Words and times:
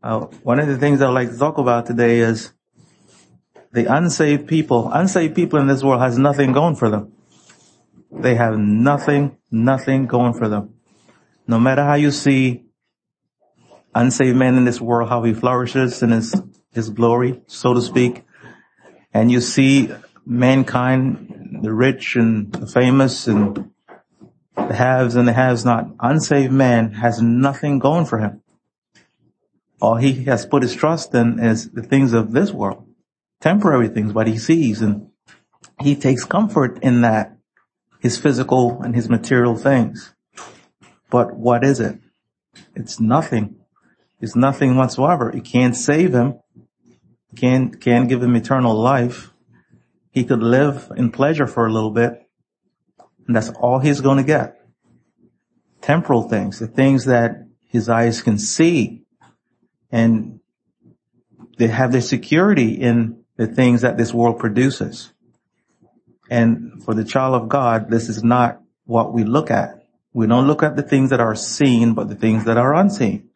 Uh, 0.00 0.26
one 0.44 0.60
of 0.60 0.68
the 0.68 0.78
things 0.78 1.02
I'd 1.02 1.08
like 1.08 1.30
to 1.30 1.38
talk 1.38 1.58
about 1.58 1.86
today 1.86 2.20
is 2.20 2.52
the 3.72 3.92
unsaved 3.92 4.46
people. 4.46 4.90
Unsaved 4.92 5.34
people 5.34 5.58
in 5.58 5.66
this 5.66 5.82
world 5.82 6.00
has 6.00 6.16
nothing 6.16 6.52
going 6.52 6.76
for 6.76 6.88
them. 6.88 7.12
They 8.12 8.36
have 8.36 8.56
nothing, 8.56 9.38
nothing 9.50 10.06
going 10.06 10.34
for 10.34 10.48
them. 10.48 10.74
No 11.48 11.58
matter 11.58 11.82
how 11.82 11.94
you 11.94 12.12
see 12.12 12.64
unsaved 13.92 14.36
man 14.36 14.56
in 14.56 14.64
this 14.64 14.80
world, 14.80 15.08
how 15.08 15.24
he 15.24 15.34
flourishes 15.34 16.00
in 16.02 16.10
his, 16.10 16.40
his 16.72 16.90
glory, 16.90 17.42
so 17.48 17.74
to 17.74 17.82
speak, 17.82 18.24
and 19.12 19.32
you 19.32 19.40
see 19.40 19.92
mankind, 20.24 21.58
the 21.62 21.72
rich 21.72 22.14
and 22.14 22.52
the 22.52 22.66
famous 22.68 23.26
and 23.26 23.72
the 24.54 24.74
haves 24.74 25.16
and 25.16 25.26
the 25.26 25.32
haves 25.32 25.64
not, 25.64 25.88
unsaved 25.98 26.52
man 26.52 26.92
has 26.92 27.20
nothing 27.20 27.80
going 27.80 28.06
for 28.06 28.18
him. 28.18 28.42
All 29.80 29.96
he 29.96 30.24
has 30.24 30.44
put 30.44 30.62
his 30.62 30.74
trust 30.74 31.14
in 31.14 31.38
is 31.38 31.70
the 31.70 31.82
things 31.82 32.12
of 32.12 32.32
this 32.32 32.50
world, 32.50 32.86
temporary 33.40 33.88
things, 33.88 34.12
what 34.12 34.26
he 34.26 34.38
sees, 34.38 34.82
and 34.82 35.10
he 35.80 35.94
takes 35.94 36.24
comfort 36.24 36.82
in 36.82 37.02
that, 37.02 37.36
his 38.00 38.18
physical 38.18 38.82
and 38.82 38.94
his 38.94 39.08
material 39.08 39.56
things. 39.56 40.14
But 41.10 41.36
what 41.36 41.64
is 41.64 41.80
it? 41.80 41.98
It's 42.74 42.98
nothing. 42.98 43.56
It's 44.20 44.34
nothing 44.34 44.76
whatsoever. 44.76 45.30
It 45.30 45.44
can't 45.44 45.76
save 45.76 46.12
him. 46.12 46.40
Can't, 47.36 47.80
can't 47.80 48.08
give 48.08 48.22
him 48.22 48.34
eternal 48.34 48.74
life. 48.74 49.32
He 50.10 50.24
could 50.24 50.42
live 50.42 50.90
in 50.96 51.12
pleasure 51.12 51.46
for 51.46 51.66
a 51.66 51.72
little 51.72 51.92
bit. 51.92 52.14
And 53.26 53.36
that's 53.36 53.50
all 53.50 53.78
he's 53.78 54.00
going 54.00 54.16
to 54.16 54.24
get. 54.24 54.60
Temporal 55.80 56.28
things, 56.28 56.58
the 56.58 56.66
things 56.66 57.04
that 57.04 57.46
his 57.68 57.88
eyes 57.88 58.22
can 58.22 58.38
see 58.38 59.04
and 59.90 60.40
they 61.58 61.68
have 61.68 61.92
their 61.92 62.00
security 62.00 62.74
in 62.74 63.24
the 63.36 63.46
things 63.46 63.82
that 63.82 63.96
this 63.96 64.12
world 64.12 64.38
produces. 64.38 65.12
And 66.30 66.82
for 66.84 66.94
the 66.94 67.04
child 67.04 67.34
of 67.34 67.48
God, 67.48 67.90
this 67.90 68.08
is 68.08 68.22
not 68.22 68.60
what 68.84 69.12
we 69.12 69.24
look 69.24 69.50
at. 69.50 69.86
We 70.12 70.26
don't 70.26 70.46
look 70.46 70.62
at 70.62 70.76
the 70.76 70.82
things 70.82 71.10
that 71.10 71.20
are 71.20 71.34
seen, 71.34 71.94
but 71.94 72.08
the 72.08 72.14
things 72.14 72.44
that 72.44 72.56
are 72.56 72.74
unseen. 72.74 73.30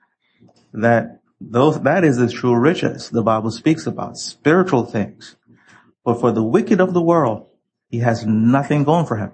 That 0.73 1.21
those, 1.41 1.81
that 1.83 2.05
is 2.05 2.17
the 2.17 2.29
true 2.29 2.57
riches 2.57 3.11
the 3.11 3.23
Bible 3.23 3.51
speaks 3.51 3.87
about, 3.87 4.17
spiritual 4.17 4.85
things. 4.85 5.37
But 6.05 6.21
for 6.21 6.33
the 6.33 6.43
wicked 6.43 6.81
of 6.81 6.95
the 6.95 7.03
world, 7.03 7.47
he 7.89 7.99
has 7.99 8.27
nothing 8.27 8.85
going 8.85 9.07
for 9.07 9.17
him. 9.17 9.33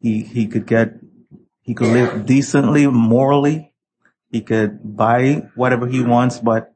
He, 0.00 0.22
he 0.22 0.46
could 0.46 0.66
get, 0.66 0.94
he 1.62 1.74
could 1.74 1.88
live 1.88 2.26
decently, 2.26 2.86
morally, 2.86 3.67
he 4.30 4.42
could 4.42 4.96
buy 4.96 5.48
whatever 5.54 5.86
he 5.86 6.02
wants, 6.02 6.38
but 6.38 6.74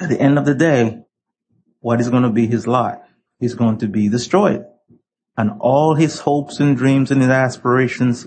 at 0.00 0.08
the 0.08 0.20
end 0.20 0.38
of 0.38 0.44
the 0.44 0.54
day, 0.54 1.04
what 1.80 2.00
is 2.00 2.08
going 2.08 2.22
to 2.22 2.30
be 2.30 2.46
his 2.46 2.66
lot? 2.66 3.02
He's 3.38 3.54
going 3.54 3.78
to 3.78 3.88
be 3.88 4.08
destroyed. 4.08 4.64
And 5.36 5.52
all 5.60 5.94
his 5.94 6.20
hopes 6.20 6.60
and 6.60 6.76
dreams 6.76 7.10
and 7.10 7.20
his 7.20 7.30
aspirations 7.30 8.26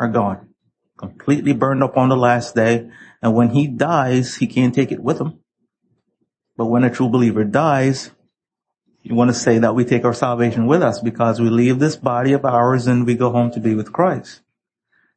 are 0.00 0.08
gone. 0.08 0.48
Completely 0.96 1.52
burned 1.52 1.82
up 1.82 1.96
on 1.96 2.08
the 2.08 2.16
last 2.16 2.54
day. 2.54 2.90
And 3.22 3.34
when 3.34 3.50
he 3.50 3.68
dies, 3.68 4.36
he 4.36 4.46
can't 4.46 4.74
take 4.74 4.90
it 4.90 5.00
with 5.00 5.20
him. 5.20 5.40
But 6.56 6.66
when 6.66 6.84
a 6.84 6.90
true 6.90 7.08
believer 7.08 7.44
dies, 7.44 8.10
you 9.02 9.14
want 9.14 9.28
to 9.30 9.34
say 9.34 9.58
that 9.58 9.74
we 9.74 9.84
take 9.84 10.04
our 10.04 10.14
salvation 10.14 10.66
with 10.66 10.82
us 10.82 11.00
because 11.00 11.40
we 11.40 11.50
leave 11.50 11.78
this 11.78 11.96
body 11.96 12.32
of 12.32 12.44
ours 12.44 12.86
and 12.86 13.06
we 13.06 13.14
go 13.14 13.30
home 13.30 13.50
to 13.52 13.60
be 13.60 13.74
with 13.74 13.92
Christ. 13.92 14.40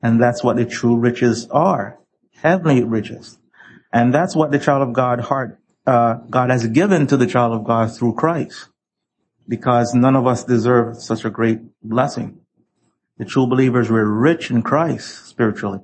And 0.02 0.22
that's 0.22 0.44
what 0.44 0.58
the 0.58 0.66
true 0.66 0.98
riches 0.98 1.48
are 1.50 1.98
heavenly 2.42 2.84
riches. 2.84 3.38
And 3.92 4.14
that's 4.14 4.36
what 4.36 4.52
the 4.52 4.60
child 4.60 4.88
of 4.88 4.94
God 4.94 5.22
heart, 5.22 5.60
uh, 5.86 6.16
God 6.30 6.50
has 6.50 6.68
given 6.68 7.08
to 7.08 7.18
the 7.18 7.28
child 7.28 7.54
of 7.54 7.64
God 7.64 7.96
through 7.96 8.16
Christ. 8.16 8.70
Because 9.48 9.94
none 9.94 10.16
of 10.16 10.28
us 10.28 10.44
deserve 10.44 11.02
such 11.02 11.24
a 11.24 11.30
great 11.30 11.60
blessing. 11.82 12.42
The 13.18 13.26
true 13.26 13.48
believers 13.48 13.90
were 13.90 14.06
rich 14.06 14.52
in 14.52 14.62
Christ 14.62 15.28
spiritually. 15.28 15.80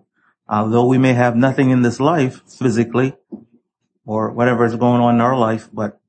Although 0.47 0.85
we 0.85 0.97
may 0.97 1.13
have 1.13 1.35
nothing 1.35 1.69
in 1.69 1.81
this 1.81 1.99
life 1.99 2.41
physically 2.47 3.15
or 4.05 4.31
whatever 4.31 4.65
is 4.65 4.75
going 4.75 5.01
on 5.01 5.15
in 5.15 5.21
our 5.21 5.37
life, 5.37 5.69
but 5.71 5.99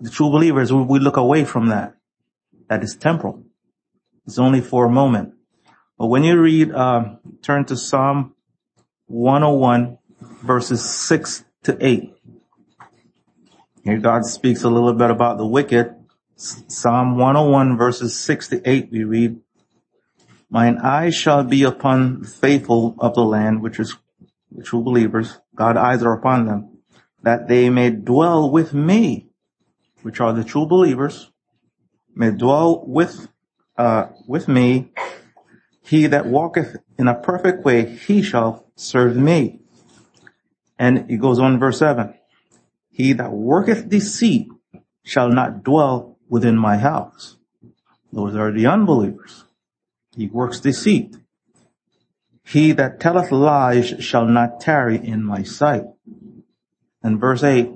the 0.00 0.10
true 0.10 0.30
believers, 0.30 0.72
we 0.72 0.98
look 0.98 1.18
away 1.18 1.44
from 1.44 1.68
that. 1.68 1.94
That 2.68 2.82
is 2.82 2.96
temporal. 2.96 3.44
It's 4.26 4.38
only 4.38 4.60
for 4.60 4.86
a 4.86 4.90
moment. 4.90 5.34
But 5.98 6.06
when 6.06 6.24
you 6.24 6.40
read, 6.40 6.72
uh, 6.72 7.16
turn 7.42 7.66
to 7.66 7.76
Psalm 7.76 8.34
101 9.10 9.98
verses 10.44 10.88
6 10.88 11.44
to 11.64 11.76
8. 11.84 12.14
Here 13.82 13.98
God 13.98 14.24
speaks 14.24 14.62
a 14.62 14.70
little 14.70 14.92
bit 14.92 15.10
about 15.10 15.36
the 15.36 15.46
wicked. 15.46 15.96
Psalm 16.36 17.18
101 17.18 17.76
verses 17.76 18.16
6 18.16 18.48
to 18.48 18.62
8 18.64 18.88
we 18.92 19.02
read, 19.02 19.40
Mine 20.48 20.78
eyes 20.78 21.16
shall 21.16 21.42
be 21.42 21.64
upon 21.64 22.20
the 22.20 22.28
faithful 22.28 22.94
of 23.00 23.14
the 23.14 23.24
land, 23.24 23.62
which 23.62 23.80
is 23.80 23.96
the 24.52 24.62
true 24.62 24.82
believers. 24.82 25.40
God's 25.56 25.78
eyes 25.78 26.02
are 26.04 26.12
upon 26.12 26.46
them, 26.46 26.78
that 27.24 27.48
they 27.48 27.68
may 27.68 27.90
dwell 27.90 28.48
with 28.48 28.72
me, 28.72 29.28
which 30.02 30.20
are 30.20 30.32
the 30.32 30.44
true 30.44 30.66
believers, 30.66 31.32
may 32.14 32.30
dwell 32.30 32.84
with, 32.86 33.26
uh, 33.76 34.06
with 34.28 34.46
me. 34.46 34.92
He 35.82 36.06
that 36.06 36.26
walketh 36.26 36.76
in 36.96 37.08
a 37.08 37.20
perfect 37.20 37.64
way, 37.64 37.84
he 37.96 38.22
shall 38.22 38.69
serve 38.80 39.16
me. 39.16 39.60
And 40.78 41.10
it 41.10 41.18
goes 41.18 41.38
on 41.38 41.58
verse 41.58 41.78
7. 41.78 42.14
He 42.90 43.12
that 43.14 43.32
worketh 43.32 43.88
deceit 43.88 44.48
shall 45.02 45.28
not 45.28 45.62
dwell 45.62 46.18
within 46.28 46.56
my 46.56 46.78
house. 46.78 47.36
Those 48.12 48.34
are 48.34 48.50
the 48.50 48.66
unbelievers. 48.66 49.44
He 50.16 50.26
works 50.26 50.60
deceit. 50.60 51.16
He 52.44 52.72
that 52.72 52.98
telleth 52.98 53.30
lies 53.30 54.02
shall 54.02 54.26
not 54.26 54.60
tarry 54.60 54.96
in 54.96 55.22
my 55.22 55.42
sight. 55.42 55.84
And 57.02 57.20
verse 57.20 57.44
8, 57.44 57.70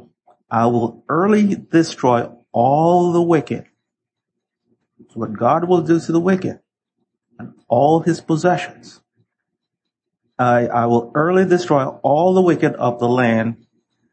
I 0.50 0.66
will 0.66 1.04
early 1.08 1.54
destroy 1.54 2.28
all 2.50 3.12
the 3.12 3.22
wicked. 3.22 3.66
What 5.14 5.34
God 5.34 5.68
will 5.68 5.82
do 5.82 6.00
to 6.00 6.10
the 6.10 6.18
wicked 6.18 6.58
and 7.38 7.54
all 7.68 8.00
his 8.00 8.20
possessions 8.20 9.00
I, 10.38 10.66
I 10.66 10.86
will 10.86 11.12
early 11.14 11.44
destroy 11.44 11.86
all 11.86 12.34
the 12.34 12.42
wicked 12.42 12.74
of 12.74 12.98
the 12.98 13.08
land 13.08 13.66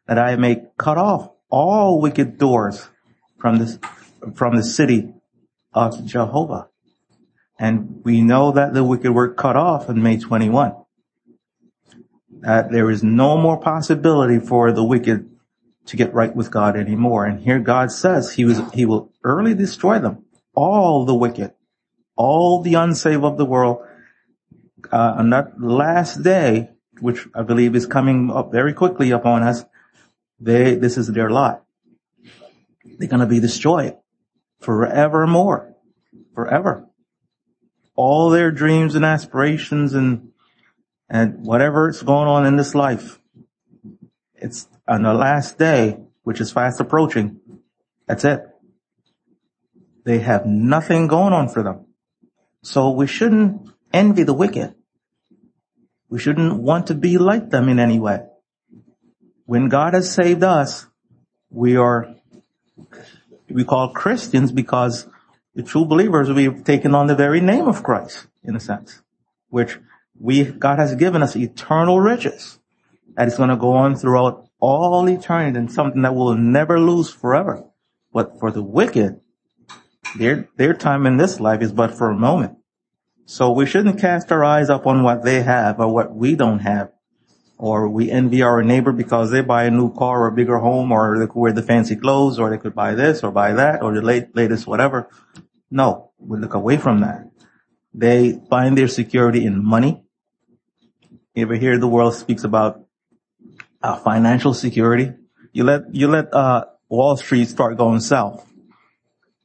that 0.08 0.20
I 0.20 0.36
may 0.36 0.64
cut 0.78 0.98
off 0.98 1.32
all 1.50 2.00
wicked 2.00 2.38
doors 2.38 2.88
from 3.38 3.58
this, 3.58 3.80
from 4.36 4.56
the 4.56 4.64
city 4.64 5.14
of 5.74 6.06
Jehovah. 6.06 6.70
And 7.60 8.02
we 8.04 8.22
know 8.22 8.52
that 8.52 8.74
the 8.74 8.84
wicked 8.84 9.12
were 9.12 9.34
cut 9.34 9.56
off 9.56 9.90
in 9.90 10.02
May 10.02 10.18
21. 10.18 10.76
That 12.42 12.72
there 12.72 12.90
is 12.90 13.04
no 13.04 13.38
more 13.38 13.58
possibility 13.58 14.40
for 14.40 14.72
the 14.72 14.84
wicked 14.84 15.30
to 15.88 15.98
get 15.98 16.14
right 16.14 16.36
with 16.36 16.52
God 16.52 16.76
anymore. 16.76 17.26
And 17.26 17.40
here 17.40 17.60
God 17.60 17.92
says 17.92 18.34
he 18.34 18.46
was, 18.46 18.62
he 18.74 18.86
will 18.86 19.12
early 19.24 19.54
destroy 19.54 20.00
them. 20.00 20.26
All 20.54 21.06
the 21.06 21.16
wicked, 21.16 21.54
all 22.16 22.62
the 22.62 22.76
unsaved 22.76 23.24
of 23.24 23.38
the 23.38 23.46
world 23.46 23.86
uh, 24.92 25.16
on 25.18 25.30
that 25.32 25.60
last 25.60 26.24
day, 26.24 26.70
which 27.00 27.28
I 27.34 27.44
believe 27.44 27.76
is 27.76 27.86
coming 27.86 28.32
up 28.32 28.52
very 28.52 28.74
quickly 28.74 29.12
upon 29.12 29.44
us, 29.44 29.64
they, 30.40 30.76
this 30.76 30.98
is 30.98 31.08
their 31.08 31.30
lot. 31.30 31.64
They're 32.84 33.08
going 33.08 33.22
to 33.22 33.26
be 33.26 33.40
destroyed 33.40 33.98
forevermore, 34.60 35.76
forever. 36.36 36.88
All 37.96 38.30
their 38.30 38.52
dreams 38.52 38.96
and 38.96 39.04
aspirations 39.04 39.94
and, 39.94 40.32
and 41.10 41.46
whatever 41.46 41.90
is 41.90 42.02
going 42.02 42.28
on 42.28 42.46
in 42.46 42.56
this 42.56 42.74
life, 42.74 43.20
it's 44.36 44.68
on 44.88 45.04
the 45.04 45.14
last 45.14 45.58
day, 45.58 46.00
which 46.24 46.42
is 46.42 46.52
fast 46.52 46.80
approaching. 46.80 47.40
That's 48.08 48.26
it. 48.26 48.48
They 50.04 50.20
have 50.20 50.46
nothing 50.46 51.08
going 51.08 51.34
on 51.34 51.50
for 51.50 51.64
them. 51.64 51.86
So 52.64 52.92
we 52.92 53.08
shouldn't 53.08 53.72
envy 53.94 54.24
the 54.24 54.34
wicked. 54.34 54.76
We 56.12 56.20
shouldn't 56.20 56.62
want 56.62 56.88
to 56.88 56.94
be 56.94 57.18
like 57.18 57.52
them 57.52 57.70
in 57.70 57.80
any 57.80 57.98
way. 57.98 58.20
When 59.46 59.70
God 59.70 59.94
has 59.94 60.14
saved 60.14 60.44
us, 60.44 60.86
we 61.50 61.78
are, 61.78 62.14
we 63.50 63.64
call 63.64 63.94
Christians 63.94 64.52
because 64.52 65.08
the 65.56 65.64
true 65.64 65.86
believers, 65.86 66.30
we've 66.30 66.66
taken 66.66 66.94
on 66.94 67.08
the 67.08 67.16
very 67.16 67.40
name 67.40 67.66
of 67.66 67.82
Christ, 67.82 68.28
in 68.44 68.58
a 68.58 68.60
sense, 68.60 69.02
which 69.50 69.80
we, 70.20 70.44
God 70.44 70.80
has 70.80 70.96
given 70.96 71.24
us 71.24 71.38
eternal 71.38 72.02
riches 72.02 72.60
that 73.16 73.30
is 73.30 73.38
going 73.38 73.50
to 73.50 73.56
go 73.56 73.72
on 73.72 73.96
throughout 73.96 74.50
all 74.60 75.08
eternity 75.08 75.58
and 75.58 75.72
something 75.72 76.02
that 76.02 76.14
will 76.14 76.36
never 76.36 76.78
lose 76.78 77.10
forever. 77.10 77.64
But 78.12 78.38
for 78.38 78.52
the 78.52 78.62
wicked, 78.62 79.22
their, 80.18 80.50
their 80.58 80.74
time 80.74 81.06
in 81.06 81.16
this 81.16 81.40
life 81.40 81.62
is 81.62 81.72
but 81.72 81.98
for 81.98 82.10
a 82.10 82.16
moment. 82.16 82.58
So 83.26 83.52
we 83.52 83.66
shouldn't 83.66 84.00
cast 84.00 84.32
our 84.32 84.44
eyes 84.44 84.70
up 84.70 84.86
on 84.88 85.04
what 85.04 85.24
they 85.24 85.42
have 85.42 85.80
or 85.80 85.94
what 85.94 86.14
we 86.14 86.36
don't 86.36 86.60
have 86.60 86.92
or 87.62 87.88
we 87.88 88.10
envy 88.10 88.42
our 88.42 88.64
neighbor 88.64 88.92
because 88.92 89.30
they 89.30 89.42
buy 89.42 89.66
a 89.66 89.72
new 89.72 89.94
car 89.94 90.24
or 90.24 90.28
a 90.28 90.32
bigger 90.32 90.58
home 90.58 90.92
or 90.92 91.20
they 91.20 91.28
could 91.28 91.40
wear 91.40 91.54
the 91.54 91.62
fancy 91.62 91.96
clothes 91.96 92.40
or 92.40 92.50
they 92.50 92.58
could 92.58 92.74
buy 92.74 92.96
this 92.96 93.24
or 93.24 93.32
buy 93.32 93.54
that 93.54 93.84
or 93.84 93.94
the 93.94 94.02
late, 94.02 94.36
latest 94.36 94.66
whatever. 94.66 95.08
No, 95.70 96.12
we 96.18 96.40
look 96.40 96.56
away 96.56 96.78
from 96.78 97.02
that. 97.02 97.30
They 97.94 98.40
find 98.50 98.76
their 98.76 98.88
security 98.88 99.46
in 99.46 99.64
money. 99.64 100.04
You 101.36 101.44
ever 101.44 101.56
hear 101.56 101.78
the 101.78 101.88
world 101.88 102.16
speaks 102.16 102.44
about 102.44 102.84
uh, 103.84 103.96
financial 103.98 104.56
security? 104.56 105.14
You 105.54 105.64
let, 105.64 105.94
you 105.94 106.08
let, 106.08 106.34
uh, 106.34 106.66
Wall 106.90 107.16
Street 107.16 107.48
start 107.48 107.78
going 107.78 108.02
south 108.02 108.46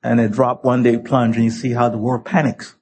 and 0.02 0.20
it 0.20 0.32
drop 0.32 0.64
one 0.64 0.82
day 0.82 0.96
plunge 0.96 1.37
and 1.37 1.44
you 1.44 1.50
see 1.50 1.72
how 1.72 1.90
the 1.90 1.99
world 1.99 2.25
panics. 2.25 2.76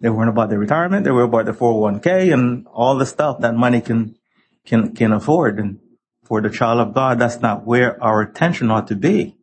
They 0.00 0.08
weren't 0.08 0.30
about 0.30 0.48
their 0.48 0.58
retirement. 0.58 1.04
They 1.04 1.10
were 1.10 1.24
about 1.24 1.44
their 1.44 1.54
401k 1.54 2.32
and 2.32 2.66
all 2.66 2.96
the 2.96 3.06
stuff 3.06 3.40
that 3.40 3.54
money 3.54 3.80
can 3.80 4.16
can, 4.64 4.94
can 4.94 5.12
afford. 5.12 5.58
And 5.58 5.80
for 6.24 6.40
the 6.40 6.50
child 6.50 6.80
of 6.80 6.94
God, 6.94 7.18
that's 7.18 7.40
not 7.40 7.66
where 7.66 8.02
our 8.02 8.22
attention 8.22 8.70
ought 8.70 8.88
to 8.88 8.96
be. 8.96 9.36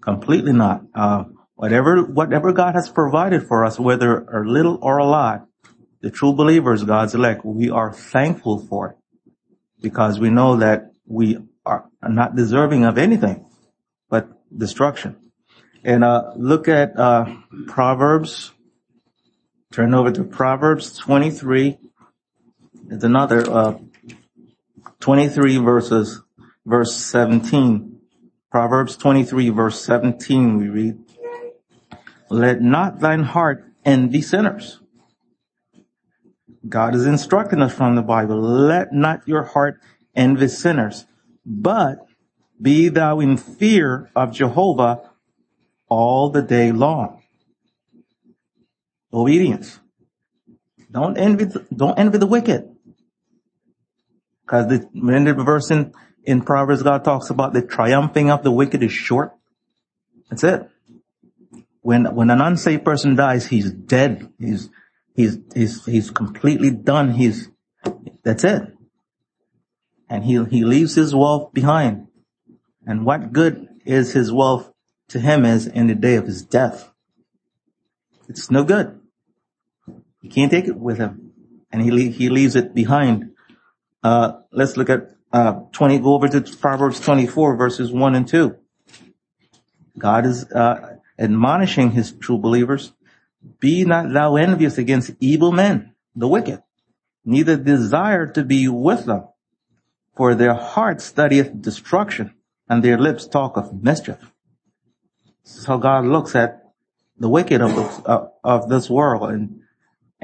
Completely 0.00 0.52
not. 0.52 0.82
Uh, 0.94 1.24
whatever, 1.54 2.02
whatever 2.02 2.52
God 2.52 2.74
has 2.74 2.88
provided 2.88 3.46
for 3.46 3.64
us, 3.64 3.78
whether 3.78 4.24
a 4.24 4.46
little 4.46 4.78
or 4.82 4.98
a 4.98 5.06
lot, 5.06 5.46
the 6.00 6.10
true 6.10 6.34
believers, 6.34 6.84
God's 6.84 7.14
elect, 7.14 7.44
we 7.44 7.70
are 7.70 7.92
thankful 7.92 8.66
for 8.66 8.90
it 8.90 8.96
because 9.80 10.18
we 10.18 10.30
know 10.30 10.56
that 10.56 10.92
we 11.06 11.38
are 11.64 11.88
not 12.02 12.36
deserving 12.36 12.84
of 12.84 12.98
anything 12.98 13.46
but 14.10 14.28
destruction. 14.56 15.16
And, 15.82 16.02
uh, 16.04 16.32
look 16.36 16.68
at, 16.68 16.98
uh, 16.98 17.26
Proverbs. 17.66 18.53
Turn 19.74 19.92
over 19.92 20.12
to 20.12 20.22
Proverbs 20.22 20.96
23 20.98 21.78
it's 22.90 23.02
another, 23.02 23.50
uh, 23.50 23.78
23 25.00 25.56
verses, 25.56 26.20
verse 26.64 26.94
17. 26.94 27.98
Proverbs 28.52 28.96
23 28.96 29.48
verse 29.48 29.84
17 29.84 30.58
we 30.58 30.68
read, 30.68 30.98
let 32.30 32.62
not 32.62 33.00
thine 33.00 33.24
heart 33.24 33.64
envy 33.84 34.22
sinners. 34.22 34.78
God 36.68 36.94
is 36.94 37.04
instructing 37.04 37.60
us 37.60 37.74
from 37.74 37.96
the 37.96 38.02
Bible. 38.02 38.40
Let 38.40 38.92
not 38.92 39.26
your 39.26 39.42
heart 39.42 39.80
envy 40.14 40.46
sinners, 40.46 41.04
but 41.44 41.98
be 42.62 42.90
thou 42.90 43.18
in 43.18 43.36
fear 43.36 44.08
of 44.14 44.30
Jehovah 44.30 45.10
all 45.88 46.30
the 46.30 46.42
day 46.42 46.70
long. 46.70 47.23
Obedience. 49.14 49.78
Don't 50.90 51.16
envy, 51.16 51.46
don't 51.74 51.98
envy 51.98 52.18
the 52.18 52.26
wicked. 52.26 52.68
Because 54.44 54.68
the, 54.68 54.88
when 54.92 55.24
the 55.24 55.34
verse 55.34 55.70
in, 55.70 55.92
in 56.24 56.42
Proverbs, 56.42 56.82
God 56.82 57.04
talks 57.04 57.30
about 57.30 57.52
the 57.52 57.62
triumphing 57.62 58.30
of 58.30 58.42
the 58.42 58.50
wicked 58.50 58.82
is 58.82 58.92
short. 58.92 59.32
That's 60.28 60.44
it. 60.44 60.68
When, 61.80 62.14
when 62.14 62.30
an 62.30 62.40
unsaved 62.40 62.84
person 62.84 63.14
dies, 63.14 63.46
he's 63.46 63.70
dead. 63.70 64.32
He's, 64.38 64.68
he's, 65.14 65.38
he's, 65.54 65.84
he's 65.84 66.10
completely 66.10 66.70
done. 66.70 67.12
He's, 67.12 67.50
that's 68.22 68.44
it. 68.44 68.62
And 70.08 70.24
he, 70.24 70.44
he 70.44 70.64
leaves 70.64 70.94
his 70.94 71.14
wealth 71.14 71.52
behind. 71.52 72.08
And 72.86 73.06
what 73.06 73.32
good 73.32 73.68
is 73.84 74.12
his 74.12 74.32
wealth 74.32 74.70
to 75.08 75.20
him 75.20 75.44
as 75.44 75.66
in 75.66 75.86
the 75.86 75.94
day 75.94 76.16
of 76.16 76.26
his 76.26 76.42
death? 76.42 76.90
It's 78.28 78.50
no 78.50 78.64
good. 78.64 79.00
He 80.24 80.30
can't 80.30 80.50
take 80.50 80.68
it 80.68 80.76
with 80.76 80.96
him. 80.96 81.32
And 81.70 81.82
he, 81.82 82.10
he 82.10 82.30
leaves 82.30 82.56
it 82.56 82.74
behind 82.74 83.34
uh, 84.04 84.40
let's 84.52 84.76
look 84.76 84.90
at 84.90 85.16
uh, 85.32 85.60
20. 85.72 85.98
Go 86.00 86.14
over 86.14 86.28
to 86.28 86.42
Proverbs 86.58 87.00
24, 87.00 87.56
verses 87.56 87.90
one 87.90 88.14
and 88.14 88.28
two. 88.28 88.56
God 89.98 90.26
is 90.26 90.44
uh, 90.52 90.98
admonishing 91.18 91.92
His 91.92 92.12
true 92.12 92.36
believers: 92.36 92.92
"Be 93.60 93.84
not 93.86 94.12
thou 94.12 94.36
envious 94.36 94.76
against 94.76 95.12
evil 95.20 95.52
men, 95.52 95.94
the 96.14 96.28
wicked, 96.28 96.62
neither 97.24 97.56
desire 97.56 98.26
to 98.26 98.44
be 98.44 98.68
with 98.68 99.06
them, 99.06 99.24
for 100.14 100.34
their 100.34 100.54
heart 100.54 101.00
studieth 101.00 101.62
destruction, 101.62 102.34
and 102.68 102.84
their 102.84 102.98
lips 102.98 103.26
talk 103.26 103.56
of 103.56 103.82
mischief." 103.82 104.20
This 105.44 105.56
is 105.56 105.64
how 105.64 105.78
God 105.78 106.04
looks 106.04 106.36
at 106.36 106.60
the 107.18 107.28
wicked 107.28 107.62
of, 107.62 107.74
the, 107.74 108.08
uh, 108.08 108.28
of 108.42 108.68
this 108.68 108.90
world, 108.90 109.30
and 109.30 109.60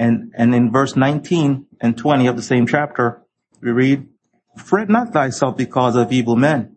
and 0.01 0.33
and 0.35 0.55
in 0.55 0.71
verse 0.71 0.95
19 0.95 1.67
and 1.79 1.95
20 1.95 2.25
of 2.25 2.35
the 2.35 2.41
same 2.41 2.65
chapter, 2.65 3.21
we 3.61 3.69
read, 3.69 4.07
fret 4.57 4.89
not 4.89 5.13
thyself 5.13 5.55
because 5.55 5.95
of 5.95 6.11
evil 6.11 6.35
men, 6.35 6.75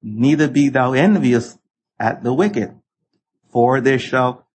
neither 0.00 0.46
be 0.46 0.68
thou 0.68 0.92
envious 0.92 1.58
at 1.98 2.22
the 2.22 2.32
wicked, 2.32 2.78
for 3.50 3.80
there 3.80 3.98
shall 3.98 4.46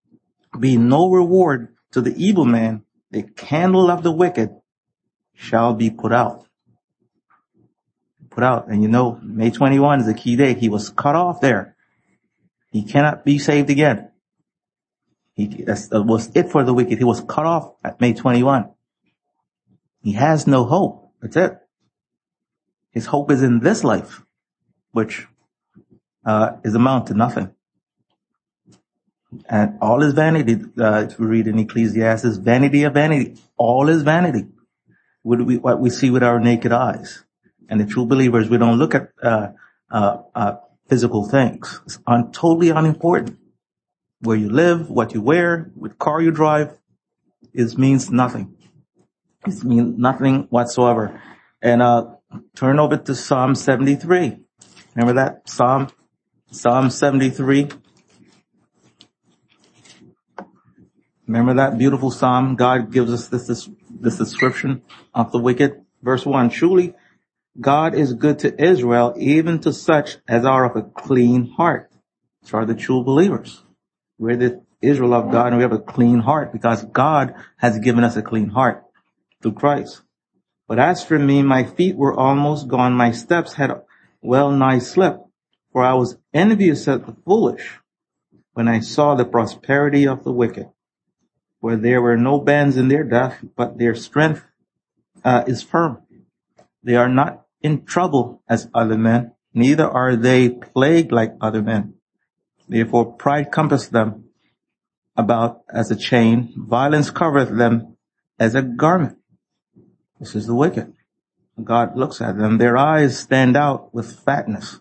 be 0.58 0.78
no 0.78 1.10
reward 1.12 1.76
to 1.92 2.00
the 2.00 2.16
evil 2.16 2.46
man. 2.46 2.84
The 3.12 3.24
candle 3.24 3.92
of 3.92 4.02
the 4.02 4.14
wicked 4.14 4.50
shall 5.34 5.74
be 5.74 5.90
put 5.90 6.14
out. 6.14 6.48
Put 8.30 8.46
out. 8.46 8.70
And 8.70 8.82
you 8.82 8.88
know, 8.88 9.20
May 9.22 9.52
21 9.52 10.00
is 10.00 10.08
a 10.08 10.14
key 10.14 10.38
day. 10.38 10.54
He 10.54 10.70
was 10.70 10.90
cut 10.90 11.16
off 11.16 11.42
there. 11.42 11.76
He 12.72 12.84
cannot 12.84 13.26
be 13.26 13.40
saved 13.40 13.70
again. 13.70 14.12
He, 15.36 15.48
that 15.64 15.90
was 15.92 16.32
it 16.34 16.50
for 16.50 16.64
the 16.64 16.74
wicked. 16.74 16.98
He 16.98 17.04
was 17.04 17.22
cut 17.22 17.46
off 17.46 17.74
at 17.84 18.00
May 18.00 18.14
21. 18.14 18.70
He 20.02 20.14
has 20.14 20.48
no 20.48 20.64
hope. 20.66 21.12
That's 21.22 21.36
it. 21.36 21.58
His 22.92 23.08
hope 23.08 23.30
is 23.32 23.44
in 23.44 23.60
this 23.60 23.84
life, 23.84 24.22
which 24.92 25.28
uh, 26.26 26.54
is 26.64 26.74
amount 26.74 27.08
to 27.08 27.14
nothing. 27.14 27.54
And 29.50 29.78
all 29.82 30.02
is 30.02 30.14
vanity. 30.14 30.62
Uh, 30.78 31.08
we 31.20 31.26
read 31.26 31.48
in 31.48 31.60
Ecclesiastes, 31.60 32.38
vanity 32.38 32.84
of 32.84 32.94
vanity. 32.94 33.36
All 33.58 33.90
is 33.90 34.04
vanity. 34.04 34.48
What 35.24 35.46
we, 35.46 35.58
what 35.58 35.82
we 35.82 35.90
see 35.90 36.10
with 36.10 36.24
our 36.24 36.40
naked 36.40 36.72
eyes. 36.72 37.26
And 37.68 37.82
the 37.82 37.86
true 37.86 38.06
believers, 38.06 38.50
we 38.50 38.58
don't 38.58 38.78
look 38.78 38.96
at 38.96 39.10
uh, 39.22 39.50
uh, 39.92 40.18
uh 40.34 40.56
physical 40.88 41.28
things. 41.28 41.82
It's 41.86 42.00
un- 42.08 42.32
totally 42.32 42.70
unimportant. 42.70 43.38
Where 44.22 44.38
you 44.38 44.50
live, 44.50 44.90
what 44.90 45.14
you 45.14 45.22
wear, 45.22 45.72
what 45.76 46.00
car 46.00 46.22
you 46.22 46.32
drive, 46.32 46.78
it 47.54 47.78
means 47.78 48.10
nothing. 48.10 48.56
It 49.46 49.64
means 49.64 49.98
nothing 49.98 50.48
whatsoever. 50.50 51.22
And 51.62 51.82
uh, 51.82 52.16
turn 52.56 52.80
over 52.80 52.98
to 52.98 53.16
Psalm 53.16 53.56
73. 53.56 54.38
Remember 54.96 55.22
that? 55.22 55.50
Psalm, 55.50 55.90
Psalm 56.52 56.90
73. 56.90 57.70
Remember 61.28 61.56
that 61.56 61.78
beautiful 61.78 62.12
Psalm? 62.12 62.56
God 62.56 62.92
gives 62.92 63.12
us 63.12 63.28
this, 63.28 63.48
this, 63.48 63.70
this 63.90 64.18
description 64.18 64.84
of 65.14 65.32
the 65.32 65.40
wicked. 65.40 65.82
Verse 66.02 66.26
one, 66.26 66.50
truly 66.50 66.94
God 67.60 67.96
is 67.96 68.14
good 68.14 68.40
to 68.40 68.62
Israel, 68.62 69.14
even 69.18 69.60
to 69.60 69.72
such 69.72 70.18
as 70.28 70.46
are 70.46 70.66
of 70.66 70.76
a 70.76 70.84
clean 70.84 71.52
heart. 71.52 71.90
These 72.42 72.54
are 72.54 72.66
the 72.66 72.76
true 72.76 73.04
believers. 73.04 73.64
We're 74.18 74.38
the 74.38 74.64
Israel 74.82 75.14
of 75.14 75.32
God 75.32 75.48
and 75.48 75.58
we 75.58 75.64
have 75.64 75.72
a 75.72 75.80
clean 75.80 76.20
heart 76.20 76.54
because 76.54 76.84
God 76.86 77.34
has 77.58 77.80
given 77.80 78.04
us 78.04 78.16
a 78.16 78.22
clean 78.22 78.50
heart 78.50 78.84
through 79.42 79.54
Christ. 79.54 80.02
But 80.68 80.80
as 80.80 81.04
for 81.04 81.20
me, 81.20 81.44
my 81.44 81.64
feet 81.64 81.96
were 81.96 82.14
almost 82.14 82.68
gone. 82.68 82.94
My 82.94 83.12
steps 83.12 83.54
had 83.54 83.82
well 84.22 84.52
nigh 84.52 84.80
slipped, 84.80 85.28
for 85.72 85.84
I 85.84 85.94
was 85.94 86.18
envious 86.34 86.88
at 86.88 87.06
the 87.06 87.16
foolish 87.26 87.80
when 88.54 88.68
I 88.68 88.80
saw 88.80 89.16
the 89.16 89.26
prosperity 89.26 90.08
of 90.08 90.24
the 90.24 90.32
wicked, 90.32 90.70
where 91.60 91.76
there 91.76 92.02
were 92.02 92.18
no 92.18 92.40
bands 92.40 92.78
in 92.78 92.88
their 92.88 93.04
death, 93.04 93.44
but 93.56 93.78
their 93.78 93.94
strength 93.94 94.44
uh, 95.24 95.44
is 95.46 95.62
firm. 95.62 96.02
They 96.82 96.96
are 96.96 97.10
not 97.10 97.46
in 97.62 97.86
trouble 97.86 98.42
as 98.48 98.70
other 98.74 98.98
men, 98.98 99.34
neither 99.54 99.90
are 99.90 100.16
they 100.16 100.50
plagued 100.50 101.12
like 101.12 101.34
other 101.42 101.62
men. 101.62 101.95
Therefore 102.68 103.14
pride 103.14 103.52
compassed 103.52 103.92
them 103.92 104.26
about 105.16 105.62
as 105.74 105.92
a 105.92 105.96
chain, 105.96 106.54
violence 106.56 107.10
covereth 107.10 107.56
them 107.56 107.98
as 108.40 108.56
a 108.56 108.62
garment. 108.62 109.18
This 110.20 110.36
is 110.36 110.48
the 110.48 110.56
wicked. 110.56 110.94
God 111.64 111.96
looks 111.96 112.22
at 112.22 112.38
them. 112.38 112.58
Their 112.58 112.78
eyes 112.78 113.18
stand 113.18 113.56
out 113.56 113.94
with 113.94 114.20
fatness. 114.20 114.80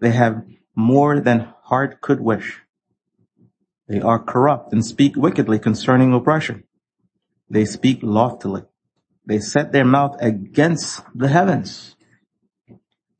They 0.00 0.10
have 0.10 0.44
more 0.74 1.20
than 1.20 1.52
heart 1.64 2.00
could 2.00 2.20
wish. 2.20 2.60
They 3.88 4.00
are 4.00 4.22
corrupt 4.22 4.72
and 4.72 4.84
speak 4.84 5.16
wickedly 5.16 5.58
concerning 5.58 6.14
oppression. 6.14 6.64
They 7.50 7.64
speak 7.64 8.00
loftily. 8.02 8.62
They 9.26 9.38
set 9.38 9.72
their 9.72 9.84
mouth 9.84 10.16
against 10.20 11.02
the 11.14 11.28
heavens. 11.28 11.96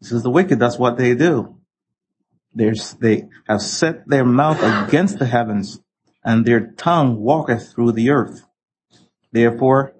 This 0.00 0.12
is 0.12 0.22
the 0.22 0.30
wicked. 0.30 0.58
That's 0.58 0.78
what 0.78 0.96
they 0.96 1.14
do. 1.14 1.58
There's, 2.54 2.94
they 2.94 3.28
have 3.48 3.62
set 3.62 4.06
their 4.06 4.24
mouth 4.24 4.60
against 4.62 5.18
the 5.18 5.26
heavens 5.26 5.80
and 6.24 6.44
their 6.44 6.72
tongue 6.72 7.20
walketh 7.20 7.72
through 7.72 7.92
the 7.92 8.10
earth. 8.10 8.46
Therefore, 9.32 9.94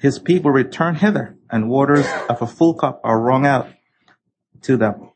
his 0.00 0.18
people 0.18 0.50
return 0.50 0.96
hither 0.96 1.36
and 1.50 1.70
waters 1.70 2.06
of 2.28 2.42
a 2.42 2.46
full 2.46 2.74
cup 2.74 3.00
are 3.04 3.20
wrung 3.20 3.46
out 3.46 3.68
to 4.62 4.76
them. 4.76 5.10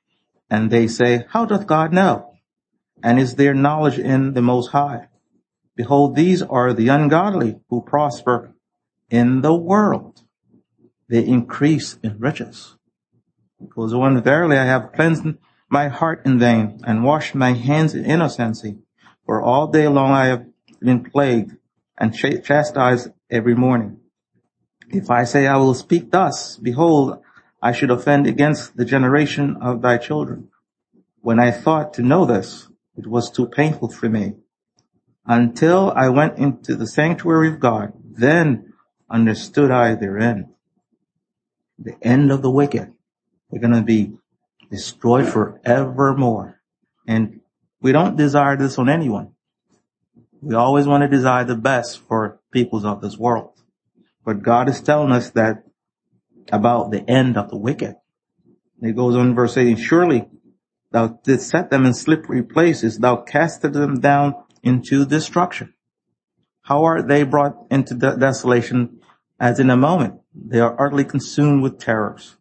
And 0.49 0.71
they 0.71 0.87
say, 0.87 1.25
how 1.29 1.45
doth 1.45 1.67
God 1.67 1.93
know? 1.93 2.35
And 3.03 3.19
is 3.19 3.37
there 3.37 3.55
knowledge 3.55 3.99
in 3.99 4.35
the 4.35 4.43
Most 4.43 4.69
High? 4.69 5.09
Behold, 5.77 6.15
these 6.15 6.43
are 6.43 6.73
the 6.73 6.89
ungodly 6.89 7.61
who 7.69 7.83
prosper 7.83 8.55
in 9.09 9.41
the 9.41 9.55
world. 9.55 10.23
They 11.09 11.25
increase 11.25 11.99
in 12.03 12.19
riches. 12.19 12.77
Goes 13.75 13.93
on, 13.93 14.23
verily 14.23 14.57
I 14.57 14.65
have 14.65 14.93
cleansed 14.93 15.25
my 15.71 15.89
heart 15.89 16.27
in 16.27 16.39
vain 16.39 16.81
and 16.85 17.05
washed 17.05 17.35
my 17.35 17.53
hands 17.53 17.95
in 17.95 18.05
innocency. 18.05 18.77
For 19.25 19.41
all 19.41 19.69
day 19.69 19.87
long 19.87 20.11
I 20.11 20.27
have 20.27 20.47
been 20.81 21.05
plagued 21.05 21.57
and 21.97 22.15
chastised 22.15 23.11
every 23.31 23.55
morning. 23.55 23.99
If 24.89 25.11
I 25.11 25.25
say 25.25 25.47
I 25.47 25.57
will 25.57 25.75
speak 25.75 26.11
thus, 26.11 26.57
behold, 26.57 27.23
I 27.63 27.73
should 27.73 27.91
offend 27.91 28.27
against 28.27 28.77
the 28.77 28.85
generation 28.85 29.59
of 29.61 29.83
thy 29.83 29.99
children. 29.99 30.49
When 31.21 31.39
I 31.39 31.53
thought 31.53 31.95
to 31.95 32.03
know 32.03 32.25
this, 32.25 32.69
it 32.97 33.07
was 33.07 33.31
too 33.31 33.47
painful 33.47 33.91
for 33.91 34.09
me. 34.09 34.35
Until 35.27 35.93
I 35.93 36.09
went 36.09 36.39
into 36.39 36.75
the 36.75 36.87
sanctuary 36.87 37.49
of 37.49 37.61
God, 37.61 37.93
then 38.05 38.73
understood 39.09 39.71
I 39.71 39.95
their 39.95 40.19
end. 40.19 40.47
The 41.79 41.97
end 42.03 42.33
of 42.33 42.43
the 42.43 42.51
wicked. 42.51 42.93
They're 43.51 43.61
going 43.61 43.75
to 43.75 43.83
be 43.83 44.19
destroyed 44.71 45.29
forevermore. 45.29 46.61
And 47.07 47.41
we 47.81 47.93
don't 47.93 48.17
desire 48.17 48.57
this 48.57 48.79
on 48.79 48.89
anyone. 48.89 49.33
We 50.41 50.55
always 50.55 50.87
want 50.87 51.03
to 51.03 51.09
desire 51.09 51.45
the 51.45 51.57
best 51.57 52.01
for 52.07 52.41
peoples 52.53 52.85
of 52.85 53.01
this 53.01 53.19
world. 53.19 53.53
But 54.25 54.43
God 54.43 54.69
is 54.69 54.81
telling 54.81 55.13
us 55.13 55.31
that 55.31 55.65
about 56.53 56.91
the 56.91 57.09
end 57.09 57.37
of 57.37 57.51
the 57.51 57.57
wicked. 57.57 57.97
It 58.83 58.97
goes 58.97 59.15
on 59.15 59.35
verse 59.35 59.57
18, 59.57 59.77
surely 59.77 60.29
thou 60.91 61.21
didst 61.23 61.51
set 61.51 61.71
them 61.71 61.85
in 61.85 61.95
slippery 61.95 62.43
places, 62.43 62.99
thou 62.99 63.17
casted 63.17 63.75
them 63.75 64.01
down 64.01 64.35
into 64.63 65.05
destruction. 65.05 65.75
How 66.63 66.85
are 66.85 67.03
they 67.03 67.25
brought 67.25 67.57
into 67.71 67.95
de- 67.95 68.17
desolation 68.17 69.01
as 69.39 69.61
in 69.61 69.71
a 69.71 69.77
moment? 69.77 70.21
They 70.35 70.61
are 70.61 70.81
utterly 70.81 71.05
consumed 71.05 71.63
with 71.63 71.79
terrors. 71.79 72.37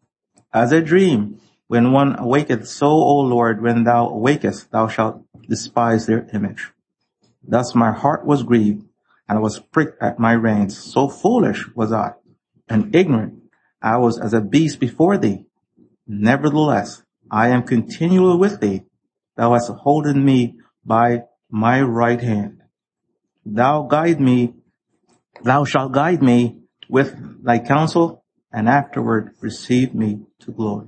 As 0.53 0.71
a 0.71 0.81
dream, 0.81 1.39
when 1.69 1.91
one 1.91 2.15
awaketh, 2.15 2.65
so, 2.65 2.87
O 2.87 3.19
Lord, 3.19 3.61
when 3.61 3.83
thou 3.83 4.09
awakest, 4.09 4.71
thou 4.71 4.87
shalt 4.87 5.23
despise 5.47 6.07
their 6.07 6.27
image. 6.33 6.71
Thus 7.43 7.75
my 7.75 7.91
heart 7.91 8.25
was 8.25 8.41
grieved, 8.41 8.87
and 9.27 9.37
I 9.37 9.41
was 9.41 9.59
pricked 9.59 10.01
at 10.01 10.17
my 10.17 10.33
reins. 10.33 10.75
So 10.75 11.07
foolish 11.07 11.67
was 11.75 11.93
I, 11.93 12.13
and 12.67 12.95
ignorant. 12.95 13.43
I 13.83 13.97
was 13.97 14.19
as 14.19 14.33
a 14.33 14.41
beast 14.41 14.79
before 14.79 15.19
thee. 15.19 15.45
Nevertheless, 16.07 17.03
I 17.29 17.49
am 17.49 17.61
continually 17.61 18.37
with 18.39 18.59
thee. 18.59 18.85
Thou 19.37 19.53
hast 19.53 19.69
holden 19.69 20.25
me 20.25 20.55
by 20.83 21.25
my 21.51 21.83
right 21.83 22.19
hand. 22.19 22.63
Thou 23.45 23.83
guide 23.83 24.19
me, 24.19 24.55
thou 25.43 25.65
shalt 25.65 25.91
guide 25.91 26.23
me 26.23 26.61
with 26.89 27.43
thy 27.43 27.59
counsel 27.59 28.25
and 28.51 28.67
afterward 28.67 29.35
receive 29.39 29.93
me 29.93 30.21
to 30.39 30.51
glory. 30.51 30.87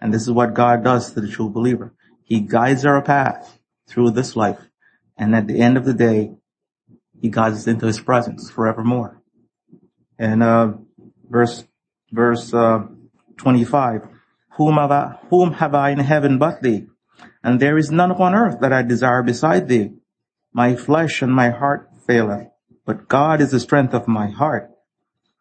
And 0.00 0.12
this 0.12 0.22
is 0.22 0.30
what 0.30 0.54
God 0.54 0.82
does 0.82 1.12
to 1.12 1.20
the 1.20 1.28
true 1.28 1.50
believer. 1.50 1.94
He 2.22 2.40
guides 2.40 2.84
our 2.84 3.02
path 3.02 3.58
through 3.86 4.12
this 4.12 4.36
life. 4.36 4.60
And 5.16 5.34
at 5.34 5.46
the 5.46 5.60
end 5.60 5.76
of 5.76 5.84
the 5.84 5.94
day, 5.94 6.32
he 7.20 7.28
guides 7.28 7.58
us 7.58 7.66
into 7.66 7.86
his 7.86 8.00
presence 8.00 8.50
forevermore. 8.50 9.20
And, 10.18 10.42
uh, 10.42 10.72
verse, 11.28 11.64
verse, 12.10 12.54
uh, 12.54 12.86
25, 13.36 14.02
whom 14.56 14.76
have 14.76 14.90
I, 14.90 15.18
whom 15.28 15.52
have 15.54 15.74
I 15.74 15.90
in 15.90 15.98
heaven 15.98 16.38
but 16.38 16.62
thee? 16.62 16.86
And 17.42 17.60
there 17.60 17.78
is 17.78 17.90
none 17.90 18.10
upon 18.10 18.34
earth 18.34 18.60
that 18.60 18.72
I 18.72 18.82
desire 18.82 19.22
beside 19.22 19.68
thee. 19.68 19.92
My 20.52 20.76
flesh 20.76 21.22
and 21.22 21.32
my 21.32 21.50
heart 21.50 21.90
faileth, 22.06 22.48
but 22.84 23.08
God 23.08 23.40
is 23.40 23.50
the 23.50 23.60
strength 23.60 23.94
of 23.94 24.08
my 24.08 24.28
heart 24.28 24.70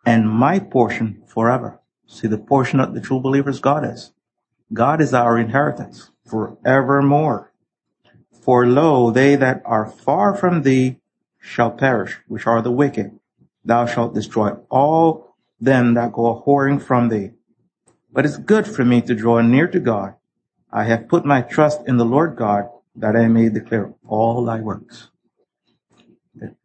and 0.06 0.30
my 0.30 0.60
portion 0.60 1.24
forever. 1.28 1.82
See, 2.08 2.28
the 2.28 2.38
portion 2.38 2.80
of 2.80 2.94
the 2.94 3.02
true 3.02 3.20
believers 3.20 3.60
God 3.60 3.86
is. 3.86 4.12
God 4.72 5.02
is 5.02 5.14
our 5.14 5.38
inheritance 5.38 6.12
forevermore. 6.26 7.52
For 8.42 8.66
lo, 8.66 9.12
they 9.12 9.36
that 9.36 9.62
are 9.66 9.90
far 9.90 10.36
from 10.36 10.62
thee 10.62 10.98
shall 11.40 11.72
perish, 11.72 12.18
which 12.28 12.46
are 12.46 12.62
the 12.62 12.72
wicked. 12.72 13.20
Thou 13.66 13.86
shalt 13.86 14.14
destroy 14.14 14.52
all 14.70 15.36
them 15.60 15.96
that 15.96 16.14
go 16.14 16.28
a 16.28 16.42
whoring 16.42 16.82
from 16.82 17.10
thee. 17.10 17.32
But 18.12 18.26
it's 18.26 18.38
good 18.38 18.68
for 18.68 18.86
me 18.86 19.02
to 19.02 19.16
draw 19.16 19.42
near 19.42 19.68
to 19.68 19.80
God. 19.80 20.16
I 20.72 20.84
have 20.86 21.08
put 21.08 21.26
my 21.26 21.42
trust 21.42 21.82
in 21.88 21.98
the 21.98 22.06
Lord 22.06 22.36
God 22.36 22.70
that 22.96 23.16
I 23.16 23.28
may 23.28 23.50
declare 23.50 23.94
all 24.08 24.46
thy 24.46 24.60
works. 24.62 25.10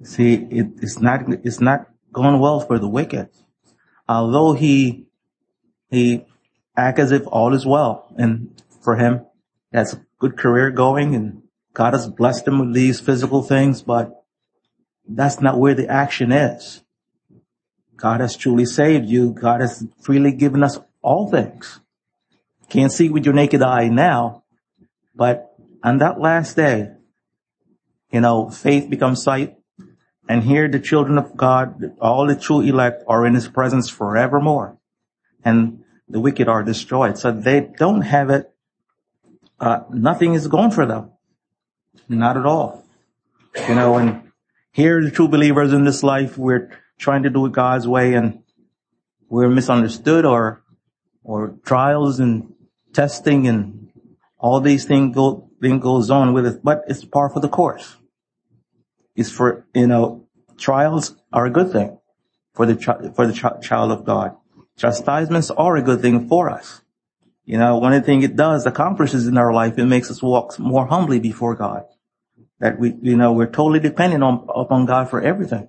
See, 0.03 0.35
it, 0.35 0.69
it's 0.81 1.01
not, 1.01 1.23
it's 1.45 1.61
not 1.61 1.89
going 2.13 2.39
well 2.39 2.61
for 2.61 2.79
the 2.79 2.89
wicked. 2.89 3.29
Although 4.09 4.53
he, 4.53 5.07
he 5.91 6.25
act 6.77 6.99
as 6.99 7.13
if 7.13 7.27
all 7.27 7.55
is 7.55 7.67
well 7.67 8.13
and 8.17 8.63
for 8.83 8.97
him, 8.97 9.27
has 9.73 9.95
a 9.95 10.07
good 10.19 10.37
career 10.37 10.71
going 10.71 11.15
and 11.15 11.43
God 11.73 11.95
has 11.95 12.09
blessed 12.09 12.47
him 12.47 12.61
with 12.61 12.75
these 12.75 13.01
physical 13.01 13.43
things, 13.43 13.83
but 13.83 14.25
that's 15.09 15.41
not 15.41 15.59
where 15.59 15.75
the 15.75 15.89
action 15.89 16.31
is. 16.31 16.83
God 17.97 18.21
has 18.21 18.37
truly 18.37 18.67
saved 18.67 19.09
you. 19.09 19.33
God 19.33 19.61
has 19.61 19.87
freely 20.01 20.33
given 20.33 20.63
us 20.63 20.79
all 21.03 21.31
things. 21.31 21.81
Can't 22.69 22.93
see 22.93 23.09
with 23.09 23.25
your 23.25 23.35
naked 23.35 23.63
eye 23.63 23.89
now, 23.89 24.45
but 25.15 25.55
on 25.83 25.99
that 25.99 26.21
last 26.21 26.57
day, 26.57 26.93
you 28.11 28.21
know, 28.21 28.51
faith 28.51 28.89
becomes 28.89 29.23
sight. 29.23 29.57
And 30.29 30.43
here 30.43 30.69
the 30.69 30.81
children 30.81 31.19
of 31.19 31.37
God, 31.37 31.97
all 32.01 32.27
the 32.27 32.37
true 32.37 32.61
elect 32.61 33.05
are 33.07 33.27
in 33.27 33.35
his 33.35 33.49
presence 33.49 33.91
forevermore. 33.91 34.79
And 35.45 35.84
the 36.09 36.21
wicked 36.21 36.49
are 36.49 36.63
destroyed. 36.63 37.19
So 37.19 37.33
they 37.33 37.61
don't 37.61 38.03
have 38.03 38.31
it. 38.31 38.51
Uh, 39.59 39.81
nothing 39.91 40.35
is 40.35 40.47
going 40.49 40.71
for 40.71 40.87
them. 40.87 41.11
Not 42.09 42.37
at 42.37 42.47
all. 42.47 42.85
You 43.69 43.75
know, 43.75 43.97
and 43.97 44.33
here 44.73 45.03
the 45.03 45.11
true 45.11 45.29
believers 45.29 45.73
in 45.73 45.85
this 45.85 46.03
life, 46.03 46.37
we're 46.37 46.71
trying 46.99 47.23
to 47.23 47.31
do 47.31 47.47
it 47.47 47.53
God's 47.53 47.87
way 47.87 48.15
and 48.15 48.43
we're 49.29 49.49
misunderstood 49.49 50.25
or, 50.25 50.63
or 51.23 51.57
trials 51.65 52.21
and 52.21 52.53
testing 52.93 53.47
and 53.47 53.91
all 54.39 54.61
these 54.61 54.85
things 54.85 55.15
go, 55.15 55.49
thing 55.61 55.79
goes 55.79 56.11
on 56.11 56.35
with 56.35 56.47
it, 56.47 56.61
but 56.63 56.85
it's 56.89 57.05
par 57.05 57.31
for 57.31 57.41
the 57.41 57.49
course. 57.49 57.97
It's 59.17 59.31
for, 59.31 59.67
you 59.75 59.87
know, 59.87 60.27
trials 60.59 61.17
are 61.33 61.47
a 61.47 61.51
good 61.51 61.73
thing 61.73 61.99
for 62.53 62.67
the, 62.67 63.13
for 63.15 63.27
the 63.27 63.59
child 63.63 63.93
of 63.93 64.05
God. 64.05 64.37
Chastisements 64.77 65.51
are 65.51 65.77
a 65.77 65.83
good 65.83 66.01
thing 66.01 66.29
for 66.29 66.51
us. 66.51 66.83
You 67.45 67.59
know, 67.59 67.79
one 67.79 67.93
of 67.93 68.03
the 68.03 68.07
things 68.07 68.25
it 68.25 68.37
does, 68.37 68.67
accomplishes 68.67 69.27
in 69.27 69.37
our 69.37 69.53
life, 69.53 69.79
it 69.79 69.85
makes 69.85 70.11
us 70.11 70.23
walk 70.23 70.59
more 70.59 70.87
humbly 70.87 71.21
before 71.21 71.55
God. 71.55 71.85
That 72.61 72.79
we, 72.79 72.95
you 73.03 73.17
know, 73.17 73.33
we're 73.33 73.51
totally 73.51 73.81
dependent 73.81 74.23
on, 74.23 74.47
upon 74.55 74.87
God 74.87 75.11
for 75.11 75.21
everything. 75.21 75.69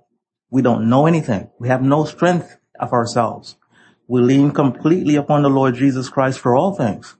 We 0.49 0.61
don't 0.61 0.89
know 0.89 1.05
anything. 1.05 1.49
We 1.59 1.67
have 1.67 1.81
no 1.81 2.05
strength 2.05 2.57
of 2.79 2.93
ourselves. 2.93 3.57
We 4.07 4.21
lean 4.21 4.51
completely 4.51 5.15
upon 5.15 5.41
the 5.43 5.49
Lord 5.49 5.75
Jesus 5.75 6.09
Christ 6.09 6.39
for 6.39 6.55
all 6.55 6.75
things. 6.75 7.17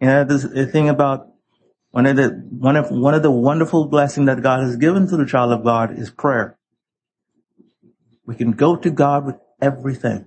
You 0.00 0.06
know, 0.06 0.24
this, 0.24 0.42
the 0.42 0.66
thing 0.66 0.88
about 0.88 1.28
one 1.90 2.06
of 2.06 2.16
the, 2.16 2.28
one 2.50 2.76
of, 2.76 2.90
one 2.90 3.14
of 3.14 3.22
the 3.22 3.30
wonderful 3.30 3.86
blessings 3.86 4.26
that 4.26 4.42
God 4.42 4.62
has 4.62 4.76
given 4.76 5.08
to 5.08 5.16
the 5.16 5.26
child 5.26 5.52
of 5.52 5.64
God 5.64 5.98
is 5.98 6.10
prayer. 6.10 6.56
We 8.24 8.36
can 8.36 8.52
go 8.52 8.76
to 8.76 8.90
God 8.90 9.26
with 9.26 9.36
everything 9.60 10.26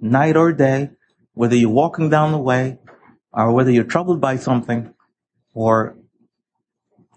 night 0.00 0.36
or 0.36 0.52
day, 0.52 0.90
whether 1.34 1.56
you're 1.56 1.70
walking 1.70 2.10
down 2.10 2.32
the 2.32 2.38
way 2.38 2.78
or 3.32 3.52
whether 3.52 3.70
you're 3.70 3.84
troubled 3.84 4.20
by 4.20 4.36
something 4.36 4.94
or 5.54 5.96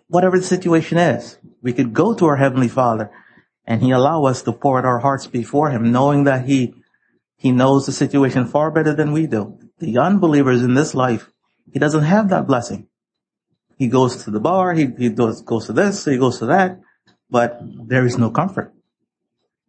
whatever 0.07 0.37
the 0.37 0.45
situation 0.45 0.97
is. 0.97 1.37
We 1.61 1.73
could 1.73 1.93
go 1.93 2.13
to 2.13 2.25
our 2.25 2.35
Heavenly 2.35 2.67
Father 2.67 3.11
and 3.65 3.81
He 3.81 3.91
allow 3.91 4.25
us 4.25 4.41
to 4.43 4.53
pour 4.53 4.79
out 4.79 4.85
our 4.85 4.99
hearts 4.99 5.27
before 5.27 5.69
Him, 5.69 5.91
knowing 5.91 6.25
that 6.25 6.45
He, 6.45 6.75
He 7.37 7.51
knows 7.51 7.85
the 7.85 7.91
situation 7.91 8.45
far 8.47 8.71
better 8.71 8.93
than 8.93 9.13
we 9.13 9.27
do. 9.27 9.59
The 9.79 9.97
unbelievers 9.97 10.63
in 10.63 10.73
this 10.73 10.93
life, 10.93 11.31
He 11.71 11.79
doesn't 11.79 12.03
have 12.03 12.29
that 12.29 12.47
blessing. 12.47 12.87
He 13.81 13.87
goes 13.87 14.25
to 14.25 14.29
the 14.29 14.39
bar, 14.39 14.75
he, 14.75 14.85
he 14.95 15.09
goes, 15.09 15.41
goes 15.41 15.65
to 15.65 15.73
this, 15.73 16.05
he 16.05 16.17
goes 16.17 16.37
to 16.37 16.45
that, 16.45 16.79
but 17.31 17.59
there 17.63 18.05
is 18.05 18.15
no 18.15 18.29
comfort. 18.29 18.75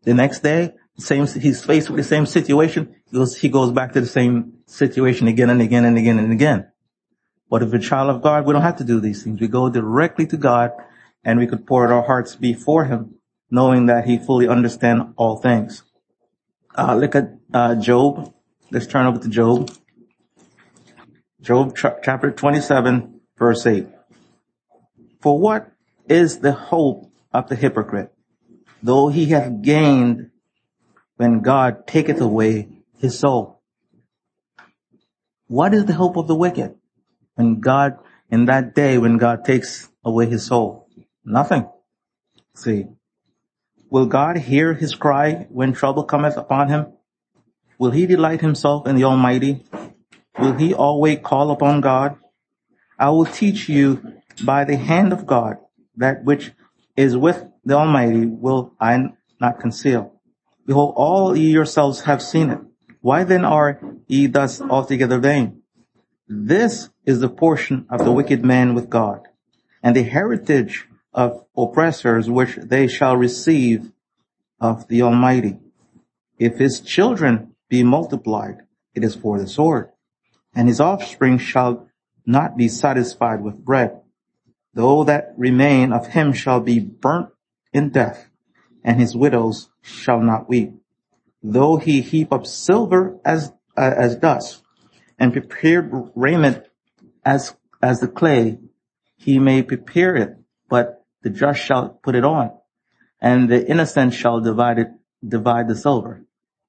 The 0.03 0.13
next 0.13 0.41
day, 0.43 0.75
same, 0.99 1.27
he's 1.27 1.65
faced 1.65 1.89
with 1.89 1.99
the 1.99 2.05
same 2.05 2.27
situation. 2.27 2.95
He 3.11 3.17
goes, 3.17 3.37
he 3.37 3.49
goes 3.49 3.73
back 3.73 3.93
to 3.93 4.01
the 4.01 4.07
same 4.07 4.59
situation 4.67 5.27
again 5.27 5.51
and 5.51 5.63
again 5.63 5.85
and 5.85 5.97
again 5.97 6.19
and 6.19 6.33
again. 6.33 6.71
But 7.51 7.63
if 7.63 7.73
a 7.73 7.79
child 7.79 8.11
of 8.11 8.23
God, 8.23 8.47
we 8.47 8.53
don't 8.53 8.63
have 8.63 8.77
to 8.77 8.85
do 8.85 9.01
these 9.01 9.23
things. 9.23 9.41
We 9.41 9.49
go 9.49 9.69
directly 9.69 10.27
to 10.27 10.37
God 10.37 10.71
and 11.25 11.39
we 11.39 11.47
could 11.47 11.67
pour 11.67 11.85
out 11.85 11.93
our 11.93 12.03
hearts 12.03 12.35
before 12.35 12.85
him, 12.85 13.17
knowing 13.51 13.87
that 13.87 14.07
he 14.07 14.19
fully 14.19 14.49
understands 14.49 15.05
all 15.17 15.37
things. 15.37 15.83
Uh, 16.77 16.95
look 16.95 17.15
at 17.15 17.35
uh, 17.53 17.75
Job. 17.75 18.35
Let's 18.71 18.87
turn 18.87 19.07
over 19.07 19.19
to 19.19 19.29
Job. 19.29 19.71
Job 21.41 21.77
ch- 21.77 22.01
chapter 22.03 22.31
27, 22.31 23.21
verse 23.39 23.67
8. 23.67 23.87
For 25.21 25.39
what 25.39 25.73
is 26.09 26.41
the 26.41 26.53
hope 26.53 27.13
of 27.33 27.49
the 27.49 27.57
hypocrite, 27.57 28.13
though 28.83 29.09
he 29.09 29.27
hath 29.27 29.63
gained 29.63 30.31
when 31.23 31.39
God 31.41 31.87
taketh 31.87 32.21
away 32.21 32.69
his 32.99 33.17
soul? 33.17 33.63
What 35.47 35.73
is 35.73 35.85
the 35.85 35.93
hope 35.93 36.17
of 36.17 36.27
the 36.27 36.35
wicked 36.35 36.75
when 37.37 37.61
God, 37.61 37.99
in 38.29 38.47
that 38.47 38.75
day 38.75 38.99
when 38.99 39.19
God 39.19 39.45
takes 39.45 39.89
away 40.05 40.27
his 40.27 40.45
soul? 40.47 40.89
Nothing. 41.25 41.69
See, 42.57 42.87
will 43.89 44.07
God 44.07 44.37
hear 44.37 44.75
his 44.75 44.97
cry 44.97 45.47
when 45.49 45.73
trouble 45.75 46.03
cometh 46.03 46.37
upon 46.37 46.69
him? 46.69 46.87
Will 47.79 47.93
he 47.93 48.07
delight 48.07 48.41
himself 48.41 48.89
in 48.89 48.97
the 48.97 49.05
Almighty? 49.05 49.65
Will 50.41 50.55
he 50.55 50.75
always 50.75 51.21
call 51.23 51.53
upon 51.53 51.83
God? 51.83 52.17
I 52.99 53.11
will 53.11 53.27
teach 53.27 53.69
you 53.69 54.03
by 54.45 54.65
the 54.65 54.77
hand 54.77 55.13
of 55.13 55.25
God 55.25 55.59
that 55.99 56.25
which 56.25 56.51
is 56.97 57.17
with 57.17 57.45
the 57.65 57.75
Almighty 57.75 58.27
will 58.27 58.75
I 58.81 59.13
not 59.41 59.61
conceal. 59.61 60.19
Behold, 60.67 60.95
all 60.97 61.37
ye 61.37 61.51
yourselves 61.51 62.03
have 62.03 62.23
seen 62.23 62.51
it. 62.51 62.59
Why 63.01 63.25
then 63.25 63.45
are 63.45 63.81
ye 64.07 64.27
thus 64.27 64.61
altogether 64.61 65.19
vain? 65.19 65.63
This 66.29 66.89
is 67.05 67.21
the 67.21 67.29
portion 67.29 67.87
of 67.91 68.05
the 68.05 68.13
wicked 68.13 68.45
man 68.45 68.75
with 68.75 68.89
God, 68.89 69.27
and 69.83 69.97
the 69.97 70.05
heritage 70.05 70.87
of 71.13 71.45
oppressors 71.57 72.31
which 72.31 72.57
they 72.57 72.87
shall 72.87 73.17
receive 73.17 73.91
of 74.61 74.87
the 74.89 75.03
Almighty. 75.03 75.59
If 76.39 76.59
his 76.59 76.81
children 76.81 77.55
be 77.69 77.83
multiplied, 77.83 78.59
it 78.95 79.03
is 79.03 79.17
for 79.17 79.39
the 79.39 79.49
sword, 79.49 79.91
and 80.55 80.69
his 80.69 80.81
offspring 80.81 81.39
shall 81.39 81.89
not 82.25 82.57
be 82.57 82.69
satisfied 82.69 83.43
with 83.43 83.65
bread. 83.65 84.01
Though 84.75 85.05
that 85.05 85.35
remain 85.37 85.93
of 85.93 86.07
him 86.07 86.33
shall 86.33 86.61
be 86.61 86.79
burnt 86.79 87.31
in 87.73 87.91
death, 87.91 88.29
and 88.85 89.01
his 89.01 89.17
widows 89.17 89.69
shall 89.83 90.21
not 90.21 90.49
weep. 90.49 90.75
Though 91.43 91.77
he 91.77 92.01
heap 92.01 92.33
up 92.33 92.47
silver 92.47 93.19
as, 93.25 93.53
uh, 93.77 93.95
as 93.97 94.17
dust, 94.17 94.63
and 95.19 95.33
prepared 95.33 95.93
raiment 96.15 96.65
as, 97.25 97.55
as 97.83 98.01
the 98.01 98.09
clay, 98.09 98.59
he 99.17 99.39
may 99.39 99.63
prepare 99.63 100.17
it, 100.17 100.37
but 100.69 101.05
the 101.23 101.31
just 101.31 101.61
shall 101.61 101.91
put 102.03 102.15
it 102.15 102.25
on, 102.25 102.53
and 103.21 103.49
the 103.49 103.69
innocent 103.69 104.15
shall 104.15 104.41
divide 104.41 104.79
it, 104.79 104.89
divide 105.27 105.69
the 105.69 105.77
silver. 105.77 106.25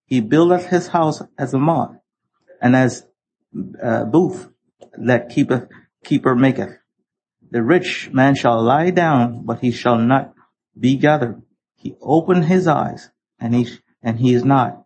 He 0.05 0.21
buildeth 0.21 0.67
his 0.67 0.87
house 0.87 1.21
as 1.37 1.53
a 1.53 1.59
moth, 1.59 1.95
and 2.61 2.75
as 2.75 3.05
uh, 3.81 4.05
booth 4.05 4.49
that 4.97 5.29
keepeth, 5.29 5.67
keeper 6.03 6.35
maketh. 6.35 6.77
The 7.49 7.63
rich 7.63 8.09
man 8.11 8.35
shall 8.35 8.61
lie 8.61 8.89
down, 8.89 9.45
but 9.45 9.59
he 9.59 9.71
shall 9.71 9.97
not 9.97 10.33
be 10.79 10.97
gathered. 10.97 11.41
He 11.83 11.97
opened 12.01 12.45
his 12.45 12.65
eyes, 12.65 13.09
and 13.41 13.53
he, 13.53 13.67
and 14.01 14.17
he 14.17 14.33
is 14.33 14.45
not. 14.45 14.85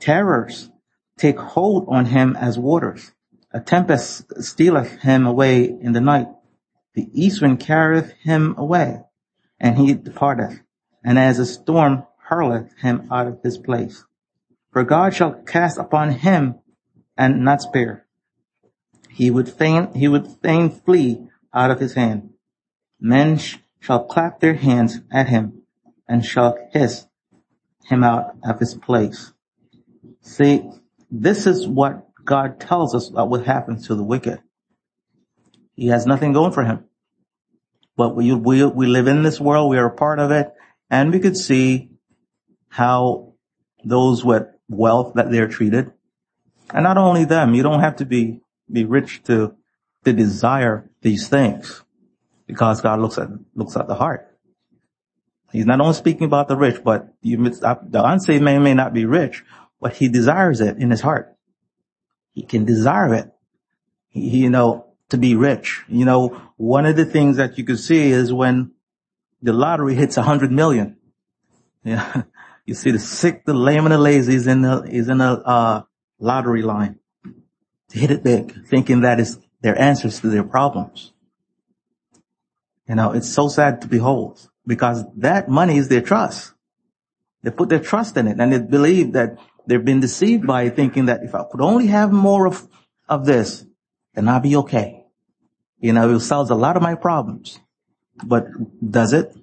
Terrors 0.00 0.68
take 1.16 1.38
hold 1.38 1.86
on 1.88 2.06
him 2.06 2.34
as 2.34 2.58
waters. 2.58 3.12
A 3.52 3.60
tempest 3.60 4.42
stealeth 4.42 5.00
him 5.02 5.28
away 5.28 5.64
in 5.64 5.92
the 5.92 6.00
night. 6.00 6.26
The 6.94 7.08
east 7.12 7.40
wind 7.40 7.60
carrieth 7.60 8.10
him 8.14 8.56
away, 8.58 9.00
and 9.60 9.78
he 9.78 9.94
departeth, 9.94 10.60
and 11.04 11.20
as 11.20 11.38
a 11.38 11.46
storm 11.46 12.04
hurleth 12.28 12.76
him 12.80 13.06
out 13.12 13.28
of 13.28 13.40
his 13.44 13.56
place. 13.56 14.04
For 14.72 14.82
God 14.82 15.14
shall 15.14 15.34
cast 15.34 15.78
upon 15.78 16.10
him 16.10 16.56
and 17.16 17.44
not 17.44 17.62
spare. 17.62 18.06
He 19.08 19.30
would 19.30 19.48
fain, 19.48 19.94
he 19.94 20.08
would 20.08 20.26
fain 20.42 20.70
flee 20.70 21.28
out 21.54 21.70
of 21.70 21.78
his 21.78 21.94
hand. 21.94 22.30
Men 22.98 23.38
sh- 23.38 23.58
shall 23.78 24.06
clap 24.06 24.40
their 24.40 24.54
hands 24.54 25.00
at 25.12 25.28
him 25.28 25.63
and 26.08 26.24
shall 26.24 26.56
hiss 26.72 27.06
him 27.84 28.04
out 28.04 28.36
of 28.42 28.58
his 28.58 28.74
place. 28.74 29.32
See, 30.20 30.62
this 31.10 31.46
is 31.46 31.66
what 31.66 32.06
God 32.24 32.60
tells 32.60 32.94
us 32.94 33.08
about 33.08 33.28
what 33.28 33.46
happens 33.46 33.86
to 33.86 33.94
the 33.94 34.02
wicked. 34.02 34.40
He 35.74 35.88
has 35.88 36.06
nothing 36.06 36.32
going 36.32 36.52
for 36.52 36.64
him. 36.64 36.84
But 37.96 38.16
we, 38.16 38.32
we, 38.32 38.64
we 38.64 38.86
live 38.86 39.06
in 39.06 39.22
this 39.22 39.40
world, 39.40 39.70
we 39.70 39.78
are 39.78 39.86
a 39.86 39.94
part 39.94 40.18
of 40.18 40.30
it, 40.30 40.52
and 40.90 41.12
we 41.12 41.20
could 41.20 41.36
see 41.36 41.90
how 42.68 43.34
those 43.84 44.24
with 44.24 44.46
wealth 44.68 45.14
that 45.14 45.30
they're 45.30 45.48
treated. 45.48 45.92
And 46.72 46.82
not 46.82 46.98
only 46.98 47.24
them, 47.24 47.54
you 47.54 47.62
don't 47.62 47.80
have 47.80 47.96
to 47.96 48.04
be, 48.04 48.40
be 48.70 48.84
rich 48.84 49.22
to, 49.24 49.54
to 50.04 50.12
desire 50.12 50.90
these 51.02 51.28
things 51.28 51.84
because 52.46 52.80
God 52.80 53.00
looks 53.00 53.18
at, 53.18 53.28
looks 53.54 53.76
at 53.76 53.86
the 53.86 53.94
heart. 53.94 54.33
He's 55.54 55.66
not 55.66 55.80
only 55.80 55.94
speaking 55.94 56.24
about 56.24 56.48
the 56.48 56.56
rich, 56.56 56.82
but 56.82 57.14
you, 57.22 57.36
the 57.36 58.02
unsaved 58.04 58.42
man 58.42 58.64
may 58.64 58.74
not 58.74 58.92
be 58.92 59.04
rich, 59.04 59.44
but 59.80 59.94
he 59.94 60.08
desires 60.08 60.60
it 60.60 60.78
in 60.78 60.90
his 60.90 61.00
heart. 61.00 61.36
He 62.32 62.42
can 62.42 62.64
desire 62.64 63.14
it. 63.14 63.30
You 64.10 64.50
know, 64.50 64.86
to 65.10 65.16
be 65.16 65.36
rich. 65.36 65.84
You 65.88 66.06
know, 66.06 66.42
one 66.56 66.86
of 66.86 66.96
the 66.96 67.04
things 67.04 67.36
that 67.36 67.56
you 67.56 67.62
can 67.62 67.76
see 67.76 68.10
is 68.10 68.32
when 68.32 68.72
the 69.42 69.52
lottery 69.52 69.94
hits 69.94 70.16
a 70.16 70.22
hundred 70.22 70.50
million. 70.50 70.96
Yeah. 71.84 72.22
You 72.66 72.72
see 72.72 72.92
the 72.92 72.98
sick, 72.98 73.44
the 73.44 73.52
lame 73.52 73.84
and 73.84 73.92
the 73.92 73.98
lazy 73.98 74.34
is 74.34 74.46
in 74.46 74.62
the, 74.62 74.84
is 74.84 75.10
in 75.10 75.20
a, 75.20 75.34
uh, 75.34 75.82
lottery 76.18 76.62
line 76.62 76.98
to 77.90 77.98
hit 77.98 78.10
it 78.10 78.24
big, 78.24 78.66
thinking 78.68 79.02
that 79.02 79.20
is 79.20 79.38
their 79.60 79.78
answers 79.78 80.20
to 80.20 80.28
their 80.28 80.44
problems. 80.44 81.12
You 82.88 82.94
know, 82.94 83.12
it's 83.12 83.28
so 83.28 83.48
sad 83.48 83.82
to 83.82 83.86
behold 83.86 84.48
because 84.66 85.04
that 85.16 85.48
money 85.48 85.76
is 85.76 85.88
their 85.88 86.00
trust. 86.00 86.52
They 87.42 87.50
put 87.50 87.68
their 87.68 87.80
trust 87.80 88.16
in 88.16 88.26
it 88.26 88.40
and 88.40 88.52
they 88.52 88.58
believe 88.58 89.12
that 89.12 89.38
they've 89.66 89.84
been 89.84 90.00
deceived 90.00 90.46
by 90.46 90.70
thinking 90.70 91.06
that 91.06 91.22
if 91.22 91.34
I 91.34 91.44
could 91.50 91.60
only 91.60 91.88
have 91.88 92.12
more 92.12 92.46
of, 92.46 92.66
of 93.08 93.26
this, 93.26 93.66
then 94.14 94.28
I'll 94.28 94.40
be 94.40 94.56
okay. 94.56 95.04
You 95.78 95.92
know, 95.92 96.14
it 96.14 96.20
solves 96.20 96.50
a 96.50 96.54
lot 96.54 96.76
of 96.76 96.82
my 96.82 96.94
problems. 96.94 97.60
But 98.24 98.46
does 98.80 99.12
it? 99.12 99.36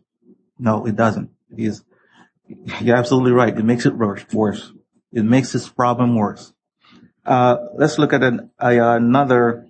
No, 0.57 0.86
it 0.86 0.95
doesn't. 0.95 1.29
It 1.51 1.63
is, 1.63 1.84
you're 2.81 2.95
absolutely 2.95 3.31
right. 3.31 3.55
It 3.55 3.65
makes 3.65 3.86
it 3.86 3.95
worse. 3.95 4.71
It 5.12 5.23
makes 5.23 5.51
this 5.51 5.69
problem 5.69 6.15
worse. 6.15 6.53
Uh, 7.25 7.57
let's 7.75 7.99
look 7.99 8.13
at 8.13 8.23
an, 8.23 8.49
another, 8.57 9.67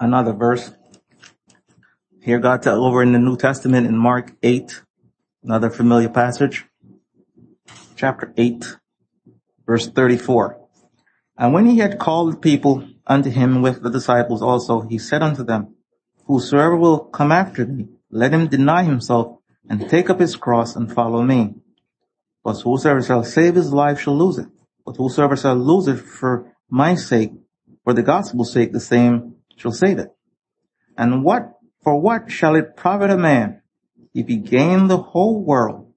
another 0.00 0.32
verse. 0.32 0.72
Here 2.28 2.38
God 2.38 2.60
tell 2.60 2.84
over 2.84 3.02
in 3.02 3.12
the 3.12 3.18
New 3.18 3.38
Testament 3.38 3.86
in 3.86 3.96
Mark 3.96 4.32
8, 4.42 4.82
another 5.44 5.70
familiar 5.70 6.10
passage, 6.10 6.66
chapter 7.96 8.34
8, 8.36 8.76
verse 9.66 9.88
34. 9.88 10.60
And 11.38 11.54
when 11.54 11.64
he 11.64 11.78
had 11.78 11.98
called 11.98 12.42
people 12.42 12.86
unto 13.06 13.30
him 13.30 13.62
with 13.62 13.82
the 13.82 13.88
disciples 13.88 14.42
also, 14.42 14.82
he 14.82 14.98
said 14.98 15.22
unto 15.22 15.42
them, 15.42 15.74
Whosoever 16.26 16.76
will 16.76 16.98
come 16.98 17.32
after 17.32 17.64
me, 17.64 17.88
let 18.10 18.34
him 18.34 18.48
deny 18.48 18.82
himself 18.82 19.38
and 19.66 19.88
take 19.88 20.10
up 20.10 20.20
his 20.20 20.36
cross 20.36 20.76
and 20.76 20.92
follow 20.92 21.22
me. 21.22 21.54
But 22.44 22.60
whosoever 22.60 23.02
shall 23.02 23.24
save 23.24 23.54
his 23.54 23.72
life 23.72 24.00
shall 24.00 24.18
lose 24.18 24.36
it. 24.36 24.48
But 24.84 24.96
whosoever 24.98 25.34
shall 25.34 25.56
lose 25.56 25.88
it 25.88 25.96
for 25.96 26.52
my 26.68 26.94
sake, 26.94 27.32
for 27.84 27.94
the 27.94 28.02
gospel's 28.02 28.52
sake, 28.52 28.72
the 28.72 28.80
same 28.80 29.36
shall 29.56 29.72
save 29.72 29.98
it. 29.98 30.10
And 30.98 31.24
what 31.24 31.57
for 31.88 31.98
what 31.98 32.30
shall 32.30 32.54
it 32.54 32.76
profit 32.76 33.08
a 33.08 33.16
man 33.16 33.62
if 34.12 34.26
he 34.26 34.36
gain 34.36 34.88
the 34.88 34.98
whole 34.98 35.42
world 35.42 35.90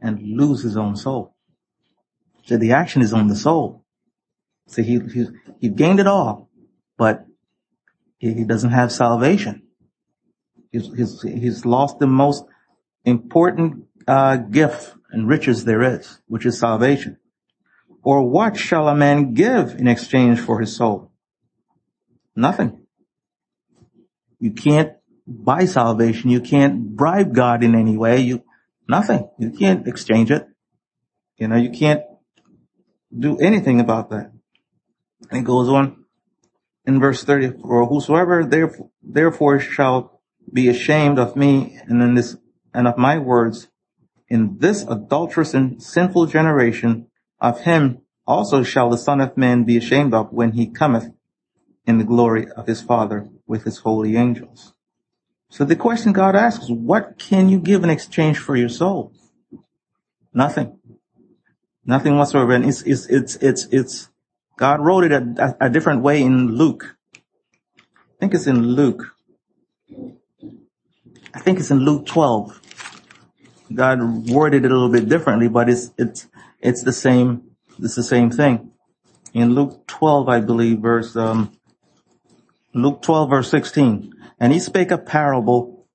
and 0.00 0.22
lose 0.22 0.62
his 0.62 0.76
own 0.76 0.94
soul? 0.94 1.34
So 2.44 2.56
the 2.56 2.70
action 2.70 3.02
is 3.02 3.12
on 3.12 3.26
the 3.26 3.34
soul. 3.34 3.84
So 4.68 4.82
he, 4.82 5.00
he, 5.00 5.26
he 5.60 5.68
gained 5.70 5.98
it 5.98 6.06
all, 6.06 6.48
but 6.96 7.26
he, 8.18 8.32
he 8.32 8.44
doesn't 8.44 8.70
have 8.70 8.92
salvation. 8.92 9.64
He's, 10.70 10.86
he's, 10.94 11.22
he's 11.22 11.66
lost 11.66 11.98
the 11.98 12.06
most 12.06 12.44
important 13.04 13.86
uh, 14.06 14.36
gift 14.36 14.94
and 15.10 15.26
riches 15.26 15.64
there 15.64 15.82
is, 15.82 16.20
which 16.28 16.46
is 16.46 16.60
salvation. 16.60 17.16
Or 18.04 18.22
what 18.22 18.56
shall 18.56 18.86
a 18.86 18.94
man 18.94 19.34
give 19.34 19.74
in 19.74 19.88
exchange 19.88 20.38
for 20.38 20.60
his 20.60 20.76
soul? 20.76 21.10
Nothing. 22.36 22.86
You 24.38 24.52
can't 24.52 24.92
buy 25.26 25.64
salvation. 25.64 26.30
You 26.30 26.40
can't 26.40 26.96
bribe 26.96 27.34
God 27.34 27.64
in 27.64 27.74
any 27.74 27.96
way. 27.96 28.20
You, 28.20 28.44
nothing. 28.88 29.28
You 29.38 29.50
can't 29.50 29.86
exchange 29.86 30.30
it. 30.30 30.46
You 31.36 31.48
know, 31.48 31.56
you 31.56 31.70
can't 31.70 32.02
do 33.16 33.38
anything 33.38 33.80
about 33.80 34.10
that. 34.10 34.32
And 35.30 35.40
it 35.40 35.44
goes 35.44 35.68
on 35.68 36.04
in 36.86 37.00
verse 37.00 37.24
30, 37.24 37.60
or 37.62 37.86
whosoever 37.86 38.44
therefore, 38.44 38.90
therefore 39.02 39.58
shall 39.58 40.20
be 40.52 40.68
ashamed 40.68 41.18
of 41.18 41.36
me 41.36 41.78
and 41.86 42.02
in 42.02 42.14
this, 42.14 42.36
and 42.74 42.86
of 42.86 42.98
my 42.98 43.18
words 43.18 43.68
in 44.28 44.58
this 44.58 44.82
adulterous 44.82 45.54
and 45.54 45.82
sinful 45.82 46.26
generation, 46.26 47.06
of 47.40 47.60
him 47.60 48.02
also 48.26 48.62
shall 48.62 48.90
the 48.90 48.98
Son 48.98 49.20
of 49.20 49.36
Man 49.36 49.64
be 49.64 49.76
ashamed 49.76 50.14
of 50.14 50.32
when 50.32 50.52
he 50.52 50.66
cometh 50.66 51.10
in 51.86 51.98
the 51.98 52.04
glory 52.04 52.46
of 52.56 52.66
his 52.66 52.82
Father 52.82 53.28
with 53.46 53.64
his 53.64 53.78
holy 53.78 54.16
angels. 54.16 54.73
So 55.54 55.64
the 55.64 55.76
question 55.76 56.12
God 56.12 56.34
asks, 56.34 56.64
is, 56.64 56.72
what 56.72 57.16
can 57.16 57.48
you 57.48 57.60
give 57.60 57.84
in 57.84 57.90
exchange 57.90 58.38
for 58.38 58.56
your 58.56 58.68
soul? 58.68 59.12
Nothing. 60.32 60.80
Nothing 61.86 62.16
whatsoever. 62.16 62.54
And 62.54 62.64
it's, 62.64 62.82
it's, 62.82 63.06
it's, 63.06 63.36
it's, 63.36 63.66
it's 63.66 64.08
God 64.58 64.80
wrote 64.80 65.04
it 65.04 65.12
a, 65.12 65.56
a 65.60 65.70
different 65.70 66.02
way 66.02 66.20
in 66.20 66.56
Luke. 66.56 66.96
I 67.14 68.18
think 68.18 68.34
it's 68.34 68.48
in 68.48 68.66
Luke. 68.66 69.14
I 71.32 71.38
think 71.38 71.60
it's 71.60 71.70
in 71.70 71.84
Luke 71.84 72.06
12. 72.06 72.60
God 73.72 74.28
worded 74.28 74.64
it 74.64 74.72
a 74.72 74.74
little 74.74 74.90
bit 74.90 75.08
differently, 75.08 75.46
but 75.46 75.68
it's, 75.68 75.92
it's, 75.96 76.26
it's 76.58 76.82
the 76.82 76.92
same, 76.92 77.44
it's 77.80 77.94
the 77.94 78.02
same 78.02 78.32
thing. 78.32 78.72
In 79.32 79.54
Luke 79.54 79.86
12, 79.86 80.28
I 80.28 80.40
believe, 80.40 80.80
verse, 80.80 81.14
um, 81.14 81.56
Luke 82.72 83.02
12 83.02 83.30
verse 83.30 83.50
16. 83.52 84.14
And 84.44 84.52
he 84.52 84.60
spake 84.60 84.90
a 84.90 84.98
parable 84.98 85.86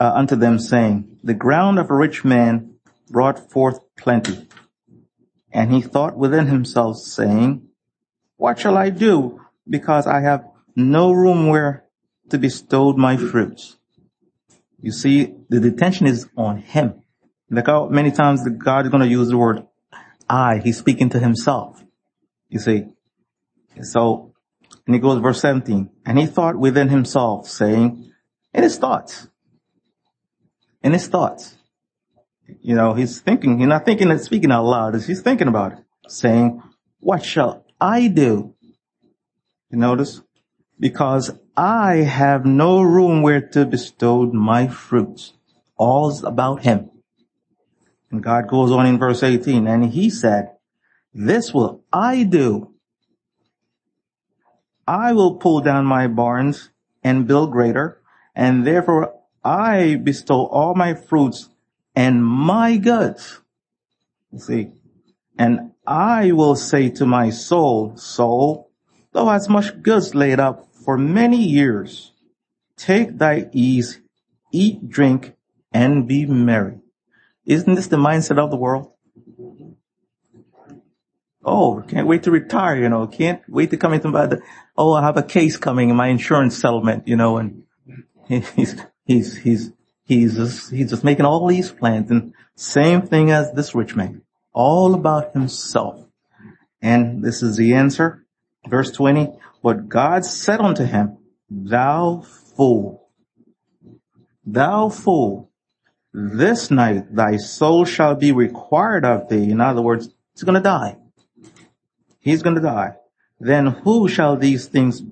uh, 0.00 0.12
unto 0.14 0.34
them 0.34 0.58
saying, 0.58 1.18
the 1.22 1.34
ground 1.34 1.78
of 1.78 1.90
a 1.90 1.94
rich 1.94 2.24
man 2.24 2.76
brought 3.10 3.50
forth 3.50 3.80
plenty. 3.98 4.48
And 5.52 5.70
he 5.70 5.82
thought 5.82 6.16
within 6.16 6.46
himself 6.46 6.96
saying, 6.96 7.68
what 8.38 8.58
shall 8.58 8.78
I 8.78 8.88
do? 8.88 9.42
Because 9.68 10.06
I 10.06 10.20
have 10.20 10.42
no 10.74 11.12
room 11.12 11.48
where 11.48 11.84
to 12.30 12.38
bestow 12.38 12.94
my 12.94 13.18
fruits. 13.18 13.76
You 14.80 14.90
see, 14.90 15.34
the 15.50 15.60
detention 15.60 16.06
is 16.06 16.30
on 16.34 16.62
him. 16.62 17.02
Look 17.50 17.66
how 17.66 17.90
many 17.90 18.10
times 18.10 18.42
the 18.42 18.48
God 18.48 18.86
is 18.86 18.90
going 18.90 19.02
to 19.02 19.06
use 19.06 19.28
the 19.28 19.36
word 19.36 19.66
I. 20.30 20.62
He's 20.64 20.78
speaking 20.78 21.10
to 21.10 21.18
himself. 21.18 21.84
You 22.48 22.58
see. 22.58 22.86
So, 23.82 24.31
and 24.86 24.94
he 24.94 25.00
goes 25.00 25.20
verse 25.20 25.40
17. 25.40 25.90
And 26.04 26.18
he 26.18 26.26
thought 26.26 26.56
within 26.56 26.88
himself 26.88 27.48
saying, 27.48 28.12
in 28.52 28.62
his 28.62 28.78
thoughts, 28.78 29.28
in 30.82 30.92
his 30.92 31.06
thoughts, 31.06 31.56
you 32.60 32.74
know, 32.74 32.94
he's 32.94 33.20
thinking, 33.20 33.58
he's 33.58 33.68
not 33.68 33.84
thinking 33.84 34.10
and 34.10 34.20
speaking 34.20 34.52
out 34.52 34.64
loud, 34.64 34.94
he's 35.00 35.22
thinking 35.22 35.48
about 35.48 35.72
it, 35.72 35.78
saying, 36.08 36.62
what 37.00 37.24
shall 37.24 37.64
I 37.80 38.08
do? 38.08 38.54
You 39.70 39.78
notice? 39.78 40.20
Because 40.78 41.30
I 41.56 41.96
have 41.96 42.44
no 42.44 42.82
room 42.82 43.22
where 43.22 43.40
to 43.40 43.64
bestow 43.64 44.26
my 44.26 44.68
fruits. 44.68 45.32
All's 45.76 46.24
about 46.24 46.62
him. 46.62 46.90
And 48.10 48.22
God 48.22 48.48
goes 48.48 48.70
on 48.70 48.86
in 48.86 48.98
verse 48.98 49.22
18, 49.22 49.66
and 49.66 49.86
he 49.86 50.10
said, 50.10 50.50
this 51.14 51.54
will 51.54 51.82
I 51.92 52.24
do. 52.24 52.71
I 54.86 55.12
will 55.12 55.36
pull 55.36 55.60
down 55.60 55.86
my 55.86 56.08
barns 56.08 56.70
and 57.02 57.26
build 57.26 57.52
greater, 57.52 58.00
and 58.34 58.66
therefore 58.66 59.14
I 59.44 59.96
bestow 59.96 60.46
all 60.46 60.74
my 60.74 60.94
fruits 60.94 61.48
and 61.94 62.24
my 62.24 62.76
goods. 62.76 63.40
See, 64.36 64.70
and 65.38 65.72
I 65.86 66.32
will 66.32 66.56
say 66.56 66.90
to 66.90 67.06
my 67.06 67.30
soul, 67.30 67.96
soul, 67.96 68.70
thou 69.12 69.26
hast 69.26 69.50
much 69.50 69.82
goods 69.82 70.14
laid 70.14 70.40
up 70.40 70.68
for 70.72 70.96
many 70.96 71.42
years. 71.42 72.12
Take 72.76 73.18
thy 73.18 73.48
ease, 73.52 74.00
eat, 74.52 74.88
drink, 74.88 75.34
and 75.72 76.06
be 76.06 76.26
merry. 76.26 76.78
Isn't 77.44 77.74
this 77.74 77.88
the 77.88 77.96
mindset 77.96 78.38
of 78.38 78.50
the 78.50 78.56
world? 78.56 78.91
Oh, 81.44 81.82
can't 81.88 82.06
wait 82.06 82.22
to 82.24 82.30
retire, 82.30 82.76
you 82.76 82.88
know, 82.88 83.06
can't 83.06 83.42
wait 83.48 83.70
to 83.70 83.76
come 83.76 83.92
into 83.92 84.08
my, 84.08 84.30
oh, 84.76 84.92
I 84.92 85.02
have 85.02 85.16
a 85.16 85.22
case 85.22 85.56
coming 85.56 85.90
in 85.90 85.96
my 85.96 86.08
insurance 86.08 86.56
settlement, 86.56 87.08
you 87.08 87.16
know, 87.16 87.38
and 87.38 87.64
he's, 88.28 88.80
he's, 89.04 89.36
he's, 89.36 89.72
he's 90.04 90.36
just, 90.36 90.70
he's 90.70 90.90
just 90.90 91.02
making 91.02 91.24
all 91.24 91.46
these 91.48 91.70
plans 91.70 92.10
and 92.10 92.32
same 92.54 93.02
thing 93.02 93.32
as 93.32 93.52
this 93.52 93.74
rich 93.74 93.96
man, 93.96 94.22
all 94.52 94.94
about 94.94 95.32
himself. 95.32 96.06
And 96.80 97.24
this 97.24 97.42
is 97.42 97.56
the 97.56 97.74
answer. 97.74 98.24
Verse 98.68 98.92
20, 98.92 99.32
but 99.62 99.88
God 99.88 100.24
said 100.24 100.60
unto 100.60 100.84
him, 100.84 101.18
thou 101.50 102.24
fool, 102.56 103.08
thou 104.44 104.88
fool, 104.88 105.50
this 106.14 106.70
night 106.70 107.14
thy 107.14 107.36
soul 107.36 107.84
shall 107.84 108.14
be 108.14 108.32
required 108.32 109.04
of 109.04 109.28
thee. 109.28 109.50
In 109.50 109.60
other 109.60 109.82
words, 109.82 110.08
he's 110.34 110.42
going 110.44 110.54
to 110.54 110.60
die. 110.60 110.96
He's 112.22 112.42
going 112.42 112.56
to 112.56 112.62
die. 112.62 112.94
Then 113.40 113.66
who 113.66 114.08
shall 114.08 114.36
these 114.36 114.66
things 114.66 115.02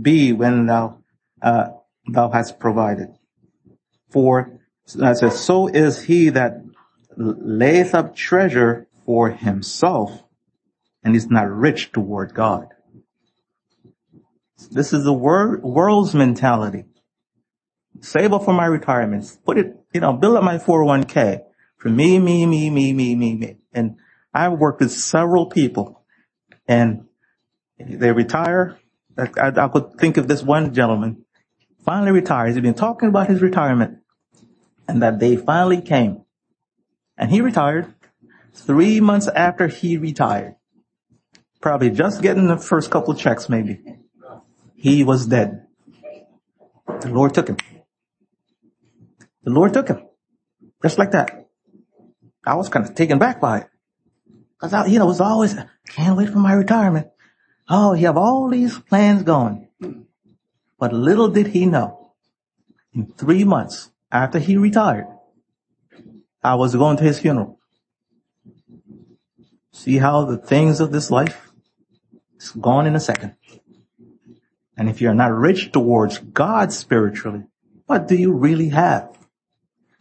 be 0.00 0.32
when 0.32 0.66
thou, 0.66 0.98
uh, 1.40 1.68
thou 2.06 2.30
hast 2.30 2.58
provided? 2.58 3.08
For, 4.10 4.60
I 5.00 5.12
says, 5.14 5.40
so 5.40 5.68
is 5.68 6.02
he 6.02 6.30
that 6.30 6.64
layeth 7.16 7.94
up 7.94 8.14
treasure 8.14 8.88
for 9.04 9.30
himself 9.30 10.22
and 11.04 11.14
is 11.14 11.30
not 11.30 11.48
rich 11.48 11.92
toward 11.92 12.34
God. 12.34 12.68
This 14.70 14.92
is 14.92 15.04
the 15.04 15.12
wor- 15.12 15.60
world's 15.60 16.14
mentality. 16.14 16.86
Save 18.00 18.32
up 18.32 18.44
for 18.44 18.52
my 18.52 18.66
retirement. 18.66 19.38
Put 19.44 19.58
it, 19.58 19.76
you 19.94 20.00
know, 20.00 20.12
build 20.12 20.36
up 20.36 20.42
my 20.42 20.58
401k 20.58 21.42
for 21.78 21.88
me, 21.88 22.18
me, 22.18 22.46
me, 22.46 22.70
me, 22.70 22.92
me, 22.92 23.14
me, 23.14 23.34
me. 23.36 23.56
And 23.72 23.96
I've 24.34 24.58
worked 24.58 24.80
with 24.80 24.90
several 24.90 25.46
people 25.46 26.02
and 26.68 27.06
they 27.78 28.12
retire. 28.12 28.78
I, 29.18 29.52
I 29.56 29.68
could 29.68 29.94
think 29.98 30.16
of 30.16 30.28
this 30.28 30.42
one 30.42 30.74
gentleman 30.74 31.24
finally 31.84 32.12
retires. 32.12 32.54
He's 32.54 32.62
been 32.62 32.74
talking 32.74 33.08
about 33.08 33.28
his 33.28 33.40
retirement 33.40 33.98
and 34.88 35.02
that 35.02 35.18
day 35.18 35.36
finally 35.36 35.80
came 35.80 36.22
and 37.16 37.30
he 37.30 37.40
retired 37.40 37.94
three 38.52 39.00
months 39.00 39.28
after 39.28 39.68
he 39.68 39.96
retired. 39.96 40.56
Probably 41.60 41.90
just 41.90 42.22
getting 42.22 42.48
the 42.48 42.58
first 42.58 42.90
couple 42.90 43.14
of 43.14 43.18
checks 43.18 43.48
maybe. 43.48 43.80
He 44.74 45.04
was 45.04 45.26
dead. 45.26 45.66
The 47.00 47.08
Lord 47.08 47.34
took 47.34 47.48
him. 47.48 47.56
The 49.42 49.50
Lord 49.50 49.72
took 49.72 49.88
him. 49.88 50.02
Just 50.82 50.98
like 50.98 51.12
that. 51.12 51.48
I 52.44 52.54
was 52.54 52.68
kind 52.68 52.86
of 52.86 52.94
taken 52.94 53.18
back 53.18 53.40
by 53.40 53.60
it. 53.60 53.66
Cause 54.58 54.72
I, 54.72 54.86
you 54.86 54.98
know, 54.98 55.04
it 55.04 55.08
was 55.08 55.20
always, 55.20 55.54
can't 55.88 56.16
wait 56.16 56.30
for 56.30 56.38
my 56.38 56.52
retirement. 56.52 57.08
Oh, 57.68 57.94
you 57.94 58.06
have 58.06 58.16
all 58.16 58.48
these 58.48 58.78
plans 58.78 59.22
going. 59.22 59.68
But 60.78 60.92
little 60.92 61.28
did 61.28 61.48
he 61.48 61.66
know, 61.66 62.12
in 62.94 63.12
three 63.12 63.44
months 63.44 63.90
after 64.10 64.38
he 64.38 64.56
retired, 64.56 65.06
I 66.42 66.54
was 66.54 66.74
going 66.74 66.96
to 66.98 67.04
his 67.04 67.18
funeral. 67.18 67.58
See 69.72 69.98
how 69.98 70.24
the 70.24 70.38
things 70.38 70.80
of 70.80 70.92
this 70.92 71.10
life 71.10 71.50
is 72.38 72.50
gone 72.50 72.86
in 72.86 72.96
a 72.96 73.00
second. 73.00 73.36
And 74.76 74.88
if 74.88 75.00
you're 75.00 75.14
not 75.14 75.32
rich 75.32 75.72
towards 75.72 76.18
God 76.18 76.72
spiritually, 76.72 77.44
what 77.86 78.08
do 78.08 78.16
you 78.16 78.32
really 78.32 78.70
have? 78.70 79.16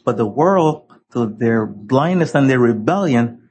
But 0.03 0.17
the 0.17 0.25
world, 0.25 0.91
through 1.11 1.37
their 1.37 1.65
blindness 1.65 2.35
and 2.35 2.49
their 2.49 2.59
rebellion, 2.59 3.44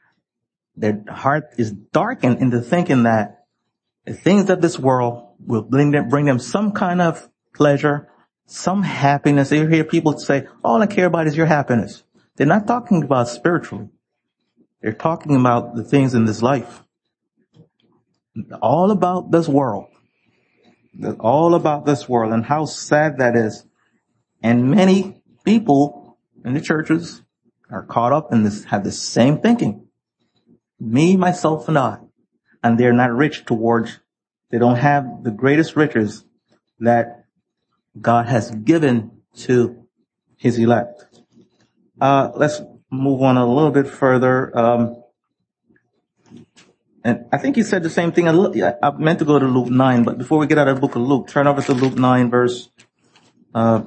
their 0.76 1.02
heart 1.08 1.54
is 1.58 1.70
darkened 1.72 2.40
into 2.40 2.60
thinking 2.60 3.04
that 3.04 3.46
the 4.04 4.14
things 4.14 4.50
of 4.50 4.60
this 4.60 4.78
world 4.78 5.34
will 5.38 5.62
bring 5.62 5.92
them, 5.92 6.08
bring 6.08 6.24
them 6.26 6.38
some 6.38 6.72
kind 6.72 7.00
of 7.00 7.28
pleasure, 7.54 8.08
some 8.46 8.82
happiness. 8.82 9.52
You 9.52 9.66
hear 9.66 9.84
people 9.84 10.18
say, 10.18 10.46
all 10.62 10.82
I 10.82 10.86
care 10.86 11.06
about 11.06 11.26
is 11.26 11.36
your 11.36 11.46
happiness. 11.46 12.02
They're 12.36 12.46
not 12.46 12.66
talking 12.66 13.02
about 13.02 13.28
spiritually. 13.28 13.88
They're 14.82 14.92
talking 14.92 15.36
about 15.36 15.76
the 15.76 15.84
things 15.84 16.14
in 16.14 16.24
this 16.24 16.42
life. 16.42 16.82
All 18.60 18.90
about 18.90 19.30
this 19.30 19.48
world 19.48 19.86
all 21.20 21.54
about 21.54 21.86
this 21.86 22.08
world 22.08 22.32
and 22.32 22.44
how 22.44 22.64
sad 22.66 23.18
that 23.18 23.36
is. 23.36 23.64
And 24.42 24.70
many 24.70 25.22
people 25.44 26.18
in 26.44 26.54
the 26.54 26.60
churches 26.60 27.22
are 27.70 27.84
caught 27.84 28.12
up 28.12 28.32
in 28.32 28.42
this, 28.44 28.64
have 28.64 28.84
the 28.84 28.92
same 28.92 29.38
thinking. 29.38 29.83
Me, 30.84 31.16
myself, 31.16 31.68
and 31.68 31.78
I. 31.78 31.98
And 32.62 32.78
they're 32.78 32.92
not 32.92 33.12
rich 33.12 33.44
towards, 33.44 34.00
they 34.50 34.58
don't 34.58 34.76
have 34.76 35.22
the 35.22 35.30
greatest 35.30 35.76
riches 35.76 36.24
that 36.80 37.24
God 38.00 38.26
has 38.26 38.50
given 38.50 39.22
to 39.36 39.86
his 40.36 40.58
elect. 40.58 41.04
Uh, 42.00 42.30
let's 42.34 42.60
move 42.90 43.22
on 43.22 43.36
a 43.36 43.46
little 43.46 43.70
bit 43.70 43.88
further. 43.88 44.56
Um, 44.56 45.02
and 47.02 47.26
I 47.32 47.38
think 47.38 47.56
he 47.56 47.62
said 47.62 47.82
the 47.82 47.90
same 47.90 48.12
thing. 48.12 48.28
I 48.28 48.90
meant 48.98 49.18
to 49.18 49.24
go 49.24 49.38
to 49.38 49.46
Luke 49.46 49.68
9, 49.68 50.04
but 50.04 50.18
before 50.18 50.38
we 50.38 50.46
get 50.46 50.58
out 50.58 50.68
of 50.68 50.76
the 50.76 50.80
book 50.80 50.96
of 50.96 51.02
Luke, 51.02 51.28
turn 51.28 51.46
over 51.46 51.60
to 51.60 51.72
Luke 51.74 51.96
9 51.96 52.30
verse, 52.30 52.70
uh, 53.54 53.82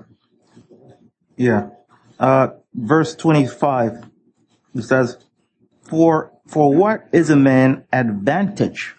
yeah, 1.36 1.70
uh, 2.20 2.50
verse 2.74 3.16
25. 3.16 4.06
It 4.76 4.84
says, 4.84 5.18
for 5.82 6.32
For 6.48 6.74
what 6.74 7.10
is 7.12 7.30
a 7.30 7.36
man 7.36 7.86
advantage? 7.92 8.96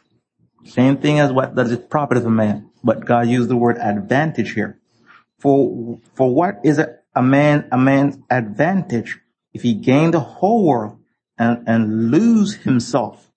Same 0.65 0.99
thing 0.99 1.19
as 1.19 1.33
what 1.33 1.55
does 1.55 1.73
it 1.73 1.89
profit 1.89 2.19
of 2.19 2.27
a 2.27 2.31
man, 2.31 2.71
but 2.85 3.07
God 3.07 3.27
used 3.27 3.49
the 3.49 3.57
word 3.57 3.79
advantage 3.79 4.53
here. 4.53 4.79
For, 5.39 5.99
for 6.15 6.35
what 6.35 6.61
is 6.65 6.79
a, 6.79 6.97
a 7.15 7.23
man, 7.23 7.69
a 7.73 7.79
man's 7.79 8.19
advantage 8.29 9.19
if 9.55 9.63
he 9.63 9.75
gain 9.75 10.11
the 10.11 10.21
whole 10.21 10.67
world 10.67 10.99
and, 11.39 11.67
and 11.67 12.11
lose 12.11 12.55
himself 12.55 13.31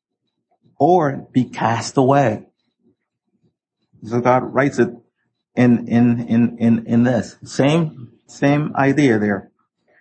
or 0.77 1.27
be 1.31 1.45
cast 1.45 1.95
away? 1.95 2.47
So 4.03 4.19
God 4.19 4.53
writes 4.53 4.79
it 4.79 4.89
in, 5.55 5.87
in, 5.87 6.27
in, 6.27 6.57
in, 6.57 6.87
in 6.87 7.03
this. 7.03 7.37
Same, 7.43 8.13
same 8.27 8.75
idea 8.75 9.19
there. 9.19 9.51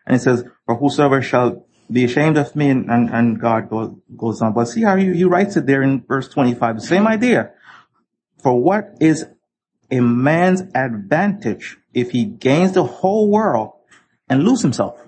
And 0.06 0.16
it 0.16 0.20
says, 0.20 0.42
for 0.66 0.74
whosoever 0.74 1.22
shall 1.22 1.66
be 1.90 2.04
ashamed 2.04 2.36
of 2.36 2.54
me 2.54 2.70
and, 2.70 2.90
and, 2.90 3.10
and 3.10 3.40
God 3.40 3.68
goes, 3.68 3.94
goes 4.16 4.42
on. 4.42 4.52
But 4.52 4.66
see 4.66 4.82
how 4.82 4.96
he, 4.96 5.12
he 5.12 5.24
writes 5.24 5.56
it 5.56 5.66
there 5.66 5.82
in 5.82 6.02
verse 6.02 6.28
25. 6.28 6.76
The 6.76 6.82
same 6.82 7.06
idea. 7.06 7.52
For 8.42 8.60
what 8.60 8.96
is 9.00 9.26
a 9.90 10.00
man's 10.00 10.62
advantage 10.74 11.78
if 11.92 12.10
he 12.10 12.24
gains 12.24 12.72
the 12.72 12.84
whole 12.84 13.28
world 13.28 13.72
and 14.28 14.44
lose 14.44 14.62
himself? 14.62 14.98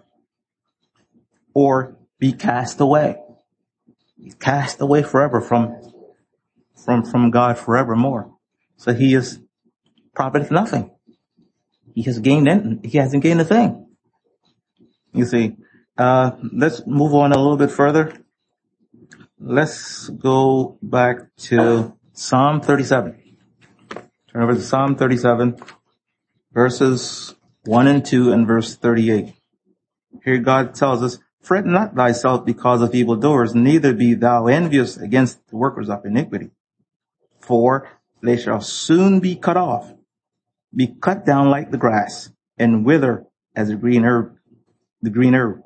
Or 1.55 1.97
be 2.19 2.33
cast 2.33 2.81
away? 2.81 3.17
Cast 4.41 4.81
away 4.81 5.03
forever 5.03 5.41
from, 5.41 5.93
from, 6.85 7.05
from 7.05 7.31
God 7.31 7.59
forevermore. 7.59 8.35
So 8.77 8.93
he 8.93 9.15
is 9.15 9.41
profited 10.15 10.51
nothing. 10.51 10.91
He 11.95 12.03
has 12.03 12.19
gained, 12.19 12.85
he 12.85 12.99
hasn't 12.99 13.23
gained 13.23 13.41
a 13.41 13.45
thing. 13.45 13.87
You 15.13 15.27
see, 15.27 15.57
uh, 15.99 16.33
let's 16.53 16.87
move 16.87 17.15
on 17.15 17.33
a 17.33 17.39
little 17.39 17.57
bit 17.57 17.71
further. 17.71 18.13
Let's 19.39 20.09
go 20.09 20.79
back 20.83 21.35
to 21.49 21.97
Psalm 22.13 22.61
37. 22.61 23.21
Turn 24.33 24.43
over 24.43 24.55
to 24.55 24.63
Psalm 24.63 24.97
37, 24.97 25.57
verses 26.53 27.35
1 27.65 27.87
and 27.87 28.05
2 28.05 28.33
and 28.33 28.47
verse 28.47 28.77
38. 28.77 29.35
Here 30.25 30.39
God 30.39 30.75
tells 30.75 31.03
us, 31.03 31.19
Fret 31.41 31.67
not 31.67 31.97
thyself 31.97 32.47
because 32.47 32.83
of 32.83 32.95
evildoers, 32.95 33.55
neither 33.55 33.93
be 33.93 34.15
thou 34.15 34.47
envious 34.47 34.97
against 34.97 35.47
the 35.49 35.57
workers 35.57 35.91
of 35.91 36.05
iniquity. 36.07 36.51
For 37.41 37.89
they 38.23 38.37
shall 38.37 38.61
soon 38.61 39.19
be 39.19 39.35
cut 39.35 39.57
off, 39.57 39.93
be 40.75 40.95
cut 41.01 41.27
down 41.27 41.51
like 41.51 41.73
the 41.73 41.79
grass, 41.79 42.31
and 42.57 42.87
wither 42.87 43.27
as 43.57 43.71
a 43.71 43.75
green 43.75 44.05
herb, 44.05 44.37
the 45.03 45.11
green 45.11 45.35
herb. 45.35 45.63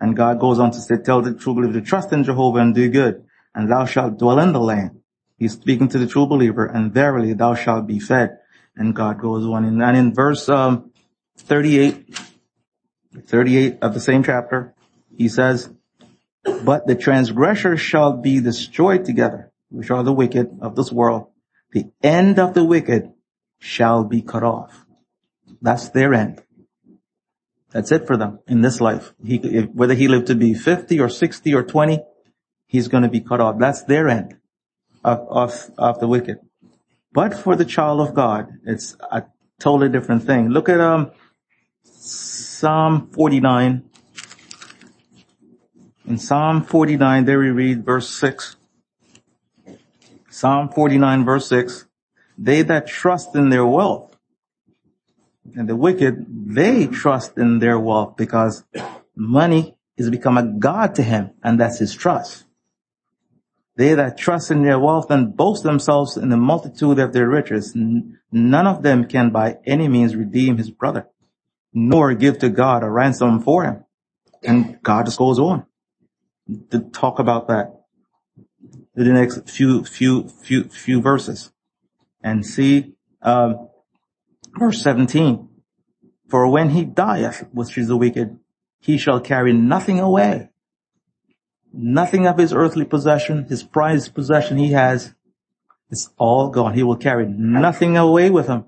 And 0.00 0.16
God 0.16 0.40
goes 0.40 0.58
on 0.58 0.70
to 0.72 0.80
say, 0.80 0.96
tell 0.96 1.22
the 1.22 1.34
true 1.34 1.54
believer 1.54 1.74
to 1.74 1.80
trust 1.80 2.12
in 2.12 2.24
Jehovah 2.24 2.58
and 2.58 2.74
do 2.74 2.88
good, 2.88 3.24
and 3.54 3.70
thou 3.70 3.84
shalt 3.84 4.18
dwell 4.18 4.38
in 4.38 4.52
the 4.52 4.60
land. 4.60 5.00
He's 5.38 5.52
speaking 5.52 5.88
to 5.88 5.98
the 5.98 6.06
true 6.06 6.26
believer, 6.26 6.66
and 6.66 6.92
verily 6.92 7.32
thou 7.32 7.54
shalt 7.54 7.86
be 7.86 7.98
fed. 7.98 8.38
And 8.76 8.94
God 8.94 9.20
goes 9.20 9.44
on, 9.44 9.64
and 9.64 9.96
in 9.96 10.14
verse 10.14 10.48
um, 10.48 10.92
38, 11.38 12.18
38 13.26 13.78
of 13.82 13.94
the 13.94 14.00
same 14.00 14.22
chapter, 14.24 14.74
he 15.16 15.28
says, 15.28 15.70
but 16.64 16.86
the 16.86 16.94
transgressors 16.94 17.80
shall 17.80 18.14
be 18.14 18.40
destroyed 18.40 19.04
together, 19.04 19.52
which 19.70 19.90
are 19.90 20.02
the 20.02 20.12
wicked 20.12 20.58
of 20.60 20.76
this 20.76 20.92
world. 20.92 21.28
The 21.72 21.90
end 22.02 22.38
of 22.38 22.54
the 22.54 22.64
wicked 22.64 23.12
shall 23.58 24.04
be 24.04 24.22
cut 24.22 24.42
off. 24.42 24.84
That's 25.62 25.88
their 25.88 26.12
end. 26.12 26.42
That's 27.74 27.90
it 27.90 28.06
for 28.06 28.16
them 28.16 28.38
in 28.46 28.60
this 28.60 28.80
life. 28.80 29.12
He, 29.22 29.36
if, 29.36 29.68
whether 29.70 29.94
he 29.94 30.06
lived 30.06 30.28
to 30.28 30.36
be 30.36 30.54
50 30.54 31.00
or 31.00 31.08
60 31.08 31.52
or 31.54 31.64
20, 31.64 31.98
he's 32.68 32.86
going 32.86 33.02
to 33.02 33.08
be 33.08 33.20
cut 33.20 33.40
off. 33.40 33.58
That's 33.58 33.82
their 33.82 34.08
end 34.08 34.38
of, 35.02 35.26
of, 35.28 35.70
of 35.76 35.98
the 35.98 36.06
wicked. 36.06 36.38
But 37.12 37.34
for 37.34 37.56
the 37.56 37.64
child 37.64 38.00
of 38.00 38.14
God, 38.14 38.48
it's 38.64 38.96
a 39.10 39.24
totally 39.58 39.90
different 39.90 40.22
thing. 40.22 40.50
Look 40.50 40.68
at, 40.68 40.80
um, 40.80 41.10
Psalm 41.82 43.10
49. 43.12 43.90
In 46.06 46.18
Psalm 46.18 46.62
49, 46.62 47.24
there 47.24 47.40
we 47.40 47.50
read 47.50 47.84
verse 47.84 48.08
6. 48.08 48.56
Psalm 50.30 50.68
49 50.68 51.24
verse 51.24 51.48
6. 51.48 51.86
They 52.38 52.62
that 52.62 52.86
trust 52.86 53.34
in 53.34 53.48
their 53.48 53.66
wealth 53.66 54.13
and 55.54 55.68
the 55.68 55.76
wicked, 55.76 56.26
they 56.28 56.86
trust 56.86 57.36
in 57.36 57.58
their 57.58 57.78
wealth 57.78 58.16
because 58.16 58.64
money 59.14 59.76
is 59.96 60.10
become 60.10 60.38
a 60.38 60.42
God 60.42 60.94
to 60.96 61.02
him 61.02 61.30
and 61.42 61.60
that's 61.60 61.78
his 61.78 61.94
trust. 61.94 62.44
They 63.76 63.94
that 63.94 64.16
trust 64.16 64.50
in 64.50 64.62
their 64.62 64.78
wealth 64.78 65.10
and 65.10 65.36
boast 65.36 65.64
themselves 65.64 66.16
in 66.16 66.28
the 66.28 66.36
multitude 66.36 66.98
of 66.98 67.12
their 67.12 67.28
riches, 67.28 67.72
none 67.74 68.66
of 68.66 68.82
them 68.82 69.06
can 69.06 69.30
by 69.30 69.58
any 69.66 69.88
means 69.88 70.14
redeem 70.14 70.58
his 70.58 70.70
brother, 70.70 71.08
nor 71.72 72.14
give 72.14 72.38
to 72.38 72.48
God 72.48 72.84
a 72.84 72.90
ransom 72.90 73.42
for 73.42 73.64
him. 73.64 73.84
And 74.44 74.80
God 74.82 75.06
just 75.06 75.18
goes 75.18 75.40
on 75.40 75.66
to 76.70 76.78
talk 76.78 77.18
about 77.18 77.48
that 77.48 77.84
in 78.96 79.04
the 79.04 79.12
next 79.12 79.50
few, 79.50 79.84
few, 79.84 80.28
few, 80.28 80.64
few 80.64 81.00
verses. 81.00 81.50
And 82.22 82.46
see, 82.46 82.94
um, 83.22 83.68
Verse 84.58 84.82
17. 84.82 85.48
For 86.28 86.48
when 86.48 86.70
he 86.70 86.84
dieth, 86.84 87.48
which 87.52 87.76
is 87.76 87.88
the 87.88 87.96
wicked, 87.96 88.38
he 88.80 88.98
shall 88.98 89.20
carry 89.20 89.52
nothing 89.52 90.00
away. 90.00 90.50
Nothing 91.72 92.26
of 92.26 92.38
his 92.38 92.52
earthly 92.52 92.84
possession, 92.84 93.44
his 93.44 93.62
prized 93.62 94.14
possession 94.14 94.58
he 94.58 94.72
has, 94.72 95.14
it's 95.90 96.10
all 96.16 96.50
gone. 96.50 96.74
He 96.74 96.82
will 96.82 96.96
carry 96.96 97.26
nothing 97.26 97.96
away 97.96 98.30
with 98.30 98.46
him. 98.46 98.64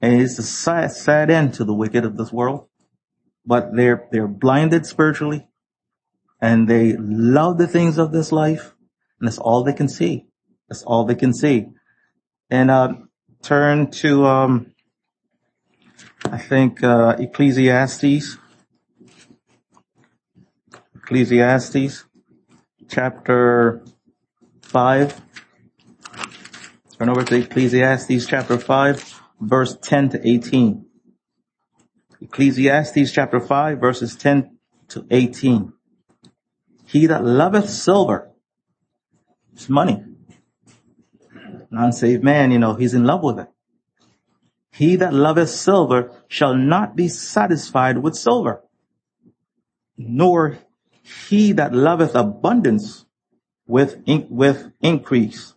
And 0.00 0.20
it's 0.20 0.38
a 0.38 0.42
sad, 0.42 0.92
sad 0.92 1.30
end 1.30 1.54
to 1.54 1.64
the 1.64 1.74
wicked 1.74 2.04
of 2.04 2.16
this 2.16 2.32
world. 2.32 2.68
But 3.44 3.74
they're, 3.74 4.08
they're 4.12 4.28
blinded 4.28 4.86
spiritually 4.86 5.46
and 6.40 6.68
they 6.68 6.96
love 6.96 7.58
the 7.58 7.66
things 7.66 7.98
of 7.98 8.12
this 8.12 8.32
life 8.32 8.74
and 9.18 9.26
that's 9.26 9.38
all 9.38 9.64
they 9.64 9.72
can 9.72 9.88
see. 9.88 10.26
That's 10.68 10.82
all 10.82 11.04
they 11.04 11.14
can 11.14 11.32
see. 11.32 11.66
And, 12.50 12.70
uh, 12.70 12.94
turn 13.42 13.90
to, 13.90 14.26
um, 14.26 14.74
I 16.24 16.38
think, 16.38 16.82
uh, 16.82 17.16
Ecclesiastes. 17.18 18.38
Ecclesiastes 20.96 22.04
chapter 22.88 23.82
5. 24.62 25.20
Turn 26.98 27.08
over 27.08 27.22
to 27.24 27.36
Ecclesiastes 27.36 28.26
chapter 28.26 28.58
5, 28.58 29.22
verse 29.40 29.76
10 29.82 30.08
to 30.10 30.28
18. 30.28 30.86
Ecclesiastes 32.22 33.12
chapter 33.12 33.38
5, 33.38 33.78
verses 33.78 34.16
10 34.16 34.58
to 34.88 35.06
18. 35.10 35.72
He 36.86 37.06
that 37.06 37.24
loveth 37.24 37.68
silver, 37.68 38.30
it's 39.52 39.68
money, 39.68 40.02
an 41.76 41.84
unsaved 41.84 42.24
man, 42.24 42.50
you 42.50 42.58
know, 42.58 42.74
he's 42.74 42.94
in 42.94 43.04
love 43.04 43.22
with 43.22 43.38
it. 43.38 43.48
He 44.72 44.96
that 44.96 45.12
loveth 45.12 45.50
silver 45.50 46.10
shall 46.28 46.54
not 46.54 46.96
be 46.96 47.08
satisfied 47.08 47.98
with 47.98 48.14
silver, 48.14 48.62
nor 49.96 50.58
he 51.28 51.52
that 51.52 51.74
loveth 51.74 52.14
abundance 52.14 53.04
with, 53.66 54.02
in, 54.06 54.26
with 54.30 54.70
increase. 54.80 55.54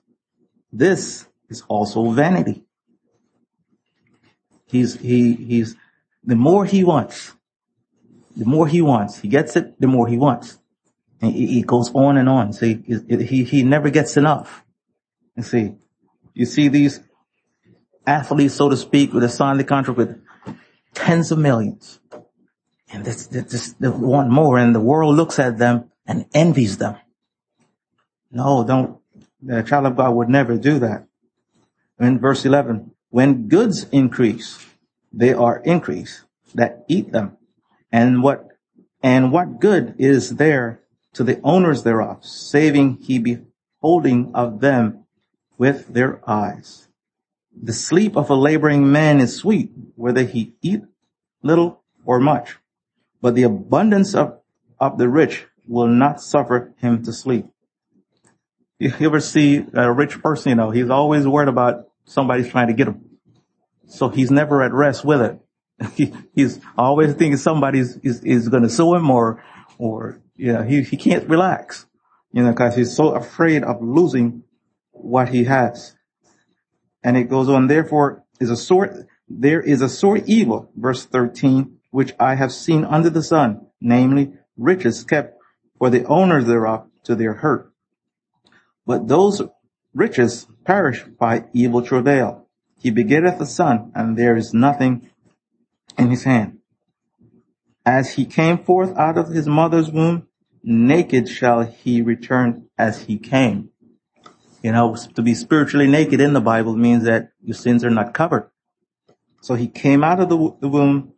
This 0.71 1.27
is 1.49 1.63
also 1.67 2.11
vanity. 2.11 2.63
He's, 4.67 4.95
he, 4.99 5.33
he's, 5.33 5.75
the 6.23 6.35
more 6.35 6.65
he 6.65 6.83
wants, 6.83 7.33
the 8.37 8.45
more 8.45 8.67
he 8.67 8.81
wants, 8.81 9.19
he 9.19 9.27
gets 9.27 9.55
it, 9.55 9.79
the 9.81 9.87
more 9.87 10.07
he 10.07 10.17
wants. 10.17 10.57
And 11.21 11.33
he, 11.33 11.61
goes 11.63 11.91
on 11.93 12.15
and 12.15 12.29
on. 12.29 12.53
See, 12.53 12.81
he, 13.09 13.43
he 13.43 13.63
never 13.63 13.89
gets 13.89 14.15
enough. 14.15 14.63
You 15.35 15.43
see, 15.43 15.75
you 16.39 16.45
see 16.45 16.69
these 16.69 17.01
athletes, 18.07 18.53
so 18.53 18.69
to 18.69 18.77
speak, 18.77 19.11
with 19.11 19.25
a 19.25 19.29
signed 19.29 19.67
contract 19.67 19.97
with 19.97 20.21
tens 20.93 21.33
of 21.33 21.37
millions. 21.37 21.99
And 22.89 23.03
this, 23.03 23.27
this, 23.27 23.73
they 23.73 23.89
want 23.89 24.29
more 24.29 24.57
and 24.57 24.73
the 24.73 24.79
world 24.79 25.17
looks 25.17 25.37
at 25.37 25.57
them 25.57 25.91
and 26.07 26.25
envies 26.33 26.77
them. 26.77 26.95
No, 28.31 28.63
don't, 28.63 28.99
the 29.41 29.63
child 29.63 29.87
of 29.87 29.97
God 29.97 30.15
would 30.15 30.29
never 30.29 30.57
do 30.57 30.79
that. 30.79 31.07
In 31.99 32.19
verse 32.19 32.45
11, 32.45 32.91
when 33.09 33.49
goods 33.49 33.83
increase, 33.91 34.65
they 35.11 35.33
are 35.33 35.57
increased 35.59 36.23
that 36.55 36.85
eat 36.87 37.11
them. 37.11 37.35
And 37.91 38.23
what, 38.23 38.47
and 39.03 39.33
what 39.33 39.59
good 39.59 39.95
is 39.97 40.37
there 40.37 40.79
to 41.15 41.25
the 41.25 41.41
owners 41.43 41.83
thereof, 41.83 42.23
saving 42.23 42.99
he 43.01 43.19
beholding 43.19 44.31
of 44.33 44.61
them 44.61 45.03
with 45.59 45.93
their 45.93 46.27
eyes. 46.27 46.87
The 47.61 47.73
sleep 47.73 48.15
of 48.15 48.31
a 48.31 48.35
laboring 48.35 48.91
man 48.91 49.19
is 49.19 49.35
sweet, 49.35 49.71
whether 49.95 50.23
he 50.23 50.55
eat 50.61 50.81
little 51.43 51.83
or 52.05 52.19
much. 52.19 52.57
But 53.21 53.35
the 53.35 53.43
abundance 53.43 54.15
of, 54.15 54.39
of 54.79 54.97
the 54.97 55.09
rich 55.09 55.45
will 55.67 55.87
not 55.87 56.21
suffer 56.21 56.73
him 56.77 57.03
to 57.03 57.13
sleep. 57.13 57.45
You 58.79 58.93
ever 59.01 59.19
see 59.19 59.65
a 59.73 59.91
rich 59.91 60.21
person, 60.21 60.51
you 60.51 60.55
know, 60.55 60.71
he's 60.71 60.89
always 60.89 61.27
worried 61.27 61.49
about 61.49 61.89
somebody's 62.05 62.49
trying 62.49 62.67
to 62.67 62.73
get 62.73 62.87
him. 62.87 63.19
So 63.87 64.07
he's 64.07 64.31
never 64.31 64.63
at 64.63 64.73
rest 64.73 65.05
with 65.05 65.21
it. 65.21 65.39
He, 65.95 66.13
he's 66.33 66.59
always 66.77 67.13
thinking 67.13 67.37
somebody's 67.37 67.97
is, 67.97 68.21
is 68.23 68.49
going 68.49 68.63
to 68.63 68.69
sue 68.69 68.95
him 68.95 69.09
or, 69.09 69.43
or, 69.77 70.21
you 70.35 70.51
know, 70.51 70.63
he, 70.63 70.83
he 70.83 70.97
can't 70.97 71.27
relax, 71.29 71.85
you 72.33 72.43
know, 72.43 72.53
cause 72.53 72.75
he's 72.75 72.95
so 72.95 73.15
afraid 73.15 73.63
of 73.63 73.81
losing 73.81 74.43
what 75.03 75.29
he 75.29 75.45
has. 75.45 75.95
And 77.03 77.17
it 77.17 77.29
goes 77.29 77.49
on, 77.49 77.67
therefore 77.67 78.23
is 78.39 78.49
a 78.49 78.57
sort, 78.57 79.07
there 79.27 79.61
is 79.61 79.81
a 79.81 79.89
sore 79.89 80.17
evil, 80.25 80.71
verse 80.75 81.05
13, 81.05 81.77
which 81.91 82.13
I 82.19 82.35
have 82.35 82.51
seen 82.51 82.85
under 82.85 83.09
the 83.09 83.23
sun, 83.23 83.67
namely 83.81 84.33
riches 84.57 85.03
kept 85.03 85.39
for 85.77 85.89
the 85.89 86.05
owners 86.05 86.45
thereof 86.45 86.87
to 87.03 87.15
their 87.15 87.33
hurt. 87.33 87.71
But 88.85 89.07
those 89.07 89.41
riches 89.93 90.47
perish 90.65 91.03
by 91.03 91.45
evil 91.53 91.81
travail. 91.81 92.47
He 92.81 92.91
begetteth 92.91 93.39
a 93.41 93.45
son, 93.45 93.91
and 93.95 94.17
there 94.17 94.37
is 94.37 94.53
nothing 94.53 95.09
in 95.97 96.09
his 96.09 96.23
hand. 96.23 96.59
As 97.85 98.13
he 98.13 98.25
came 98.25 98.57
forth 98.57 98.95
out 98.97 99.17
of 99.17 99.29
his 99.29 99.47
mother's 99.47 99.91
womb, 99.91 100.27
naked 100.63 101.27
shall 101.27 101.63
he 101.63 102.01
return 102.01 102.67
as 102.77 103.03
he 103.03 103.17
came. 103.17 103.69
You 104.61 104.73
know, 104.73 104.95
to 105.15 105.21
be 105.21 105.33
spiritually 105.35 105.87
naked 105.87 106.19
in 106.19 106.33
the 106.33 106.41
Bible 106.41 106.75
means 106.75 107.05
that 107.05 107.31
your 107.41 107.55
sins 107.55 107.83
are 107.83 107.89
not 107.89 108.13
covered. 108.13 108.49
So 109.41 109.55
he 109.55 109.67
came 109.67 110.03
out 110.03 110.19
of 110.19 110.29
the, 110.29 110.35
womb, 110.35 111.13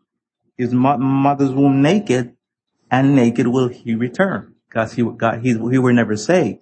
his 0.57 0.73
mother's 0.73 1.51
womb 1.51 1.81
naked, 1.81 2.35
and 2.91 3.15
naked 3.15 3.47
will 3.47 3.69
he 3.69 3.95
return 3.95 4.53
because 4.67 4.93
he 4.93 5.03
got, 5.03 5.41
he, 5.41 5.49
he 5.49 5.77
were 5.79 5.93
never 5.93 6.15
saved. 6.15 6.59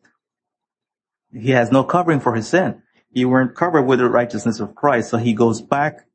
He 1.34 1.52
has 1.52 1.72
no 1.72 1.84
covering 1.84 2.22
for 2.22 2.34
his 2.36 2.48
sin. 2.48 2.82
He 3.12 3.26
weren't 3.26 3.56
covered 3.56 3.84
with 3.84 4.00
the 4.00 4.10
righteousness 4.10 4.60
of 4.60 4.76
Christ. 4.76 5.10
So 5.10 5.18
he 5.18 5.34
goes 5.34 5.62
back 5.62 6.06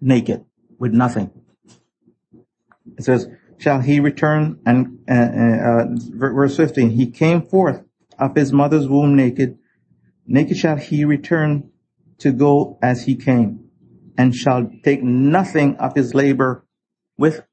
naked 0.00 0.44
with 0.78 0.92
nothing. 0.92 1.30
It 2.96 3.04
says, 3.04 3.28
shall 3.58 3.80
he 3.80 4.00
return 4.00 4.60
and, 4.64 5.00
uh, 5.08 5.12
uh, 5.12 5.84
verse 5.90 6.56
15, 6.56 6.90
he 6.90 7.10
came 7.10 7.42
forth 7.42 7.82
of 8.18 8.34
his 8.34 8.52
mother's 8.52 8.88
womb 8.88 9.16
naked. 9.16 9.58
Naked 10.26 10.56
shall 10.56 10.76
he 10.76 11.04
return 11.04 11.70
to 12.18 12.32
go 12.32 12.78
as 12.82 13.04
he 13.04 13.16
came 13.16 13.68
and 14.16 14.34
shall 14.34 14.70
take 14.82 15.02
nothing 15.02 15.76
of 15.76 15.94
his 15.94 16.14
labor 16.14 16.64
with 17.18 17.44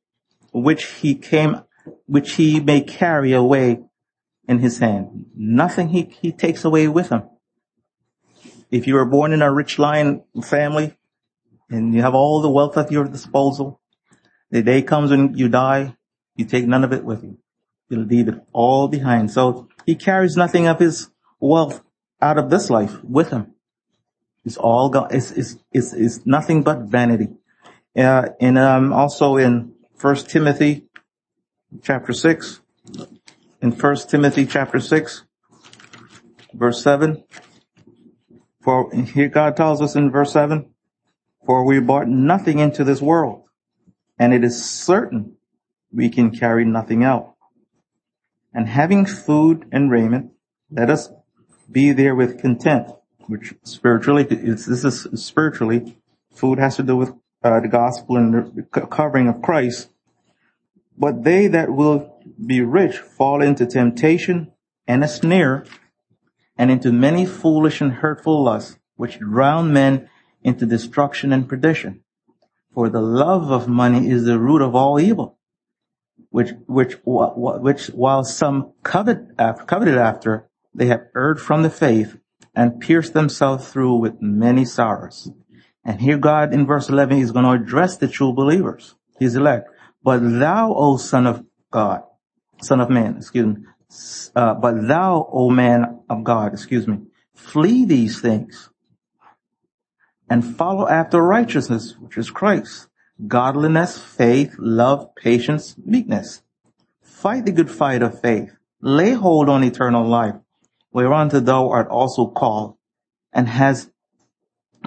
which 0.54 0.86
he 0.86 1.16
came, 1.16 1.62
which 2.06 2.34
he 2.34 2.60
may 2.60 2.82
carry 2.82 3.34
away 3.34 3.80
in 4.48 4.60
his 4.60 4.80
hand. 4.80 5.26
Nothing 5.36 5.90
he, 5.90 6.16
he 6.22 6.32
takes 6.32 6.64
away 6.64 6.88
with 6.88 7.10
him. 7.10 7.24
If 8.70 8.88
you 8.88 8.96
were 8.96 9.06
born 9.06 9.34
in 9.34 9.42
a 9.42 9.54
rich 9.54 9.78
line 9.78 10.24
family 10.44 10.98
and 11.70 11.94
you 11.94 12.02
have 12.02 12.16
all 12.16 12.42
the 12.42 12.50
wealth 12.50 12.78
at 12.78 12.92
your 12.92 13.06
disposal, 13.06 13.82
the 14.50 14.62
day 14.62 14.82
comes 14.82 15.12
when 15.12 15.34
you 15.38 15.50
die, 15.50 15.96
you 16.36 16.46
take 16.46 16.68
none 16.68 16.84
of 16.84 16.94
it 16.94 17.04
with 17.04 17.24
you. 17.24 17.38
You 17.90 18.00
leave 18.00 18.30
it 18.30 18.42
all 18.54 18.88
behind. 18.88 19.32
So 19.32 19.68
he 19.86 19.96
carries 19.96 20.38
nothing 20.38 20.68
of 20.68 20.80
his 20.80 21.10
wealth 21.40 21.84
out 22.22 22.38
of 22.38 22.50
this 22.50 22.70
life 22.70 23.04
with 23.04 23.30
him. 23.30 23.54
It's 24.46 24.58
all 24.58 24.90
gone. 24.90 25.10
It's, 25.12 25.32
it's, 25.32 25.58
it's, 25.72 25.94
it's 25.94 26.26
nothing 26.26 26.64
but 26.64 26.82
vanity. 26.82 27.30
Uh, 27.96 28.30
and 28.40 28.58
um, 28.58 28.94
also 28.94 29.38
in 29.38 29.74
First 29.96 30.30
Timothy 30.30 30.86
chapter 31.84 32.14
six, 32.14 32.62
in 33.62 33.72
First 33.72 34.10
Timothy 34.10 34.46
chapter 34.46 34.80
six, 34.80 35.24
verse 36.54 36.82
seven, 36.82 37.24
for 38.62 38.94
here 38.94 39.28
God 39.28 39.58
tells 39.58 39.82
us 39.82 39.96
in 39.96 40.12
verse 40.12 40.32
7, 40.34 40.70
for 41.46 41.66
we 41.66 41.80
brought 41.80 42.08
nothing 42.08 42.60
into 42.60 42.84
this 42.84 43.02
world, 43.02 43.44
and 44.20 44.34
it 44.34 44.44
is 44.44 44.64
certain 44.64 45.38
we 45.92 46.10
can 46.10 46.30
carry 46.32 46.64
nothing 46.64 47.04
out. 47.04 47.34
And 48.54 48.68
having 48.68 49.06
food 49.06 49.66
and 49.72 49.90
raiment, 49.90 50.32
let 50.70 50.90
us 50.90 51.10
be 51.72 51.92
there 51.92 52.16
with 52.16 52.40
content, 52.40 52.88
which 53.28 53.54
spiritually, 53.64 54.24
this 54.24 54.68
is 54.68 55.08
spiritually, 55.16 55.98
food 56.34 56.60
has 56.60 56.76
to 56.78 56.84
do 56.84 56.96
with 56.96 57.14
uh, 57.44 57.60
the 57.60 57.68
gospel 57.68 58.18
and 58.18 58.68
the 58.74 58.82
covering 58.82 59.28
of 59.28 59.42
Christ. 59.42 59.90
But 60.98 61.24
they 61.24 61.48
that 61.48 61.72
will 61.72 62.20
be 62.46 62.62
rich 62.62 62.98
fall 62.98 63.42
into 63.42 63.66
temptation 63.66 64.52
and 64.88 65.04
a 65.04 65.08
snare 65.08 65.66
and 66.58 66.70
into 66.70 66.92
many 66.92 67.26
foolish 67.26 67.82
and 67.82 67.94
hurtful 67.94 68.44
lusts, 68.44 68.78
which 68.96 69.20
drown 69.20 69.74
men 69.74 70.10
into 70.44 70.66
destruction 70.66 71.34
and 71.34 71.48
perdition. 71.48 72.04
For 72.74 72.90
the 72.90 73.02
love 73.02 73.52
of 73.52 73.68
money 73.68 74.10
is 74.10 74.26
the 74.26 74.40
root 74.40 74.62
of 74.62 74.76
all 74.76 75.00
evil, 75.00 75.38
which, 76.30 76.52
which, 76.68 76.98
which, 77.04 77.88
while 77.88 78.24
some 78.24 78.74
covet 78.84 79.20
after, 79.38 79.64
coveted 79.64 79.98
after, 79.98 80.48
they 80.74 80.88
have 80.88 81.08
erred 81.16 81.42
from 81.42 81.64
the 81.64 81.70
faith 81.70 82.18
and 82.56 82.80
pierced 82.80 83.14
themselves 83.14 83.70
through 83.70 83.96
with 83.96 84.22
many 84.22 84.66
sorrows. 84.66 85.30
And 85.84 86.00
here 86.00 86.18
God 86.18 86.54
in 86.54 86.66
verse 86.66 86.90
11 86.90 87.20
is 87.20 87.32
going 87.32 87.46
to 87.46 87.52
address 87.52 87.98
the 87.98 88.08
true 88.08 88.34
believers, 88.34 88.96
his 89.20 89.36
elect. 89.36 89.70
But 90.04 90.20
thou, 90.20 90.74
O 90.74 90.98
son 90.98 91.28
of 91.28 91.44
God, 91.72 92.04
son 92.62 92.82
of 92.82 92.90
man, 92.90 93.18
excuse 93.18 93.46
me, 93.46 93.64
uh, 94.36 94.54
but 94.56 94.88
thou, 94.88 95.28
O 95.32 95.50
man 95.50 96.00
of 96.10 96.24
God, 96.24 96.54
excuse 96.54 96.88
me, 96.88 97.00
flee 97.34 97.86
these 97.86 98.22
things 98.22 98.70
and 100.30 100.56
follow 100.56 100.88
after 100.88 101.22
righteousness, 101.22 101.96
which 102.00 102.18
is 102.18 102.30
Christ, 102.30 102.88
godliness, 103.28 104.02
faith, 104.02 104.56
love, 104.58 105.14
patience, 105.16 105.76
meekness. 105.84 106.42
Fight 107.02 107.46
the 107.46 107.52
good 107.52 107.70
fight 107.70 108.02
of 108.02 108.22
faith. 108.22 108.56
Lay 108.82 109.12
hold 109.12 109.50
on 109.50 109.64
eternal 109.64 110.08
life, 110.08 110.36
whereunto 110.92 111.40
thou 111.40 111.70
art 111.70 111.88
also 111.90 112.28
called, 112.28 112.76
and 113.34 113.48
has 113.48 113.90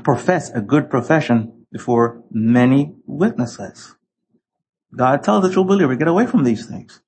professed 0.03 0.53
a 0.55 0.61
good 0.61 0.91
profession 0.91 1.67
before 1.73 2.23
many 2.31 2.95
witnesses. 3.07 3.97
God 4.95 5.23
tells 5.23 5.43
the 5.43 5.53
true 5.53 5.65
believer, 5.65 5.97
get 5.97 6.09
away 6.09 6.27
from 6.27 6.45
these 6.45 6.67
things. 6.67 7.01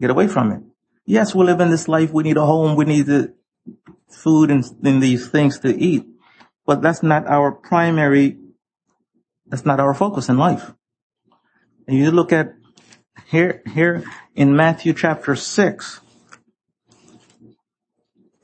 Get 0.00 0.10
away 0.10 0.28
from 0.28 0.52
it. 0.52 0.62
Yes, 1.04 1.34
we 1.34 1.44
live 1.44 1.60
in 1.60 1.70
this 1.70 1.88
life. 1.88 2.12
We 2.12 2.22
need 2.22 2.36
a 2.36 2.46
home. 2.46 2.76
We 2.76 2.84
need 2.84 3.06
the 3.06 3.34
food 4.08 4.50
and, 4.50 4.64
and 4.84 5.02
these 5.02 5.28
things 5.28 5.58
to 5.60 5.74
eat. 5.74 6.06
But 6.66 6.82
that's 6.82 7.02
not 7.02 7.26
our 7.26 7.50
primary, 7.50 8.38
that's 9.46 9.64
not 9.64 9.80
our 9.80 9.94
focus 9.94 10.28
in 10.28 10.38
life. 10.38 10.72
And 11.88 11.98
you 11.98 12.10
look 12.12 12.32
at 12.32 12.54
here, 13.26 13.62
here 13.74 14.04
in 14.36 14.54
Matthew 14.54 14.92
chapter 14.92 15.34
six, 15.34 16.00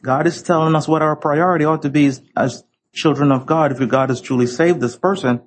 God 0.02 0.26
is 0.26 0.42
telling 0.42 0.74
us 0.74 0.86
what 0.86 1.02
our 1.02 1.16
priority 1.16 1.64
ought 1.64 1.82
to 1.82 1.90
be 1.90 2.06
as, 2.06 2.22
as 2.36 2.64
children 2.92 3.32
of 3.32 3.46
God. 3.46 3.72
If 3.72 3.88
God 3.88 4.10
has 4.10 4.20
truly 4.20 4.46
saved 4.46 4.80
this 4.80 4.96
person, 4.96 5.42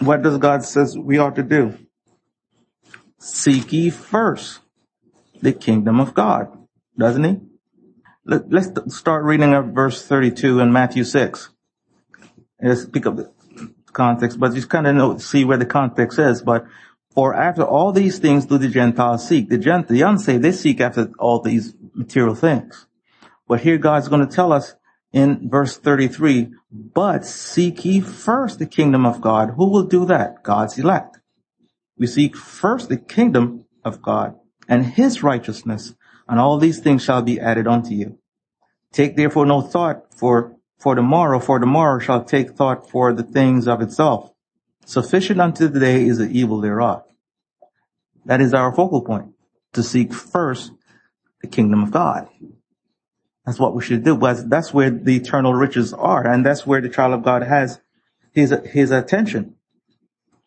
what 0.00 0.22
does 0.22 0.38
God 0.38 0.64
says 0.64 0.96
we 0.98 1.18
ought 1.18 1.36
to 1.36 1.42
do? 1.42 1.78
Seek 3.18 3.72
ye 3.72 3.90
first 3.90 4.60
the 5.40 5.52
kingdom 5.52 6.00
of 6.00 6.14
God, 6.14 6.66
doesn't 6.98 7.24
he? 7.24 7.40
Let, 8.24 8.52
us 8.52 8.94
start 8.94 9.24
reading 9.24 9.52
at 9.54 9.66
verse 9.66 10.04
32 10.04 10.60
in 10.60 10.72
Matthew 10.72 11.04
6. 11.04 11.50
Let's 12.60 12.86
pick 12.86 13.06
up 13.06 13.16
the 13.16 13.32
context, 13.92 14.40
but 14.40 14.54
just 14.54 14.68
kind 14.68 14.86
of 14.86 14.96
know, 14.96 15.18
see 15.18 15.44
where 15.44 15.58
the 15.58 15.66
context 15.66 16.18
is. 16.18 16.42
But 16.42 16.66
for 17.14 17.34
after 17.34 17.62
all 17.62 17.92
these 17.92 18.18
things 18.18 18.46
do 18.46 18.58
the 18.58 18.68
Gentiles 18.68 19.26
seek. 19.26 19.48
The, 19.48 19.58
gent, 19.58 19.88
the 19.88 20.02
unsaved, 20.02 20.42
they 20.42 20.52
seek 20.52 20.80
after 20.80 21.10
all 21.18 21.40
these 21.40 21.74
material 21.96 22.34
things. 22.34 22.86
But 23.48 23.60
here 23.60 23.78
God's 23.78 24.08
going 24.08 24.26
to 24.26 24.34
tell 24.34 24.52
us 24.52 24.74
in 25.12 25.48
verse 25.48 25.78
33, 25.78 26.52
but 26.70 27.24
seek 27.24 27.84
ye 27.84 28.00
first 28.00 28.58
the 28.58 28.66
kingdom 28.66 29.06
of 29.06 29.20
God. 29.20 29.54
Who 29.56 29.70
will 29.70 29.84
do 29.84 30.04
that? 30.06 30.42
God's 30.42 30.78
elect. 30.78 31.18
We 31.96 32.06
seek 32.06 32.36
first 32.36 32.88
the 32.88 32.98
kingdom 32.98 33.64
of 33.84 34.02
God 34.02 34.34
and 34.68 34.84
his 34.84 35.22
righteousness, 35.22 35.94
and 36.28 36.38
all 36.38 36.58
these 36.58 36.80
things 36.80 37.02
shall 37.02 37.22
be 37.22 37.40
added 37.40 37.66
unto 37.66 37.94
you. 37.94 38.18
Take 38.92 39.16
therefore 39.16 39.46
no 39.46 39.62
thought 39.62 40.14
for, 40.14 40.56
for 40.78 40.94
tomorrow, 40.94 41.38
for 41.38 41.58
tomorrow 41.58 41.98
shall 41.98 42.24
take 42.24 42.50
thought 42.50 42.90
for 42.90 43.12
the 43.12 43.22
things 43.22 43.68
of 43.68 43.80
itself. 43.80 44.32
Sufficient 44.84 45.40
unto 45.40 45.68
the 45.68 45.80
day 45.80 46.06
is 46.06 46.18
the 46.18 46.28
evil 46.28 46.60
thereof. 46.60 47.04
That 48.24 48.40
is 48.40 48.52
our 48.52 48.74
focal 48.74 49.02
point, 49.02 49.32
to 49.72 49.82
seek 49.82 50.12
first 50.12 50.72
the 51.46 51.56
kingdom 51.56 51.82
of 51.82 51.90
God. 51.90 52.28
That's 53.44 53.58
what 53.58 53.74
we 53.74 53.82
should 53.82 54.02
do. 54.04 54.18
That's 54.18 54.74
where 54.74 54.90
the 54.90 55.16
eternal 55.16 55.54
riches 55.54 55.92
are, 55.92 56.26
and 56.26 56.44
that's 56.44 56.66
where 56.66 56.80
the 56.80 56.88
child 56.88 57.14
of 57.14 57.22
God 57.22 57.42
has 57.42 57.80
his, 58.32 58.52
his 58.64 58.90
attention 58.90 59.54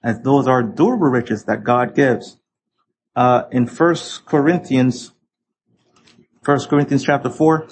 as 0.04 0.22
those 0.22 0.48
are 0.48 0.64
durable 0.64 1.08
riches 1.08 1.46
that 1.46 1.64
God 1.64 1.96
gives. 1.96 2.38
uh, 3.16 3.44
in 3.52 3.68
First 3.68 4.26
Corinthians, 4.26 5.12
First 6.42 6.70
Corinthians 6.70 7.04
chapter 7.04 7.30
four, 7.30 7.68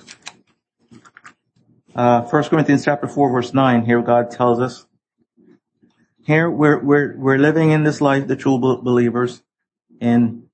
uh, 1.95 2.23
First 2.23 2.49
Corinthians 2.49 2.83
chapter 2.83 3.07
four, 3.07 3.31
verse 3.31 3.53
nine. 3.53 3.85
Here 3.85 4.01
God 4.01 4.31
tells 4.31 4.59
us. 4.59 4.85
Here 6.25 6.49
we're 6.49 6.83
we're 6.83 7.17
we're 7.17 7.37
living 7.37 7.71
in 7.71 7.83
this 7.83 8.01
life, 8.01 8.27
the 8.27 8.35
true 8.35 8.59
believers, 8.59 9.41
and 10.01 10.46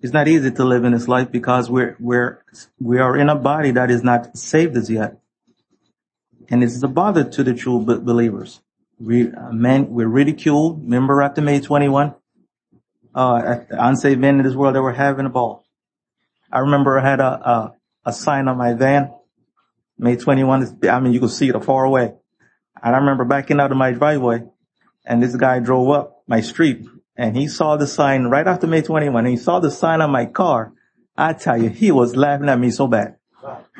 it's 0.00 0.12
not 0.12 0.28
easy 0.28 0.50
to 0.50 0.64
live 0.64 0.84
in 0.84 0.92
this 0.92 1.08
life 1.08 1.30
because 1.30 1.70
we're 1.70 1.96
we're 1.98 2.42
we 2.80 2.98
are 2.98 3.16
in 3.16 3.28
a 3.28 3.34
body 3.34 3.72
that 3.72 3.90
is 3.90 4.02
not 4.02 4.36
saved 4.36 4.76
as 4.76 4.90
yet, 4.90 5.18
and 6.48 6.62
it's 6.62 6.82
a 6.82 6.88
bother 6.88 7.24
to 7.24 7.42
the 7.42 7.54
true 7.54 7.80
believers. 7.80 8.60
We 8.98 9.32
uh, 9.32 9.52
men 9.52 9.90
we're 9.90 10.08
ridiculed. 10.08 10.84
Remember 10.84 11.22
after 11.22 11.40
May 11.40 11.60
twenty 11.60 11.88
one, 11.88 12.14
uh, 13.14 13.56
unsaved 13.70 14.20
men 14.20 14.38
in 14.38 14.44
this 14.44 14.54
world 14.54 14.74
that 14.74 14.82
were 14.82 14.92
having 14.92 15.26
a 15.26 15.30
ball. 15.30 15.64
I 16.50 16.60
remember 16.60 16.98
I 16.98 17.08
had 17.08 17.20
a, 17.20 17.50
a, 17.50 17.74
a 18.06 18.12
sign 18.12 18.48
on 18.48 18.56
my 18.56 18.72
van, 18.72 19.12
May 19.98 20.16
21. 20.16 20.80
I 20.88 21.00
mean, 21.00 21.12
you 21.12 21.20
could 21.20 21.30
see 21.30 21.48
it 21.48 21.64
far 21.64 21.84
away. 21.84 22.14
And 22.82 22.96
I 22.96 22.98
remember 23.00 23.26
backing 23.26 23.60
out 23.60 23.70
of 23.70 23.76
my 23.76 23.92
driveway 23.92 24.44
and 25.04 25.22
this 25.22 25.34
guy 25.34 25.58
drove 25.58 25.90
up 25.90 26.22
my 26.26 26.40
street 26.40 26.86
and 27.18 27.36
he 27.36 27.48
saw 27.48 27.76
the 27.76 27.86
sign 27.88 28.24
right 28.26 28.46
after 28.46 28.68
May 28.68 28.80
21 28.80 29.26
and 29.26 29.36
he 29.36 29.36
saw 29.36 29.58
the 29.58 29.72
sign 29.72 30.00
on 30.00 30.12
my 30.12 30.24
car. 30.24 30.72
I 31.16 31.32
tell 31.32 31.60
you, 31.60 31.68
he 31.68 31.90
was 31.90 32.14
laughing 32.14 32.48
at 32.48 32.60
me 32.60 32.70
so 32.70 32.86
bad. 32.86 33.16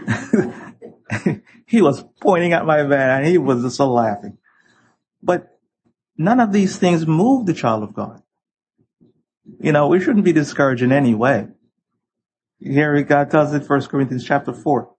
he 1.66 1.80
was 1.80 2.04
pointing 2.20 2.52
at 2.52 2.66
my 2.66 2.82
van 2.82 3.20
and 3.20 3.26
he 3.28 3.38
was 3.38 3.62
just 3.62 3.76
so 3.76 3.92
laughing. 3.92 4.38
But 5.22 5.56
none 6.16 6.40
of 6.40 6.52
these 6.52 6.76
things 6.78 7.06
move 7.06 7.46
the 7.46 7.54
child 7.54 7.84
of 7.84 7.94
God. 7.94 8.22
You 9.60 9.70
know, 9.70 9.86
we 9.86 10.00
shouldn't 10.00 10.24
be 10.24 10.32
discouraged 10.32 10.82
in 10.82 10.90
any 10.90 11.14
way. 11.14 11.46
Here 12.58 13.00
God 13.04 13.30
tells 13.30 13.54
it, 13.54 13.70
1 13.70 13.82
Corinthians 13.86 14.24
chapter 14.24 14.52
4. 14.52 14.90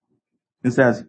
It 0.64 0.72
says, 0.72 1.04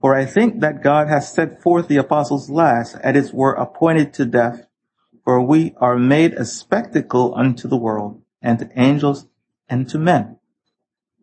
For 0.00 0.14
I 0.14 0.24
think 0.24 0.60
that 0.60 0.84
God 0.84 1.08
has 1.08 1.32
set 1.32 1.60
forth 1.62 1.88
the 1.88 1.96
apostles 1.96 2.48
last, 2.48 2.94
as 3.02 3.30
it 3.30 3.34
were 3.34 3.54
appointed 3.54 4.14
to 4.14 4.24
death, 4.24 4.66
for 5.26 5.42
we 5.42 5.74
are 5.78 5.98
made 5.98 6.34
a 6.34 6.44
spectacle 6.44 7.34
unto 7.36 7.66
the 7.66 7.76
world, 7.76 8.22
and 8.40 8.60
to 8.60 8.70
angels, 8.80 9.26
and 9.68 9.88
to 9.88 9.98
men. 9.98 10.38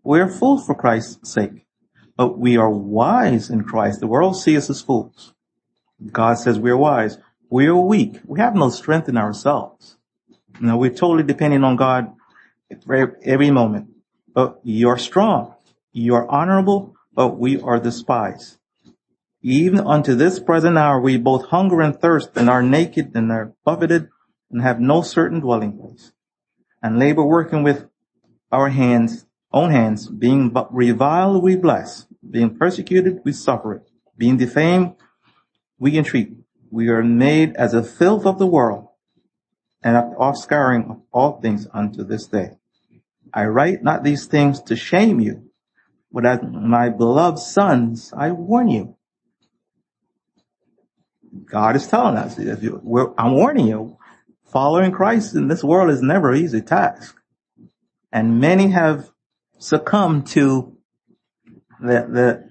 We 0.04 0.20
are 0.20 0.28
fools 0.28 0.66
for 0.66 0.76
Christ's 0.76 1.32
sake, 1.32 1.66
but 2.18 2.38
we 2.38 2.58
are 2.58 2.70
wise 2.70 3.50
in 3.50 3.64
Christ. 3.64 4.02
The 4.02 4.08
world 4.08 4.36
sees 4.36 4.58
us 4.58 4.70
as 4.70 4.82
fools. 4.82 5.34
God 6.12 6.34
says 6.34 6.60
we 6.60 6.70
are 6.70 6.78
wise. 6.78 7.18
We 7.50 7.68
are 7.68 7.78
weak. 7.78 8.20
We 8.26 8.42
have 8.42 8.56
no 8.56 8.70
strength 8.70 9.08
in 9.08 9.16
ourselves. 9.16 9.96
Know, 10.60 10.76
we're 10.76 10.90
totally 10.90 11.24
depending 11.24 11.64
on 11.64 11.78
God 11.78 12.14
every 13.26 13.52
moment. 13.52 13.88
But 14.34 14.60
you're 14.64 14.98
strong. 14.98 15.56
You're 15.94 16.30
honorable, 16.30 16.94
but 17.14 17.38
we 17.40 17.62
are 17.62 17.80
despised. 17.80 18.58
Even 19.46 19.82
unto 19.82 20.16
this 20.16 20.40
present 20.40 20.78
hour 20.78 21.02
we 21.02 21.18
both 21.18 21.48
hunger 21.48 21.82
and 21.82 22.00
thirst 22.00 22.30
and 22.38 22.50
are 22.50 22.64
naked 22.64 23.12
and 23.14 23.30
are 23.30 23.54
buffeted 23.66 24.08
and 24.50 24.62
have 24.62 24.80
no 24.80 25.02
certain 25.02 25.42
dwelling 25.42 25.78
place. 25.78 26.14
And 26.82 26.98
labor 26.98 27.26
working 27.26 27.62
with 27.62 27.90
our 28.54 28.70
hands, 28.70 29.26
own 29.52 29.70
hands, 29.72 30.08
being 30.08 30.56
reviled 30.72 31.44
we 31.44 31.58
bless, 31.58 32.08
being 32.30 32.58
persecuted 32.58 33.20
we 33.26 33.34
suffer 33.34 33.74
it, 33.74 33.90
being 34.18 34.38
defamed 34.38 34.96
we 35.78 35.98
entreat. 35.98 36.32
We 36.72 36.88
are 36.88 37.04
made 37.04 37.58
as 37.58 37.74
a 37.74 37.84
filth 37.84 38.26
of 38.26 38.40
the 38.40 38.48
world 38.48 38.88
and 39.84 39.98
offscouring 40.16 40.90
of 40.90 41.02
all 41.12 41.42
things 41.42 41.68
unto 41.74 42.06
this 42.06 42.28
day. 42.28 42.52
I 43.34 43.46
write 43.46 43.84
not 43.84 44.06
these 44.06 44.26
things 44.26 44.62
to 44.64 44.78
shame 44.78 45.20
you, 45.20 45.50
but 46.14 46.26
as 46.26 46.40
my 46.44 46.88
beloved 46.88 47.40
sons, 47.40 48.14
I 48.16 48.32
warn 48.32 48.70
you. 48.70 48.96
God 51.46 51.76
is 51.76 51.88
telling 51.88 52.18
us, 52.18 52.38
I'm 52.38 53.34
warning 53.34 53.68
you, 53.68 53.98
following 54.46 54.92
Christ 54.92 55.36
in 55.36 55.48
this 55.48 55.64
world 55.64 55.90
is 55.90 56.02
never 56.02 56.32
an 56.32 56.44
easy 56.44 56.62
task. 56.62 57.16
And 58.12 58.40
many 58.40 58.68
have 58.70 59.10
succumbed 59.58 60.28
to 60.28 60.78
the, 61.80 62.08
the, 62.08 62.50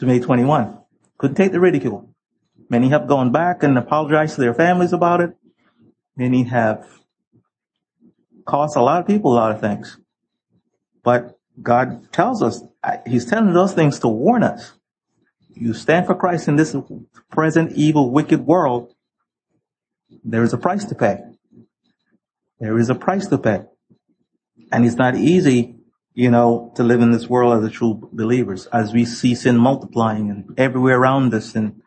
to 0.00 0.06
May 0.06 0.18
21. 0.18 0.78
Couldn't 1.18 1.36
take 1.36 1.52
the 1.52 1.60
ridicule. 1.60 2.10
Many 2.68 2.88
have 2.88 3.06
gone 3.06 3.30
back 3.30 3.62
and 3.62 3.78
apologized 3.78 4.34
to 4.34 4.40
their 4.40 4.54
families 4.54 4.92
about 4.92 5.20
it. 5.20 5.36
Many 6.16 6.44
have 6.44 6.86
cost 8.44 8.76
a 8.76 8.82
lot 8.82 9.00
of 9.00 9.06
people 9.06 9.32
a 9.32 9.36
lot 9.36 9.52
of 9.52 9.60
things. 9.60 9.98
But 11.02 11.38
God 11.62 12.12
tells 12.12 12.42
us, 12.42 12.62
He's 13.06 13.24
telling 13.24 13.52
those 13.52 13.74
things 13.74 14.00
to 14.00 14.08
warn 14.08 14.42
us. 14.42 14.72
You 15.54 15.72
stand 15.72 16.06
for 16.06 16.14
Christ 16.14 16.48
in 16.48 16.56
this 16.56 16.74
present 17.30 17.72
evil, 17.72 18.10
wicked 18.10 18.46
world. 18.46 18.92
There 20.24 20.42
is 20.42 20.52
a 20.52 20.58
price 20.58 20.84
to 20.86 20.94
pay. 20.94 21.18
There 22.58 22.78
is 22.78 22.90
a 22.90 22.94
price 22.94 23.26
to 23.28 23.38
pay. 23.38 23.62
And 24.72 24.84
it's 24.84 24.96
not 24.96 25.16
easy, 25.16 25.76
you 26.14 26.30
know, 26.30 26.72
to 26.76 26.82
live 26.82 27.00
in 27.00 27.12
this 27.12 27.28
world 27.28 27.62
as 27.62 27.70
a 27.70 27.72
true 27.72 28.08
believers 28.12 28.66
as 28.66 28.92
we 28.92 29.04
see 29.04 29.34
sin 29.34 29.56
multiplying 29.56 30.30
and 30.30 30.58
everywhere 30.58 30.98
around 30.98 31.32
us 31.34 31.54
and 31.54 31.80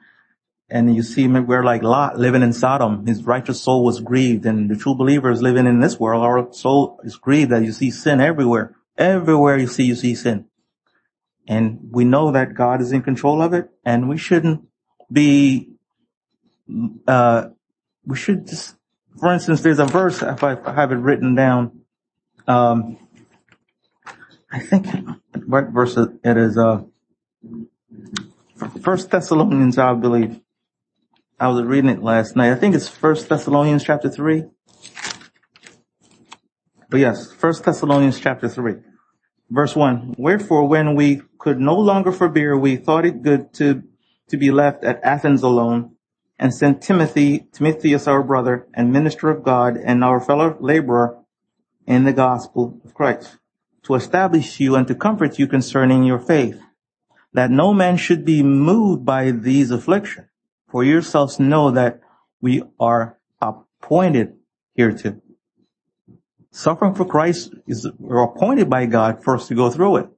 and 0.70 0.94
you 0.94 1.02
see 1.02 1.28
we're 1.28 1.64
like 1.64 1.82
Lot 1.82 2.20
living 2.20 2.44
in 2.44 2.52
Sodom. 2.52 3.08
His 3.08 3.24
righteous 3.24 3.62
soul 3.62 3.86
was 3.86 4.02
grieved 4.02 4.46
and 4.46 4.70
the 4.70 4.76
true 4.76 4.96
believers 4.96 5.42
living 5.42 5.66
in 5.66 5.80
this 5.80 5.98
world, 5.98 6.24
our 6.24 6.52
soul 6.52 7.00
is 7.06 7.16
grieved 7.16 7.52
that 7.52 7.64
you 7.64 7.72
see 7.72 7.90
sin 7.90 8.20
everywhere. 8.20 8.76
Everywhere 8.98 9.58
you 9.58 9.68
see, 9.68 9.86
you 9.86 9.96
see 9.96 10.14
sin. 10.14 10.46
And 11.48 11.80
we 11.92 12.04
know 12.04 12.32
that 12.32 12.54
God 12.54 12.82
is 12.82 12.92
in 12.92 13.02
control 13.02 13.42
of 13.42 13.54
it 13.54 13.70
and 13.86 14.10
we 14.10 14.18
shouldn't 14.18 14.68
be, 15.12 15.70
uh, 17.08 17.50
we 18.06 18.18
should 18.18 18.48
just, 18.48 18.76
for 19.20 19.34
instance, 19.34 19.62
there's 19.62 19.80
a 19.80 19.86
verse, 19.86 20.22
if 20.22 20.44
I 20.44 20.56
have 20.74 20.92
it 20.92 20.98
written 20.98 21.36
down, 21.36 21.82
um, 22.48 22.98
I 24.52 24.60
think, 24.60 24.88
what 25.46 25.70
verse 25.70 25.98
it 25.98 26.38
is, 26.38 26.58
uh, 26.58 26.84
First 28.82 29.12
Thessalonians, 29.12 29.78
I 29.78 29.94
believe. 29.94 30.42
I 31.40 31.50
was 31.50 31.64
reading 31.64 31.90
it 31.92 32.02
last 32.02 32.36
night. 32.36 32.52
I 32.52 32.56
think 32.56 32.74
it's 32.74 32.90
First 32.90 33.30
Thessalonians 33.30 33.84
chapter 33.84 34.10
three. 34.10 34.46
But 36.90 37.00
yes, 37.00 37.32
First 37.32 37.64
Thessalonians 37.64 38.20
chapter 38.20 38.50
three, 38.50 38.78
verse 39.50 39.76
one. 39.76 40.16
Wherefore, 40.18 40.68
when 40.68 40.96
we 40.96 41.22
could 41.38 41.60
no 41.60 41.76
longer 41.76 42.12
forbear, 42.12 42.58
we 42.58 42.76
thought 42.76 43.06
it 43.06 43.22
good 43.22 43.54
to 43.56 43.84
to 44.30 44.38
be 44.38 44.52
left 44.52 44.84
at 44.84 45.00
Athens 45.04 45.42
alone, 45.42 45.96
and 46.38 46.54
sent 46.54 46.82
Timothy, 46.82 47.48
Timotheus, 47.54 48.08
our 48.08 48.22
brother 48.22 48.68
and 48.74 48.92
minister 48.92 49.30
of 49.30 49.42
God, 49.42 49.78
and 49.78 50.04
our 50.04 50.20
fellow 50.20 50.58
laborer 50.60 51.18
in 51.86 52.04
the 52.04 52.12
gospel 52.12 52.82
of 52.84 52.94
Christ, 52.94 53.38
to 53.84 53.96
establish 53.96 54.60
you 54.60 54.76
and 54.76 54.86
to 54.88 54.96
comfort 54.96 55.40
you 55.40 55.48
concerning 55.48 56.04
your 56.04 56.20
faith, 56.20 56.62
that 57.32 57.50
no 57.50 57.74
man 57.74 57.96
should 57.96 58.26
be 58.26 58.44
moved 58.44 59.06
by 59.06 59.32
these 59.32 59.72
afflictions 59.72 60.28
for 60.70 60.84
yourselves 60.84 61.40
know 61.40 61.72
that 61.72 62.02
we 62.42 62.64
are 62.80 63.18
appointed 63.42 64.36
here 64.76 64.92
to. 64.92 65.22
Suffering 66.58 66.96
for 66.96 67.06
Christ 67.06 67.54
is, 67.68 67.88
we're 68.00 68.24
appointed 68.24 68.68
by 68.68 68.88
God 68.88 69.24
for 69.24 69.36
us 69.36 69.48
to 69.48 69.54
go 69.54 69.70
through 69.70 69.98
it. 69.98 70.10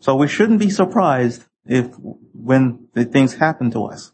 So 0.00 0.16
we 0.16 0.26
shouldn't 0.26 0.58
be 0.58 0.70
surprised 0.70 1.44
if, 1.66 1.94
when 1.98 2.88
the 2.94 3.04
things 3.04 3.34
happen 3.34 3.70
to 3.72 3.84
us. 3.84 4.12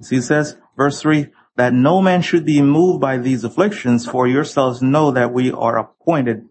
See, 0.00 0.16
it 0.16 0.22
says, 0.22 0.56
verse 0.76 1.00
three, 1.00 1.28
that 1.54 1.72
no 1.72 2.02
man 2.02 2.22
should 2.22 2.44
be 2.44 2.60
moved 2.60 3.00
by 3.00 3.18
these 3.18 3.44
afflictions, 3.44 4.04
for 4.04 4.26
yourselves 4.26 4.82
know 4.82 5.12
that 5.12 5.32
we 5.32 5.52
are 5.52 5.78
appointed 5.78 6.48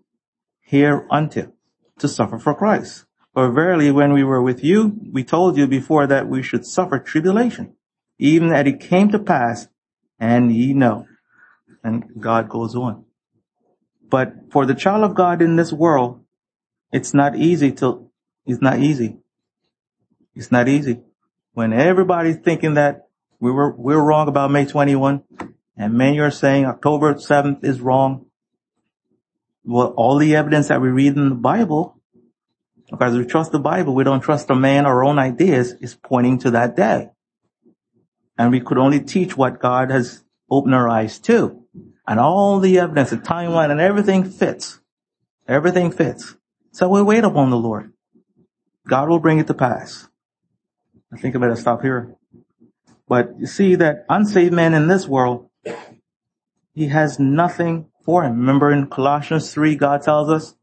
here 0.62 1.06
unto 1.12 1.52
to 2.00 2.08
suffer 2.08 2.40
for 2.40 2.56
Christ. 2.56 3.06
For 3.34 3.52
verily, 3.52 3.92
when 3.92 4.14
we 4.14 4.24
were 4.24 4.42
with 4.42 4.64
you, 4.64 4.98
we 5.12 5.26
told 5.26 5.58
you 5.58 5.68
before 5.68 6.08
that 6.08 6.30
we 6.30 6.42
should 6.44 6.66
suffer 6.66 6.98
tribulation 6.98 7.76
even 8.18 8.50
that 8.50 8.68
it 8.68 8.80
came 8.80 9.10
to 9.10 9.20
pass, 9.20 9.68
and 10.20 10.52
ye 10.52 10.74
know. 10.74 11.06
And 11.84 12.06
God 12.20 12.50
goes 12.50 12.76
on. 12.76 13.04
But 14.10 14.52
for 14.52 14.66
the 14.66 14.76
child 14.76 15.04
of 15.04 15.16
God 15.16 15.42
in 15.42 15.56
this 15.56 15.74
world, 15.74 16.24
it's 16.92 17.14
not 17.14 17.36
easy 17.36 17.72
to, 17.74 18.10
it's 18.46 18.62
not 18.62 18.80
easy. 18.80 19.18
It's 20.36 20.52
not 20.52 20.68
easy. 20.68 21.02
When 21.54 21.74
everybody's 21.74 22.38
thinking 22.38 22.76
that 22.76 23.08
we 23.40 23.52
were, 23.52 23.76
we 23.76 23.94
are 23.94 24.04
wrong 24.04 24.28
about 24.28 24.52
May 24.52 24.66
21, 24.66 25.24
and 25.76 25.94
many 25.94 26.20
are 26.20 26.32
saying 26.32 26.66
October 26.66 27.16
7th 27.16 27.64
is 27.64 27.82
wrong. 27.82 28.28
Well, 29.64 29.94
all 29.98 30.18
the 30.18 30.36
evidence 30.36 30.70
that 30.70 30.82
we 30.82 30.90
read 30.90 31.16
in 31.18 31.30
the 31.30 31.36
Bible, 31.36 32.00
because 32.90 33.18
we 33.18 33.26
trust 33.26 33.52
the 33.52 33.60
Bible, 33.60 33.94
we 33.94 34.04
don't 34.04 34.22
trust 34.22 34.50
a 34.50 34.56
man 34.56 34.86
or 34.86 34.90
our 34.90 35.04
own 35.04 35.20
ideas, 35.20 35.74
is 35.82 35.96
pointing 35.96 36.40
to 36.40 36.52
that 36.52 36.76
day. 36.76 37.10
And 38.38 38.52
we 38.52 38.62
could 38.62 38.78
only 38.78 39.02
teach 39.02 39.36
what 39.36 39.60
God 39.60 39.90
has 39.92 40.24
opened 40.50 40.76
our 40.76 40.88
eyes 40.88 41.20
to. 41.20 41.64
And 42.08 42.20
all 42.20 42.60
the 42.60 42.80
evidence, 42.80 43.10
the 43.10 43.18
timeline 43.18 43.70
and 43.70 43.82
everything 43.82 44.24
fits. 44.24 44.80
Everything 45.48 45.92
fits. 45.92 46.36
So 46.72 46.88
we 46.88 47.02
wait 47.02 47.26
upon 47.26 47.50
the 47.50 47.58
Lord. 47.58 47.92
God 48.88 49.10
will 49.10 49.20
bring 49.20 49.40
it 49.40 49.48
to 49.48 49.54
pass. 49.54 50.08
I 51.12 51.18
think 51.18 51.36
I 51.36 51.40
better 51.40 51.56
stop 51.56 51.82
here. 51.82 52.16
But 53.08 53.40
you 53.40 53.46
see 53.46 53.76
that 53.76 54.06
unsaved 54.10 54.54
man 54.54 54.74
in 54.74 54.88
this 54.88 55.08
world, 55.08 55.50
he 56.74 56.88
has 56.88 57.20
nothing 57.20 57.88
for 58.04 58.24
him. 58.24 58.40
Remember 58.40 58.72
in 58.72 58.88
Colossians 58.88 59.54
3, 59.54 59.76
God 59.76 60.02
tells 60.02 60.30
us, 60.30 60.56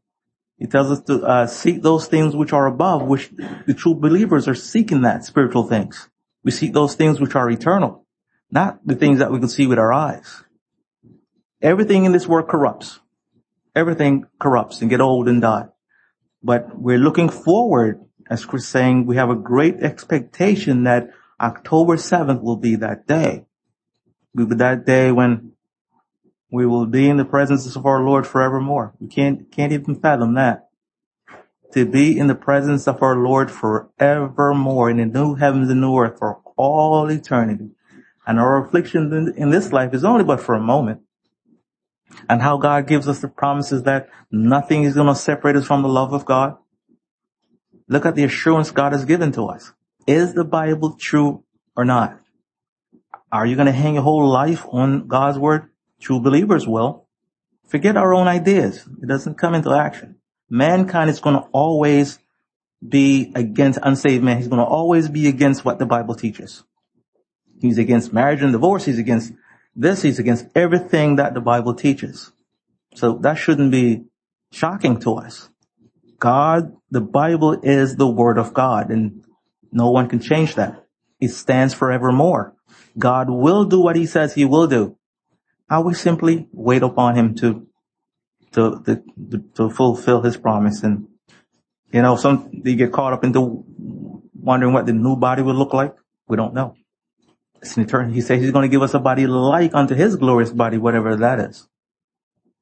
he 0.57 0.67
tells 0.67 0.89
us 0.89 1.01
to 1.01 1.21
uh, 1.21 1.47
seek 1.47 1.81
those 1.81 2.07
things 2.07 2.35
which 2.35 2.53
are 2.53 2.65
above, 2.65 3.03
which 3.03 3.29
the 3.67 3.73
true 3.73 3.93
believers 3.93 4.47
are 4.47 4.55
seeking 4.55 5.01
that 5.01 5.25
spiritual 5.25 5.67
things. 5.67 6.09
We 6.43 6.51
seek 6.51 6.73
those 6.73 6.95
things 6.95 7.19
which 7.19 7.35
are 7.35 7.49
eternal, 7.49 8.05
not 8.49 8.79
the 8.85 8.95
things 8.95 9.19
that 9.19 9.31
we 9.31 9.39
can 9.39 9.49
see 9.49 9.67
with 9.67 9.79
our 9.79 9.91
eyes. 9.91 10.44
Everything 11.65 12.05
in 12.05 12.11
this 12.11 12.27
world 12.27 12.47
corrupts. 12.47 12.99
Everything 13.75 14.27
corrupts 14.39 14.81
and 14.81 14.89
get 14.89 15.01
old 15.01 15.27
and 15.27 15.41
die. 15.41 15.65
But 16.43 16.79
we're 16.79 16.99
looking 16.99 17.27
forward, 17.27 18.05
as 18.29 18.45
Chris 18.45 18.67
saying, 18.67 19.07
we 19.07 19.15
have 19.15 19.31
a 19.31 19.35
great 19.35 19.77
expectation 19.81 20.83
that 20.83 21.09
October 21.41 21.95
7th 21.95 22.43
will 22.43 22.57
be 22.57 22.75
that 22.75 23.07
day. 23.07 23.45
Will 24.35 24.45
be 24.45 24.55
that 24.57 24.85
day 24.85 25.11
when 25.11 25.53
we 26.51 26.67
will 26.67 26.85
be 26.85 27.09
in 27.09 27.17
the 27.17 27.25
presence 27.25 27.75
of 27.75 27.87
our 27.87 28.03
Lord 28.03 28.27
forevermore. 28.27 28.93
We 28.99 29.07
can't, 29.07 29.51
can't 29.51 29.73
even 29.73 29.95
fathom 29.95 30.35
that. 30.35 30.69
To 31.73 31.83
be 31.83 32.15
in 32.15 32.27
the 32.27 32.35
presence 32.35 32.87
of 32.87 33.01
our 33.01 33.15
Lord 33.15 33.49
forevermore 33.49 34.91
in 34.91 34.97
the 34.97 35.05
new 35.07 35.33
heavens 35.33 35.71
and 35.71 35.81
new 35.81 35.97
earth 35.97 36.19
for 36.19 36.41
all 36.57 37.09
eternity. 37.09 37.71
And 38.27 38.39
our 38.39 38.63
affliction 38.63 39.11
in, 39.11 39.33
in 39.35 39.49
this 39.49 39.73
life 39.73 39.95
is 39.95 40.03
only 40.03 40.23
but 40.23 40.41
for 40.41 40.53
a 40.53 40.61
moment. 40.61 41.01
And 42.29 42.41
how 42.41 42.57
God 42.57 42.87
gives 42.87 43.07
us 43.07 43.19
the 43.19 43.27
promises 43.27 43.83
that 43.83 44.09
nothing 44.31 44.83
is 44.83 44.93
going 44.93 45.07
to 45.07 45.15
separate 45.15 45.55
us 45.55 45.65
from 45.65 45.81
the 45.81 45.87
love 45.87 46.13
of 46.13 46.25
God. 46.25 46.57
Look 47.87 48.05
at 48.05 48.15
the 48.15 48.23
assurance 48.23 48.71
God 48.71 48.93
has 48.93 49.05
given 49.05 49.31
to 49.33 49.45
us. 49.45 49.73
Is 50.07 50.33
the 50.33 50.43
Bible 50.43 50.95
true 50.97 51.43
or 51.75 51.85
not? 51.85 52.19
Are 53.31 53.45
you 53.45 53.55
going 53.55 53.67
to 53.67 53.71
hang 53.71 53.95
your 53.95 54.03
whole 54.03 54.27
life 54.27 54.65
on 54.69 55.07
God's 55.07 55.37
word? 55.37 55.69
True 55.99 56.19
believers 56.19 56.67
will. 56.67 57.07
Forget 57.67 57.97
our 57.97 58.13
own 58.13 58.27
ideas. 58.27 58.87
It 59.01 59.07
doesn't 59.07 59.37
come 59.37 59.55
into 59.55 59.71
action. 59.71 60.15
Mankind 60.49 61.09
is 61.09 61.19
going 61.19 61.35
to 61.35 61.47
always 61.51 62.19
be 62.87 63.31
against 63.35 63.79
unsaved 63.81 64.23
man. 64.23 64.37
He's 64.37 64.47
going 64.47 64.59
to 64.59 64.65
always 64.65 65.09
be 65.09 65.27
against 65.27 65.65
what 65.65 65.79
the 65.79 65.85
Bible 65.85 66.15
teaches. 66.15 66.63
He's 67.59 67.77
against 67.77 68.13
marriage 68.13 68.41
and 68.41 68.51
divorce. 68.51 68.85
He's 68.85 68.99
against 68.99 69.33
this. 69.75 70.05
is 70.05 70.19
against 70.19 70.47
everything 70.55 71.17
that 71.17 71.33
the 71.33 71.41
Bible 71.41 71.73
teaches. 71.73 72.31
So 72.95 73.17
that 73.21 73.35
shouldn't 73.35 73.71
be 73.71 74.05
shocking 74.51 74.99
to 75.01 75.15
us. 75.15 75.49
God, 76.19 76.75
the 76.89 77.01
Bible 77.01 77.59
is 77.61 77.95
the 77.95 78.07
word 78.07 78.37
of 78.37 78.53
God 78.53 78.89
and 78.89 79.25
no 79.71 79.91
one 79.91 80.07
can 80.07 80.19
change 80.19 80.55
that. 80.55 80.85
It 81.19 81.29
stands 81.29 81.73
forevermore. 81.73 82.55
God 82.97 83.29
will 83.29 83.65
do 83.65 83.81
what 83.81 83.95
he 83.95 84.05
says 84.05 84.33
he 84.33 84.45
will 84.45 84.67
do. 84.67 84.97
I 85.69 85.79
will 85.79 85.93
simply 85.93 86.47
wait 86.51 86.83
upon 86.83 87.15
him 87.15 87.35
to, 87.35 87.67
to, 88.53 88.81
to, 88.85 89.43
to 89.55 89.69
fulfill 89.69 90.21
his 90.21 90.37
promise. 90.37 90.83
And, 90.83 91.07
you 91.91 92.01
know, 92.01 92.15
some, 92.15 92.61
they 92.63 92.75
get 92.75 92.93
caught 92.93 93.13
up 93.13 93.23
into 93.23 93.65
wondering 94.33 94.73
what 94.73 94.85
the 94.85 94.93
new 94.93 95.15
body 95.15 95.41
would 95.41 95.55
look 95.55 95.73
like. 95.73 95.95
We 96.27 96.37
don't 96.37 96.53
know. 96.53 96.75
It's 97.65 97.77
eternal. 97.79 98.13
He 98.13 98.21
says 98.21 98.41
he's 98.41 98.51
going 98.51 98.69
to 98.69 98.71
give 98.71 98.83
us 98.83 98.93
a 98.93 98.99
body 98.99 99.25
like 99.25 99.73
unto 99.73 99.95
his 99.95 100.15
glorious 100.17 100.51
body, 100.51 100.77
whatever 100.77 101.15
that 101.15 101.39
is. 101.39 101.67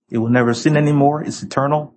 It 0.10 0.18
will 0.20 0.30
never 0.30 0.54
sin 0.54 0.78
anymore. 0.78 1.22
It's 1.22 1.44
eternal. 1.44 1.94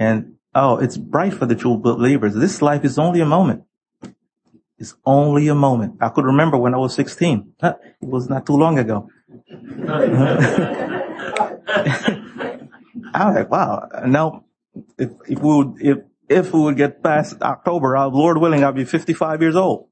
And, 0.00 0.34
oh, 0.52 0.78
it's 0.78 0.96
bright 0.96 1.34
for 1.34 1.46
the 1.46 1.54
true 1.54 1.76
believers. 1.76 2.34
This 2.34 2.60
life 2.60 2.84
is 2.84 2.98
only 2.98 3.20
a 3.20 3.26
moment. 3.26 3.62
It's 4.78 4.96
only 5.06 5.46
a 5.46 5.54
moment. 5.54 5.98
I 6.00 6.08
could 6.08 6.24
remember 6.24 6.56
when 6.58 6.74
I 6.74 6.78
was 6.78 6.92
16. 6.96 7.54
It 7.62 8.08
was 8.08 8.28
not 8.28 8.46
too 8.46 8.56
long 8.56 8.80
ago. 8.80 9.08
I 13.14 13.26
was 13.26 13.34
like, 13.36 13.50
wow. 13.50 13.88
Now, 14.06 14.44
if, 14.96 15.10
if 15.28 15.38
we 15.38 15.54
would, 15.54 15.74
if, 15.80 15.98
if 16.28 16.52
we 16.52 16.60
would 16.62 16.76
get 16.76 17.00
past 17.00 17.40
October, 17.42 17.96
uh, 17.96 18.08
Lord 18.08 18.38
willing, 18.38 18.64
I'll 18.64 18.72
be 18.72 18.84
55 18.84 19.40
years 19.40 19.54
old. 19.54 19.88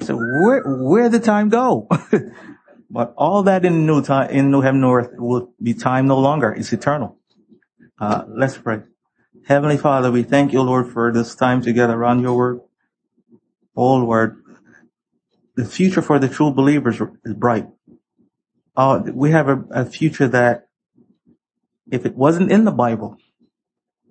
So 0.00 0.16
where, 0.16 0.62
where 0.64 1.08
did 1.08 1.24
time 1.24 1.48
go? 1.48 1.88
but 2.90 3.14
all 3.16 3.44
that 3.44 3.64
in 3.64 3.86
new 3.86 4.02
time, 4.02 4.30
in 4.30 4.50
new 4.50 4.60
heaven 4.60 4.82
and 4.82 4.92
earth 4.92 5.10
will 5.16 5.52
be 5.62 5.74
time 5.74 6.06
no 6.06 6.18
longer. 6.18 6.52
It's 6.52 6.72
eternal. 6.72 7.18
Uh, 7.98 8.24
let's 8.28 8.58
pray. 8.58 8.82
Heavenly 9.46 9.76
Father, 9.76 10.10
we 10.10 10.22
thank 10.22 10.52
you, 10.52 10.62
Lord, 10.62 10.92
for 10.92 11.12
this 11.12 11.34
time 11.34 11.62
together 11.62 11.94
around 11.94 12.20
your 12.20 12.36
word. 12.36 12.60
Oh 13.76 13.96
Lord, 13.96 14.42
the 15.54 15.64
future 15.64 16.02
for 16.02 16.18
the 16.18 16.28
true 16.28 16.50
believers 16.50 17.00
is 17.24 17.34
bright. 17.34 17.68
Uh, 18.76 19.02
we 19.12 19.30
have 19.30 19.48
a, 19.48 19.64
a 19.70 19.84
future 19.84 20.28
that 20.28 20.68
if 21.90 22.06
it 22.06 22.16
wasn't 22.16 22.50
in 22.50 22.64
the 22.64 22.72
Bible, 22.72 23.18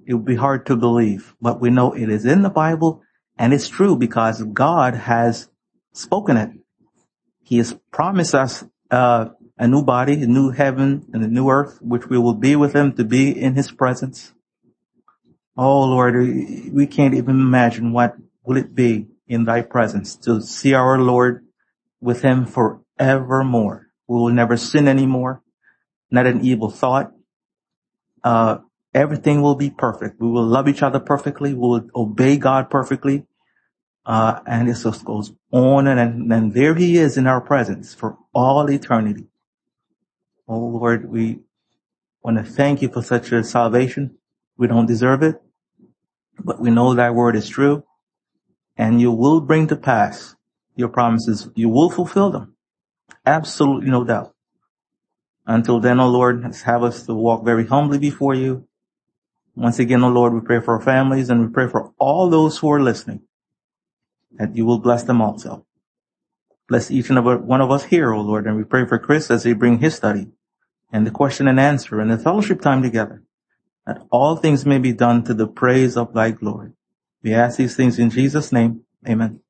it 0.06 0.14
would 0.14 0.26
be 0.26 0.36
hard 0.36 0.66
to 0.68 0.76
believe, 0.76 1.36
but 1.42 1.60
we 1.60 1.70
know 1.70 1.94
it 1.94 2.10
is 2.10 2.26
in 2.26 2.42
the 2.42 2.50
Bible 2.50 3.02
and 3.38 3.54
it's 3.54 3.68
true 3.68 3.96
because 3.96 4.42
God 4.42 4.94
has 4.94 5.50
spoken 5.94 6.38
it. 6.38 6.50
He 7.44 7.58
has 7.58 7.78
promised 7.92 8.36
us 8.36 8.64
uh, 8.92 9.30
a 9.58 9.68
new 9.68 9.84
body, 9.84 10.22
a 10.22 10.28
new 10.28 10.52
heaven, 10.52 11.06
and 11.14 11.24
a 11.24 11.28
new 11.28 11.50
earth, 11.50 11.80
which 11.82 12.08
we 12.08 12.18
will 12.18 12.36
be 12.36 12.56
with 12.56 12.76
Him 12.76 12.94
to 12.94 13.04
be 13.04 13.30
in 13.30 13.56
His 13.56 13.72
presence. 13.72 14.34
Oh 15.56 15.84
Lord, 15.84 16.16
we 16.16 16.88
can't 16.88 17.14
even 17.14 17.40
imagine 17.40 17.94
what 17.94 18.16
will 18.44 18.58
it 18.58 18.74
be 18.74 19.08
in 19.28 19.46
thy 19.46 19.62
presence 19.62 20.16
to 20.16 20.42
see 20.42 20.74
our 20.74 21.00
Lord 21.00 21.46
with 22.02 22.22
him 22.22 22.46
forevermore. 22.46 23.88
We 24.08 24.16
will 24.16 24.34
never 24.34 24.58
sin 24.58 24.88
anymore, 24.88 25.42
not 26.12 26.28
an 26.28 26.46
evil 26.46 26.70
thought. 26.70 27.12
Uh, 28.24 28.58
everything 28.94 29.42
will 29.42 29.56
be 29.56 29.70
perfect. 29.70 30.20
We 30.20 30.28
will 30.28 30.46
love 30.46 30.68
each 30.68 30.84
other 30.84 31.00
perfectly. 31.00 31.54
We 31.54 31.60
will 31.60 31.88
obey 31.96 32.38
God 32.38 32.70
perfectly. 32.70 33.26
Uh, 34.06 34.42
and 34.46 34.70
it 34.70 34.76
just 34.76 35.06
goes 35.06 35.32
on 35.52 35.88
and, 35.88 36.32
and 36.32 36.54
there 36.54 36.76
he 36.76 36.98
is 36.98 37.18
in 37.18 37.26
our 37.26 37.40
presence 37.40 37.94
for 37.94 38.18
all 38.34 38.70
eternity. 38.70 39.28
Oh 40.48 40.60
Lord, 40.60 41.10
we 41.10 41.40
want 42.22 42.38
to 42.38 42.44
thank 42.44 42.82
you 42.82 42.90
for 42.90 43.02
such 43.02 43.32
a 43.32 43.44
salvation. 43.44 44.18
We 44.58 44.68
don't 44.68 44.88
deserve 44.88 45.24
it, 45.24 45.42
but 46.38 46.60
we 46.60 46.70
know 46.70 46.94
that 46.94 47.16
word 47.16 47.36
is 47.38 47.48
true 47.48 47.86
and 48.76 49.00
you 49.00 49.12
will 49.12 49.40
bring 49.40 49.68
to 49.68 49.78
pass 49.78 50.36
your 50.76 50.90
promises. 50.90 51.50
You 51.56 51.70
will 51.70 51.90
fulfill 51.90 52.30
them. 52.30 52.56
Absolutely 53.26 53.90
no 53.90 54.04
doubt. 54.04 54.34
Until 55.46 55.80
then, 55.80 56.00
O 56.00 56.06
oh 56.06 56.10
Lord, 56.10 56.44
have 56.66 56.84
us 56.84 57.06
to 57.06 57.14
walk 57.14 57.46
very 57.46 57.66
humbly 57.66 58.00
before 58.00 58.34
you. 58.34 58.68
Once 59.56 59.80
again, 59.80 60.04
O 60.04 60.08
oh 60.08 60.12
Lord, 60.12 60.34
we 60.34 60.42
pray 60.42 60.60
for 60.60 60.76
our 60.76 60.82
families 60.82 61.30
and 61.30 61.40
we 61.40 61.54
pray 61.54 61.70
for 61.70 61.94
all 61.98 62.30
those 62.30 62.58
who 62.58 62.70
are 62.70 62.82
listening 62.82 63.22
that 64.38 64.56
you 64.56 64.66
will 64.66 64.80
bless 64.80 65.04
them 65.04 65.22
also. 65.22 65.66
Bless 66.68 66.90
each 66.90 67.10
and 67.10 67.18
every 67.18 67.38
one 67.38 67.62
of 67.62 67.72
us 67.72 67.86
here, 67.86 68.14
O 68.14 68.20
oh 68.20 68.22
Lord, 68.22 68.48
and 68.48 68.58
we 68.58 68.64
pray 68.64 68.86
for 68.86 68.98
Chris 68.98 69.30
as 69.30 69.44
he 69.44 69.54
bring 69.54 69.80
his 69.80 69.96
study 69.96 70.32
and 70.92 71.06
the 71.06 71.12
question 71.12 71.48
and 71.48 71.60
answer 71.60 72.00
and 72.00 72.10
the 72.10 72.18
fellowship 72.18 72.62
time 72.62 72.82
together, 72.82 73.24
that 73.86 74.06
all 74.12 74.36
things 74.36 74.66
may 74.66 74.78
be 74.78 74.94
done 74.94 75.24
to 75.26 75.34
the 75.34 75.48
praise 75.48 75.98
of 75.98 76.14
thy 76.14 76.32
glory. 76.32 76.72
We 77.22 77.34
ask 77.34 77.58
these 77.58 77.76
things 77.76 78.00
in 78.00 78.10
Jesus' 78.10 78.52
name. 78.52 78.82
Amen. 79.08 79.43